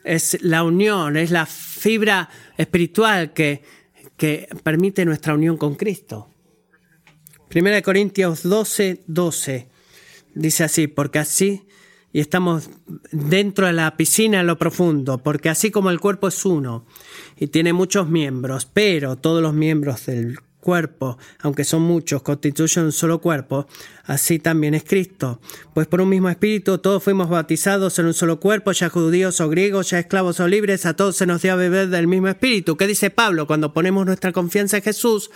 es 0.03 0.41
la 0.41 0.63
unión, 0.63 1.17
es 1.17 1.31
la 1.31 1.45
fibra 1.45 2.29
espiritual 2.57 3.33
que, 3.33 3.61
que 4.17 4.47
permite 4.63 5.05
nuestra 5.05 5.33
unión 5.33 5.57
con 5.57 5.75
Cristo. 5.75 6.29
Primera 7.49 7.75
de 7.75 7.83
Corintios 7.83 8.43
12, 8.43 9.03
12 9.07 9.67
dice 10.33 10.63
así, 10.63 10.87
porque 10.87 11.19
así 11.19 11.67
y 12.13 12.19
estamos 12.19 12.69
dentro 13.11 13.67
de 13.67 13.73
la 13.73 13.95
piscina 13.95 14.41
en 14.41 14.47
lo 14.47 14.57
profundo, 14.57 15.17
porque 15.19 15.49
así 15.49 15.71
como 15.71 15.89
el 15.89 15.99
cuerpo 15.99 16.27
es 16.27 16.45
uno 16.45 16.85
y 17.37 17.47
tiene 17.47 17.73
muchos 17.73 18.07
miembros, 18.09 18.65
pero 18.65 19.15
todos 19.15 19.41
los 19.41 19.53
miembros 19.53 20.05
del 20.05 20.39
cuerpo, 20.61 21.17
aunque 21.39 21.63
son 21.63 21.81
muchos, 21.81 22.21
constituyen 22.21 22.85
un 22.85 22.91
solo 22.91 23.19
cuerpo, 23.19 23.67
así 24.05 24.39
también 24.39 24.73
es 24.75 24.83
Cristo. 24.83 25.41
Pues 25.73 25.87
por 25.87 25.99
un 25.99 26.09
mismo 26.09 26.29
espíritu 26.29 26.77
todos 26.77 27.03
fuimos 27.03 27.29
bautizados 27.29 27.97
en 27.99 28.05
un 28.05 28.13
solo 28.13 28.39
cuerpo, 28.39 28.71
ya 28.71 28.89
judíos 28.89 29.41
o 29.41 29.49
griegos, 29.49 29.89
ya 29.89 29.99
esclavos 29.99 30.39
o 30.39 30.47
libres, 30.47 30.85
a 30.85 30.95
todos 30.95 31.17
se 31.17 31.25
nos 31.25 31.41
dio 31.41 31.53
a 31.53 31.57
beber 31.57 31.89
del 31.89 32.07
mismo 32.07 32.27
espíritu. 32.27 32.77
¿Qué 32.77 32.87
dice 32.87 33.09
Pablo? 33.09 33.47
Cuando 33.47 33.73
ponemos 33.73 34.05
nuestra 34.05 34.31
confianza 34.31 34.77
en 34.77 34.83
Jesús, 34.83 35.31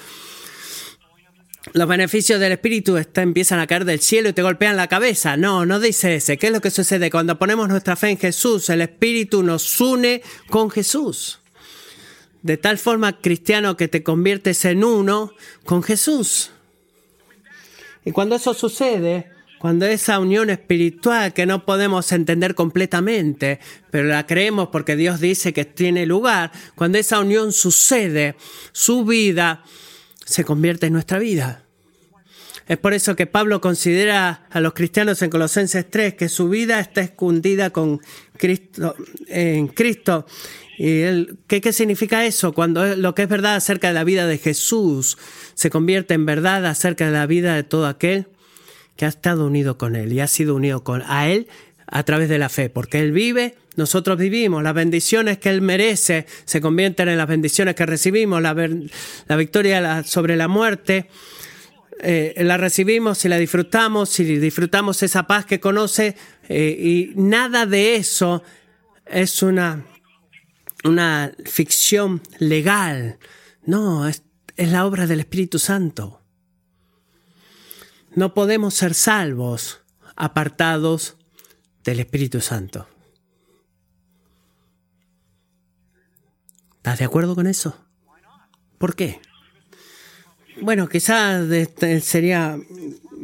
los 1.74 1.88
beneficios 1.88 2.40
del 2.40 2.54
Espíritu 2.54 2.98
empiezan 3.16 3.60
a 3.60 3.68
caer 3.68 3.86
del 3.86 4.00
cielo 4.00 4.30
y 4.30 4.34
te 4.34 4.44
golpean 4.44 4.78
la 4.78 4.88
cabeza. 4.88 5.36
No, 5.36 5.66
no 5.66 5.80
dice 5.80 6.16
ese. 6.16 6.38
¿Qué 6.38 6.48
es 6.48 6.54
lo 6.54 6.62
que 6.62 6.70
sucede? 6.70 7.10
Cuando 7.10 7.40
ponemos 7.40 7.68
nuestra 7.68 7.96
fe 7.96 8.10
en 8.10 8.18
Jesús, 8.18 8.70
el 8.70 8.82
Espíritu 8.82 9.44
nos 9.44 9.82
une 9.82 10.22
con 10.50 10.70
Jesús. 10.70 11.40
De 12.44 12.58
tal 12.58 12.78
forma, 12.78 13.20
cristiano, 13.20 13.76
que 13.76 13.88
te 13.88 14.04
conviertes 14.04 14.66
en 14.66 14.84
uno 14.84 15.34
con 15.64 15.82
Jesús. 15.82 16.52
Y 18.06 18.12
cuando 18.12 18.36
eso 18.36 18.54
sucede, 18.54 19.32
cuando 19.58 19.88
esa 19.88 20.20
unión 20.20 20.52
espiritual 20.52 21.34
que 21.34 21.48
no 21.48 21.66
podemos 21.66 22.12
entender 22.12 22.54
completamente, 22.54 23.60
pero 23.90 24.08
la 24.08 24.28
creemos 24.28 24.70
porque 24.72 24.96
Dios 24.96 25.20
dice 25.20 25.54
que 25.54 25.66
tiene 25.66 26.06
lugar, 26.06 26.52
cuando 26.76 27.00
esa 27.00 27.20
unión 27.20 27.52
sucede, 27.52 28.36
su 28.72 29.06
vida 29.06 29.64
se 30.26 30.44
convierte 30.44 30.88
en 30.88 30.94
nuestra 30.94 31.20
vida. 31.20 31.64
Es 32.68 32.78
por 32.78 32.94
eso 32.94 33.16
que 33.16 33.28
Pablo 33.28 33.62
considera 33.62 34.48
a 34.50 34.60
los 34.60 34.74
cristianos 34.74 35.22
en 35.22 35.30
Colosenses 35.30 35.90
3 35.90 36.16
que 36.16 36.30
su 36.30 36.50
vida 36.50 36.80
está 36.80 37.02
escondida 37.02 37.70
con 37.70 38.02
Cristo, 38.38 38.96
en 39.28 39.68
Cristo. 39.68 40.26
¿Y 40.78 41.28
¿qué, 41.48 41.62
¿Qué 41.62 41.72
significa 41.72 42.26
eso? 42.26 42.54
Cuando 42.54 42.96
lo 42.96 43.14
que 43.14 43.24
es 43.24 43.30
verdad 43.30 43.56
acerca 43.56 43.90
de 43.90 43.94
la 43.94 44.04
vida 44.04 44.26
de 44.26 44.40
Jesús 44.40 45.18
se 45.54 45.70
convierte 45.70 46.16
en 46.16 46.26
verdad 46.26 46.66
acerca 46.66 47.06
de 47.06 47.12
la 47.12 47.28
vida 47.28 47.56
de 47.56 47.64
todo 47.64 47.86
aquel 47.86 48.28
que 48.96 49.06
ha 49.06 49.10
estado 49.10 49.46
unido 49.46 49.78
con 49.78 49.96
Él 49.96 50.12
y 50.12 50.20
ha 50.20 50.28
sido 50.28 50.56
unido 50.56 50.84
con, 50.84 51.04
a 51.06 51.30
Él 51.30 51.48
a 51.88 52.04
través 52.04 52.30
de 52.30 52.40
la 52.40 52.50
fe, 52.50 52.70
porque 52.70 53.00
Él 53.00 53.12
vive, 53.12 53.56
nosotros 53.76 54.18
vivimos, 54.18 54.64
las 54.64 54.74
bendiciones 54.74 55.38
que 55.38 55.50
Él 55.50 55.62
merece 55.62 56.26
se 56.46 56.62
convierten 56.62 57.10
en 57.10 57.18
las 57.18 57.28
bendiciones 57.28 57.76
que 57.76 57.86
recibimos, 57.86 58.42
la, 58.42 58.54
la 59.28 59.36
victoria 59.36 60.04
sobre 60.04 60.36
la 60.36 60.48
muerte. 60.48 61.10
Eh, 62.02 62.34
la 62.44 62.58
recibimos 62.58 63.24
y 63.24 63.30
la 63.30 63.38
disfrutamos 63.38 64.20
y 64.20 64.26
disfrutamos 64.38 65.02
esa 65.02 65.28
paz 65.28 65.46
que 65.46 65.62
conoce 65.62 66.18
eh, 66.50 66.78
y 66.78 67.14
nada 67.16 67.66
de 67.66 67.96
eso 67.96 68.44
es 69.06 69.42
una, 69.42 69.86
una 70.84 71.32
ficción 71.46 72.22
legal. 72.40 73.18
No, 73.66 74.08
es, 74.08 74.24
es 74.58 74.72
la 74.72 74.86
obra 74.86 75.08
del 75.08 75.22
Espíritu 75.22 75.58
Santo. 75.58 76.22
No 78.14 78.34
podemos 78.34 78.74
ser 78.74 78.94
salvos 78.94 79.82
apartados 80.16 81.18
del 81.84 82.00
Espíritu 82.02 82.42
Santo. 82.42 82.88
¿Estás 86.86 87.00
de 87.00 87.06
acuerdo 87.06 87.34
con 87.34 87.48
eso? 87.48 87.76
¿Por 88.78 88.96
qué? 88.96 89.20
Bueno, 90.62 90.88
quizás 90.88 91.50
este, 91.50 92.00
sería 92.00 92.60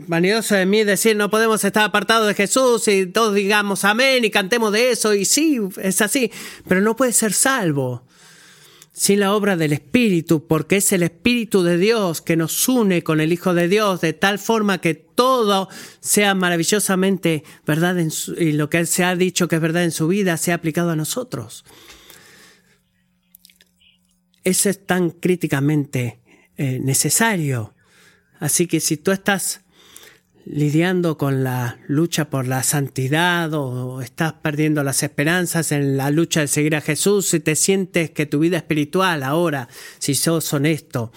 vanidoso 0.08 0.56
de 0.56 0.66
mí 0.66 0.84
decir 0.84 1.16
no 1.16 1.30
podemos 1.30 1.64
estar 1.64 1.84
apartados 1.84 2.28
de 2.28 2.34
Jesús 2.34 2.88
y 2.88 3.06
todos 3.06 3.36
digamos 3.36 3.86
amén 3.86 4.26
y 4.26 4.32
cantemos 4.32 4.74
de 4.74 4.90
eso 4.90 5.14
y 5.14 5.26
sí, 5.26 5.60
es 5.80 6.02
así, 6.02 6.32
pero 6.68 6.82
no 6.82 6.96
puede 6.96 7.14
ser 7.14 7.34
salvo 7.34 8.04
sin 8.94 9.20
la 9.20 9.36
obra 9.36 9.56
del 9.56 9.74
Espíritu, 9.74 10.48
porque 10.48 10.78
es 10.78 10.92
el 10.92 11.04
Espíritu 11.04 11.62
de 11.62 11.78
Dios 11.78 12.24
que 12.24 12.38
nos 12.38 12.68
une 12.68 13.04
con 13.04 13.22
el 13.22 13.32
Hijo 13.32 13.54
de 13.54 13.68
Dios 13.68 14.02
de 14.02 14.14
tal 14.14 14.40
forma 14.40 14.82
que 14.82 14.96
todo 14.96 15.70
sea 16.00 16.34
maravillosamente 16.34 17.44
verdad 17.68 17.96
y 18.40 18.54
lo 18.54 18.72
que 18.72 18.80
Él 18.80 18.88
se 18.88 19.04
ha 19.04 19.16
dicho 19.16 19.48
que 19.48 19.58
es 19.58 19.62
verdad 19.62 19.84
en 19.84 19.92
su 19.92 20.08
vida 20.08 20.38
sea 20.38 20.56
aplicado 20.56 20.90
a 20.90 20.96
nosotros. 20.96 21.64
Eso 24.44 24.70
es 24.70 24.86
tan 24.86 25.12
críticamente 25.12 26.20
eh, 26.58 26.80
necesario. 26.80 27.74
Así 28.40 28.68
que 28.68 28.80
si 28.80 28.98
tú 28.98 29.12
estás 29.12 29.62
lidiando 30.46 31.18
con 31.18 31.44
la 31.44 31.80
lucha 31.88 32.30
por 32.30 32.48
la 32.48 32.64
santidad 32.64 33.54
o 33.54 34.02
estás 34.02 34.34
perdiendo 34.34 34.84
las 34.84 35.04
esperanzas 35.04 35.72
en 35.72 35.98
la 35.98 36.10
lucha 36.10 36.42
de 36.42 36.48
seguir 36.48 36.76
a 36.76 36.82
Jesús, 36.82 37.28
si 37.28 37.40
te 37.40 37.56
sientes 37.56 38.10
que 38.10 38.26
tu 38.26 38.40
vida 38.40 38.58
espiritual 38.58 39.24
ahora, 39.24 39.68
si 40.00 40.16
sos 40.16 40.52
honesto, 40.54 41.12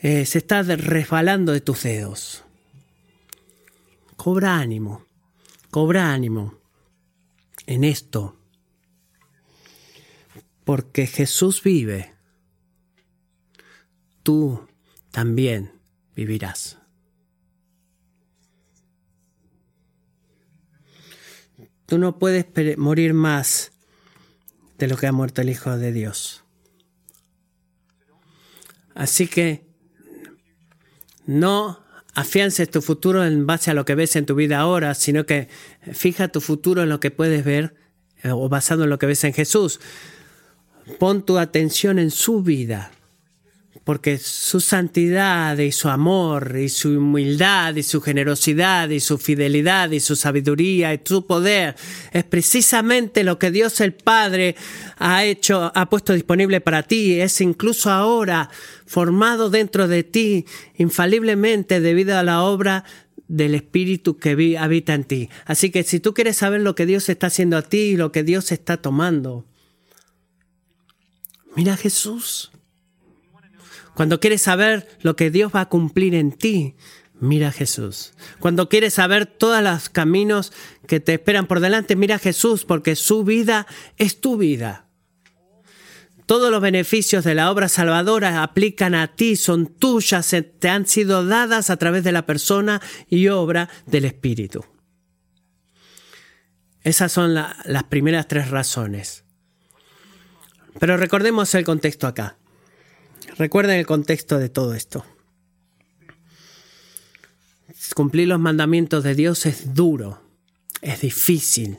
eh, 0.00 0.24
se 0.26 0.38
está 0.38 0.62
resbalando 0.62 1.52
de 1.52 1.60
tus 1.60 1.82
dedos. 1.82 2.44
Cobra 4.16 4.56
ánimo, 4.56 5.04
cobra 5.70 6.12
ánimo 6.12 6.58
en 7.66 7.84
esto, 7.84 8.36
porque 10.64 11.06
Jesús 11.06 11.62
vive 11.62 12.14
tú 14.22 14.68
también 15.10 15.72
vivirás. 16.14 16.78
Tú 21.86 21.98
no 21.98 22.18
puedes 22.18 22.46
morir 22.78 23.12
más 23.12 23.72
de 24.78 24.88
lo 24.88 24.96
que 24.96 25.06
ha 25.06 25.12
muerto 25.12 25.42
el 25.42 25.50
Hijo 25.50 25.76
de 25.76 25.92
Dios. 25.92 26.44
Así 28.94 29.26
que 29.26 29.66
no 31.26 31.82
afiances 32.14 32.70
tu 32.70 32.82
futuro 32.82 33.24
en 33.24 33.46
base 33.46 33.70
a 33.70 33.74
lo 33.74 33.84
que 33.84 33.94
ves 33.94 34.16
en 34.16 34.26
tu 34.26 34.34
vida 34.34 34.58
ahora, 34.58 34.94
sino 34.94 35.24
que 35.24 35.48
fija 35.92 36.28
tu 36.28 36.40
futuro 36.40 36.82
en 36.82 36.88
lo 36.88 37.00
que 37.00 37.10
puedes 37.10 37.44
ver 37.44 37.74
eh, 38.22 38.30
o 38.30 38.48
basado 38.48 38.84
en 38.84 38.90
lo 38.90 38.98
que 38.98 39.06
ves 39.06 39.24
en 39.24 39.32
Jesús. 39.32 39.80
Pon 40.98 41.24
tu 41.24 41.38
atención 41.38 41.98
en 41.98 42.10
su 42.10 42.42
vida 42.42 42.90
porque 43.84 44.18
su 44.18 44.60
santidad 44.60 45.58
y 45.58 45.72
su 45.72 45.88
amor 45.88 46.56
y 46.56 46.68
su 46.68 46.90
humildad 46.90 47.74
y 47.74 47.82
su 47.82 48.00
generosidad 48.00 48.88
y 48.90 49.00
su 49.00 49.18
fidelidad 49.18 49.90
y 49.90 49.98
su 49.98 50.14
sabiduría 50.14 50.94
y 50.94 51.00
su 51.04 51.26
poder 51.26 51.74
es 52.12 52.24
precisamente 52.24 53.24
lo 53.24 53.38
que 53.38 53.50
Dios 53.50 53.80
el 53.80 53.92
Padre 53.92 54.54
ha 54.98 55.24
hecho, 55.24 55.72
ha 55.74 55.90
puesto 55.90 56.12
disponible 56.12 56.60
para 56.60 56.84
ti, 56.84 57.20
es 57.20 57.40
incluso 57.40 57.90
ahora 57.90 58.50
formado 58.86 59.50
dentro 59.50 59.88
de 59.88 60.04
ti 60.04 60.46
infaliblemente 60.76 61.80
debido 61.80 62.16
a 62.16 62.22
la 62.22 62.42
obra 62.42 62.84
del 63.26 63.54
Espíritu 63.54 64.16
que 64.16 64.58
habita 64.58 64.94
en 64.94 65.04
ti. 65.04 65.28
Así 65.44 65.70
que 65.70 65.82
si 65.82 65.98
tú 65.98 66.14
quieres 66.14 66.36
saber 66.36 66.60
lo 66.60 66.74
que 66.74 66.86
Dios 66.86 67.08
está 67.08 67.28
haciendo 67.28 67.56
a 67.56 67.62
ti 67.62 67.78
y 67.78 67.96
lo 67.96 68.12
que 68.12 68.22
Dios 68.22 68.52
está 68.52 68.76
tomando, 68.76 69.46
mira 71.56 71.76
Jesús. 71.76 72.50
Cuando 73.94 74.20
quieres 74.20 74.42
saber 74.42 74.88
lo 75.02 75.16
que 75.16 75.30
Dios 75.30 75.52
va 75.54 75.62
a 75.62 75.68
cumplir 75.68 76.14
en 76.14 76.32
ti, 76.32 76.76
mira 77.20 77.48
a 77.48 77.52
Jesús. 77.52 78.14
Cuando 78.40 78.68
quieres 78.68 78.94
saber 78.94 79.26
todos 79.26 79.62
los 79.62 79.88
caminos 79.88 80.52
que 80.86 81.00
te 81.00 81.14
esperan 81.14 81.46
por 81.46 81.60
delante, 81.60 81.94
mira 81.94 82.16
a 82.16 82.18
Jesús, 82.18 82.64
porque 82.64 82.96
su 82.96 83.24
vida 83.24 83.66
es 83.98 84.20
tu 84.20 84.36
vida. 84.36 84.86
Todos 86.26 86.50
los 86.50 86.62
beneficios 86.62 87.24
de 87.24 87.34
la 87.34 87.50
obra 87.50 87.68
salvadora 87.68 88.42
aplican 88.42 88.94
a 88.94 89.14
ti, 89.14 89.36
son 89.36 89.66
tuyas, 89.66 90.34
te 90.58 90.68
han 90.68 90.86
sido 90.86 91.26
dadas 91.26 91.68
a 91.68 91.76
través 91.76 92.04
de 92.04 92.12
la 92.12 92.26
persona 92.26 92.80
y 93.08 93.28
obra 93.28 93.68
del 93.86 94.04
Espíritu. 94.06 94.64
Esas 96.82 97.12
son 97.12 97.34
las 97.34 97.84
primeras 97.90 98.26
tres 98.28 98.50
razones. 98.50 99.24
Pero 100.78 100.96
recordemos 100.96 101.54
el 101.54 101.64
contexto 101.64 102.06
acá. 102.06 102.36
Recuerden 103.38 103.78
el 103.78 103.86
contexto 103.86 104.38
de 104.38 104.48
todo 104.48 104.74
esto. 104.74 105.04
Cumplir 107.94 108.28
los 108.28 108.40
mandamientos 108.40 109.04
de 109.04 109.14
Dios 109.14 109.44
es 109.46 109.74
duro, 109.74 110.22
es 110.80 111.00
difícil. 111.00 111.78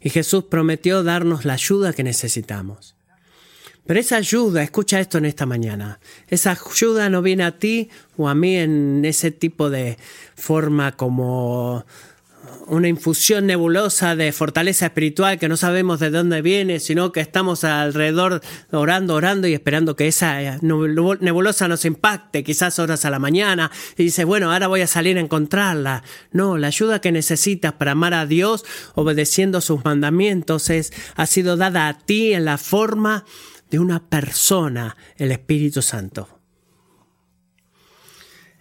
Y 0.00 0.10
Jesús 0.10 0.44
prometió 0.44 1.02
darnos 1.02 1.44
la 1.44 1.54
ayuda 1.54 1.92
que 1.92 2.02
necesitamos. 2.02 2.94
Pero 3.86 3.98
esa 3.98 4.16
ayuda, 4.16 4.62
escucha 4.62 5.00
esto 5.00 5.18
en 5.18 5.24
esta 5.24 5.46
mañana, 5.46 5.98
esa 6.28 6.52
ayuda 6.52 7.10
no 7.10 7.22
viene 7.22 7.44
a 7.44 7.58
ti 7.58 7.90
o 8.16 8.28
a 8.28 8.34
mí 8.34 8.56
en 8.56 9.04
ese 9.04 9.30
tipo 9.30 9.68
de 9.68 9.98
forma 10.36 10.96
como 10.96 11.84
una 12.70 12.88
infusión 12.88 13.46
nebulosa 13.46 14.14
de 14.14 14.30
fortaleza 14.32 14.86
espiritual 14.86 15.38
que 15.38 15.48
no 15.48 15.56
sabemos 15.56 15.98
de 15.98 16.10
dónde 16.10 16.40
viene, 16.40 16.78
sino 16.78 17.10
que 17.10 17.20
estamos 17.20 17.64
alrededor 17.64 18.40
orando, 18.70 19.14
orando 19.14 19.48
y 19.48 19.54
esperando 19.54 19.96
que 19.96 20.06
esa 20.06 20.40
eh, 20.42 20.58
nebulosa 20.62 21.68
nos 21.68 21.84
impacte, 21.84 22.44
quizás 22.44 22.78
horas 22.78 23.04
a 23.04 23.10
la 23.10 23.18
mañana, 23.18 23.70
y 23.96 24.04
dice, 24.04 24.24
bueno, 24.24 24.52
ahora 24.52 24.68
voy 24.68 24.82
a 24.82 24.86
salir 24.86 25.18
a 25.18 25.20
encontrarla. 25.20 26.04
No, 26.30 26.58
la 26.58 26.68
ayuda 26.68 27.00
que 27.00 27.12
necesitas 27.12 27.72
para 27.72 27.92
amar 27.92 28.14
a 28.14 28.26
Dios 28.26 28.64
obedeciendo 28.94 29.60
sus 29.60 29.84
mandamientos 29.84 30.70
es, 30.70 30.92
ha 31.16 31.26
sido 31.26 31.56
dada 31.56 31.88
a 31.88 31.98
ti 31.98 32.32
en 32.32 32.44
la 32.44 32.56
forma 32.56 33.24
de 33.70 33.78
una 33.80 34.08
persona, 34.08 34.96
el 35.16 35.32
Espíritu 35.32 35.82
Santo. 35.82 36.39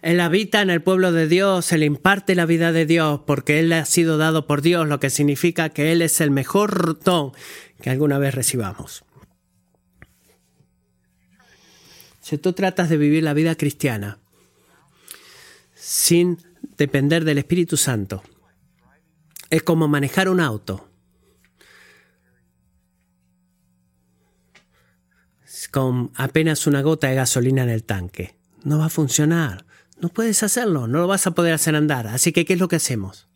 Él 0.01 0.19
habita 0.21 0.61
en 0.61 0.69
el 0.69 0.81
pueblo 0.81 1.11
de 1.11 1.27
Dios, 1.27 1.71
Él 1.71 1.83
imparte 1.83 2.35
la 2.35 2.45
vida 2.45 2.71
de 2.71 2.85
Dios 2.85 3.21
porque 3.25 3.59
Él 3.59 3.71
ha 3.73 3.85
sido 3.85 4.17
dado 4.17 4.47
por 4.47 4.61
Dios, 4.61 4.87
lo 4.87 4.99
que 4.99 5.09
significa 5.09 5.69
que 5.69 5.91
Él 5.91 6.01
es 6.01 6.21
el 6.21 6.31
mejor 6.31 6.99
don 6.99 7.33
que 7.81 7.89
alguna 7.89 8.17
vez 8.17 8.33
recibamos. 8.33 9.03
Si 12.21 12.37
tú 12.37 12.53
tratas 12.53 12.89
de 12.89 12.97
vivir 12.97 13.23
la 13.23 13.33
vida 13.33 13.55
cristiana 13.55 14.19
sin 15.73 16.37
depender 16.77 17.25
del 17.25 17.39
Espíritu 17.39 17.75
Santo, 17.75 18.23
es 19.49 19.63
como 19.63 19.87
manejar 19.87 20.29
un 20.29 20.39
auto. 20.39 20.89
con 25.71 26.11
apenas 26.15 26.67
una 26.67 26.81
gota 26.81 27.07
de 27.07 27.15
gasolina 27.15 27.63
en 27.63 27.69
el 27.69 27.83
tanque. 27.83 28.35
No 28.63 28.79
va 28.79 28.85
a 28.85 28.89
funcionar. 28.89 29.65
No 29.99 30.09
puedes 30.09 30.43
hacerlo, 30.43 30.87
no 30.87 30.99
lo 30.99 31.07
vas 31.07 31.27
a 31.27 31.31
poder 31.31 31.53
hacer 31.53 31.75
andar. 31.75 32.07
Así 32.07 32.31
que, 32.31 32.45
¿qué 32.45 32.53
es 32.53 32.59
lo 32.59 32.67
que 32.67 32.77
hacemos? 32.77 33.27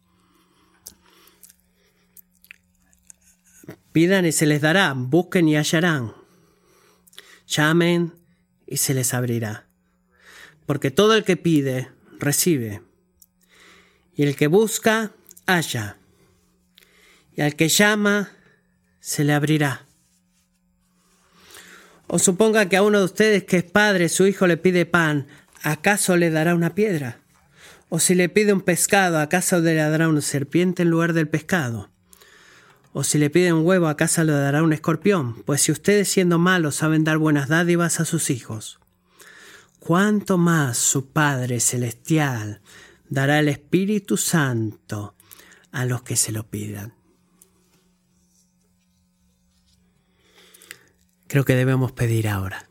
Pidan 3.91 4.25
y 4.25 4.31
se 4.31 4.45
les 4.45 4.61
dará, 4.61 4.93
busquen 4.95 5.47
y 5.47 5.57
hallarán. 5.57 6.13
Llamen 7.47 8.13
y 8.65 8.77
se 8.77 8.93
les 8.93 9.13
abrirá. 9.13 9.67
Porque 10.65 10.89
todo 10.89 11.15
el 11.15 11.23
que 11.23 11.37
pide, 11.37 11.91
recibe. 12.17 12.81
Y 14.15 14.23
el 14.23 14.35
que 14.35 14.47
busca, 14.47 15.11
halla. 15.45 15.97
Y 17.35 17.41
al 17.41 17.55
que 17.55 17.67
llama, 17.67 18.31
se 18.99 19.25
le 19.25 19.33
abrirá. 19.33 19.85
O 22.07 22.19
suponga 22.19 22.69
que 22.69 22.77
a 22.77 22.83
uno 22.83 22.99
de 22.99 23.05
ustedes 23.05 23.43
que 23.43 23.57
es 23.57 23.63
padre, 23.63 24.07
su 24.07 24.25
hijo 24.25 24.47
le 24.47 24.57
pide 24.57 24.85
pan, 24.85 25.27
¿acaso 25.63 26.15
le 26.17 26.29
dará 26.29 26.53
una 26.53 26.75
piedra? 26.75 27.19
O 27.89 27.99
si 27.99 28.13
le 28.15 28.29
pide 28.29 28.53
un 28.53 28.61
pescado, 28.61 29.19
¿acaso 29.19 29.59
le 29.59 29.73
dará 29.75 30.07
una 30.07 30.21
serpiente 30.21 30.83
en 30.83 30.89
lugar 30.89 31.13
del 31.13 31.27
pescado? 31.27 31.89
O 32.91 33.03
si 33.03 33.17
le 33.17 33.29
pide 33.29 33.53
un 33.53 33.65
huevo, 33.65 33.87
¿acaso 33.87 34.23
le 34.23 34.33
dará 34.33 34.61
un 34.61 34.73
escorpión? 34.73 35.41
Pues 35.43 35.61
si 35.61 35.71
ustedes 35.71 36.09
siendo 36.09 36.37
malos 36.37 36.75
saben 36.75 37.03
dar 37.03 37.17
buenas 37.17 37.49
dádivas 37.49 37.99
a 37.99 38.05
sus 38.05 38.29
hijos, 38.29 38.79
¿cuánto 39.79 40.37
más 40.37 40.77
su 40.77 41.09
Padre 41.09 41.59
Celestial 41.59 42.61
dará 43.09 43.39
el 43.39 43.47
Espíritu 43.47 44.17
Santo 44.17 45.15
a 45.71 45.85
los 45.85 46.03
que 46.03 46.15
se 46.15 46.31
lo 46.31 46.47
pidan? 46.47 46.93
Creo 51.27 51.45
que 51.45 51.55
debemos 51.55 51.91
pedir 51.91 52.27
ahora. 52.27 52.67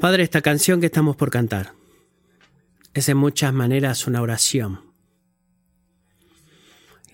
Padre, 0.00 0.24
esta 0.24 0.42
canción 0.42 0.80
que 0.80 0.86
estamos 0.86 1.14
por 1.14 1.30
cantar 1.30 1.72
es 2.94 3.08
en 3.08 3.16
muchas 3.16 3.52
maneras 3.54 4.06
una 4.06 4.22
oración. 4.22 4.80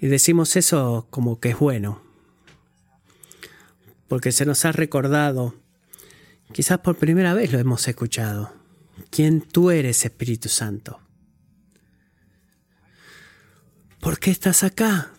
Y 0.01 0.07
decimos 0.07 0.57
eso 0.57 1.07
como 1.11 1.41
que 1.41 1.51
es 1.51 1.59
bueno, 1.59 2.03
porque 4.09 4.33
se 4.33 4.47
nos 4.47 4.65
ha 4.65 4.73
recordado, 4.73 5.55
quizás 6.53 6.79
por 6.79 6.97
primera 6.97 7.35
vez 7.35 7.53
lo 7.53 7.59
hemos 7.59 7.87
escuchado, 7.87 8.55
quién 9.11 9.43
tú 9.43 9.71
eres, 9.71 10.05
Espíritu 10.07 10.49
Santo. 10.49 11.01
¿Por 14.01 14.19
qué 14.19 14.31
estás 14.31 14.65
acá? 14.65 15.13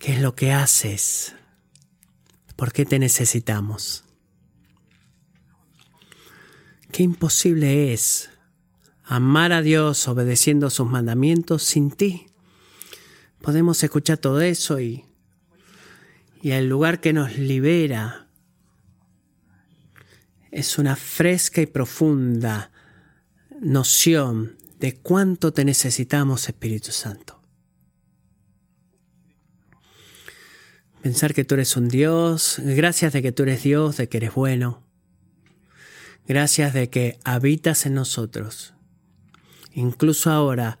¿Qué 0.00 0.14
es 0.14 0.20
lo 0.20 0.34
que 0.34 0.52
haces? 0.52 1.36
¿Por 2.56 2.72
qué 2.72 2.84
te 2.84 2.98
necesitamos? 2.98 4.07
Qué 6.90 7.02
imposible 7.02 7.92
es 7.92 8.30
amar 9.04 9.52
a 9.52 9.62
Dios 9.62 10.08
obedeciendo 10.08 10.70
sus 10.70 10.88
mandamientos 10.88 11.62
sin 11.62 11.90
ti. 11.90 12.26
Podemos 13.40 13.82
escuchar 13.82 14.18
todo 14.18 14.40
eso 14.40 14.80
y, 14.80 15.04
y 16.42 16.50
el 16.52 16.68
lugar 16.68 17.00
que 17.00 17.12
nos 17.12 17.36
libera 17.38 18.28
es 20.50 20.78
una 20.78 20.96
fresca 20.96 21.60
y 21.60 21.66
profunda 21.66 22.70
noción 23.60 24.56
de 24.80 24.96
cuánto 24.96 25.52
te 25.52 25.64
necesitamos, 25.64 26.48
Espíritu 26.48 26.90
Santo. 26.90 27.42
Pensar 31.02 31.34
que 31.34 31.44
tú 31.44 31.54
eres 31.54 31.76
un 31.76 31.88
Dios, 31.88 32.56
gracias 32.58 33.12
de 33.12 33.22
que 33.22 33.32
tú 33.32 33.44
eres 33.44 33.62
Dios, 33.62 33.98
de 33.98 34.08
que 34.08 34.16
eres 34.16 34.34
bueno 34.34 34.87
Gracias 36.28 36.74
de 36.74 36.90
que 36.90 37.18
habitas 37.24 37.86
en 37.86 37.94
nosotros. 37.94 38.74
Incluso 39.72 40.30
ahora, 40.30 40.78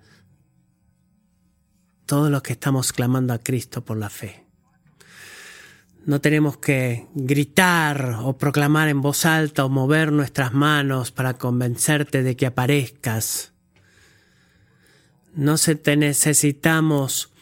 todos 2.04 2.30
los 2.30 2.42
que 2.42 2.52
estamos 2.52 2.92
clamando 2.92 3.32
a 3.32 3.38
Cristo 3.38 3.82
por 3.82 3.96
la 3.96 4.10
fe. 4.10 4.44
No 6.04 6.20
tenemos 6.20 6.58
que 6.58 7.06
gritar 7.14 8.18
o 8.22 8.36
proclamar 8.36 8.88
en 8.88 9.00
voz 9.00 9.24
alta 9.24 9.64
o 9.64 9.70
mover 9.70 10.12
nuestras 10.12 10.52
manos 10.52 11.12
para 11.12 11.34
convencerte 11.34 12.22
de 12.22 12.36
que 12.36 12.44
aparezcas. 12.44 13.52
No 15.32 15.56
se 15.56 15.76
te 15.76 15.96
necesitamos 15.96 17.32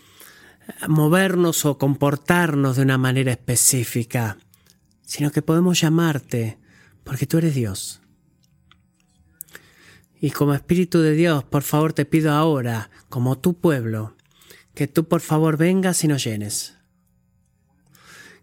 movernos 0.86 1.64
o 1.64 1.76
comportarnos 1.76 2.76
de 2.76 2.82
una 2.82 2.98
manera 2.98 3.32
específica, 3.32 4.38
sino 5.02 5.32
que 5.32 5.42
podemos 5.42 5.80
llamarte 5.80 6.58
porque 7.06 7.26
tú 7.26 7.38
eres 7.38 7.54
Dios. 7.54 8.02
Y 10.20 10.32
como 10.32 10.54
Espíritu 10.54 11.00
de 11.00 11.12
Dios, 11.12 11.44
por 11.44 11.62
favor 11.62 11.92
te 11.92 12.04
pido 12.04 12.32
ahora, 12.32 12.90
como 13.08 13.38
tu 13.38 13.54
pueblo, 13.60 14.16
que 14.74 14.88
tú 14.88 15.06
por 15.06 15.20
favor 15.20 15.56
vengas 15.56 16.02
y 16.02 16.08
nos 16.08 16.24
llenes. 16.24 16.76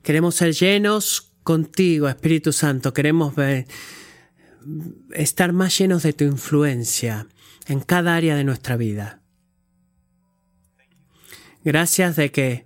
Queremos 0.01 0.35
ser 0.35 0.53
llenos 0.53 1.33
contigo, 1.43 2.07
Espíritu 2.07 2.53
Santo. 2.53 2.93
Queremos 2.93 3.33
estar 5.11 5.51
más 5.51 5.77
llenos 5.77 6.03
de 6.03 6.13
tu 6.13 6.23
influencia 6.23 7.27
en 7.67 7.81
cada 7.81 8.15
área 8.15 8.35
de 8.35 8.45
nuestra 8.45 8.77
vida. 8.77 9.21
Gracias 11.65 12.15
de 12.15 12.31
que, 12.31 12.65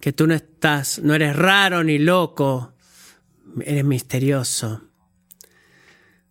que 0.00 0.12
tú 0.12 0.26
no 0.26 0.34
estás, 0.34 0.98
no 0.98 1.14
eres 1.14 1.34
raro 1.34 1.82
ni 1.82 1.98
loco, 1.98 2.74
eres 3.64 3.84
misterioso. 3.84 4.89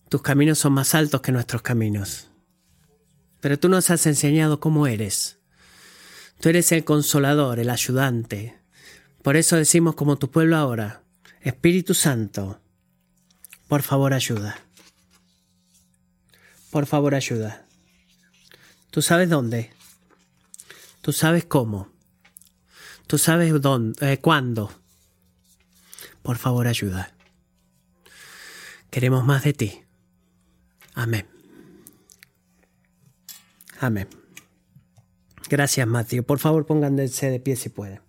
Tus 0.10 0.22
caminos 0.22 0.60
son 0.60 0.74
más 0.74 0.96
altos 0.96 1.22
que 1.22 1.32
nuestros 1.32 1.62
caminos. 1.62 2.30
Pero 3.40 3.58
tú 3.58 3.70
nos 3.70 3.90
has 3.90 4.06
enseñado 4.06 4.60
cómo 4.60 4.88
eres. 4.88 5.40
Tú 6.42 6.50
eres 6.50 6.72
el 6.72 6.84
consolador, 6.84 7.60
el 7.60 7.70
ayudante, 7.70 8.60
por 9.24 9.36
eso 9.36 9.58
decimos 9.58 9.96
como 9.96 10.18
tu 10.18 10.32
pueblo 10.32 10.56
ahora, 10.56 11.04
Espíritu 11.42 11.94
Santo, 11.94 12.62
por 13.68 13.82
favor 13.82 14.14
ayuda. 14.14 14.58
Por 16.72 16.86
favor 16.86 17.16
ayuda. 17.16 17.66
Tú 18.92 19.02
sabes 19.02 19.30
dónde. 19.30 19.72
Tú 21.02 21.12
sabes 21.12 21.46
cómo. 21.46 21.92
Tú 23.08 23.18
sabes 23.18 23.62
dónde, 23.62 24.14
eh, 24.14 24.20
cuándo. 24.20 24.72
Por 26.22 26.38
favor 26.38 26.68
ayuda. 26.68 27.14
Queremos 28.90 29.26
más 29.26 29.44
de 29.44 29.54
ti. 29.54 29.84
Amén. 31.00 31.26
Amén. 33.80 34.10
Gracias, 35.50 35.88
Matthew. 35.88 36.24
Por 36.26 36.40
favor, 36.40 36.66
pónganse 36.66 37.32
de 37.32 37.40
pie 37.40 37.56
si 37.56 37.70
pueden. 37.70 38.02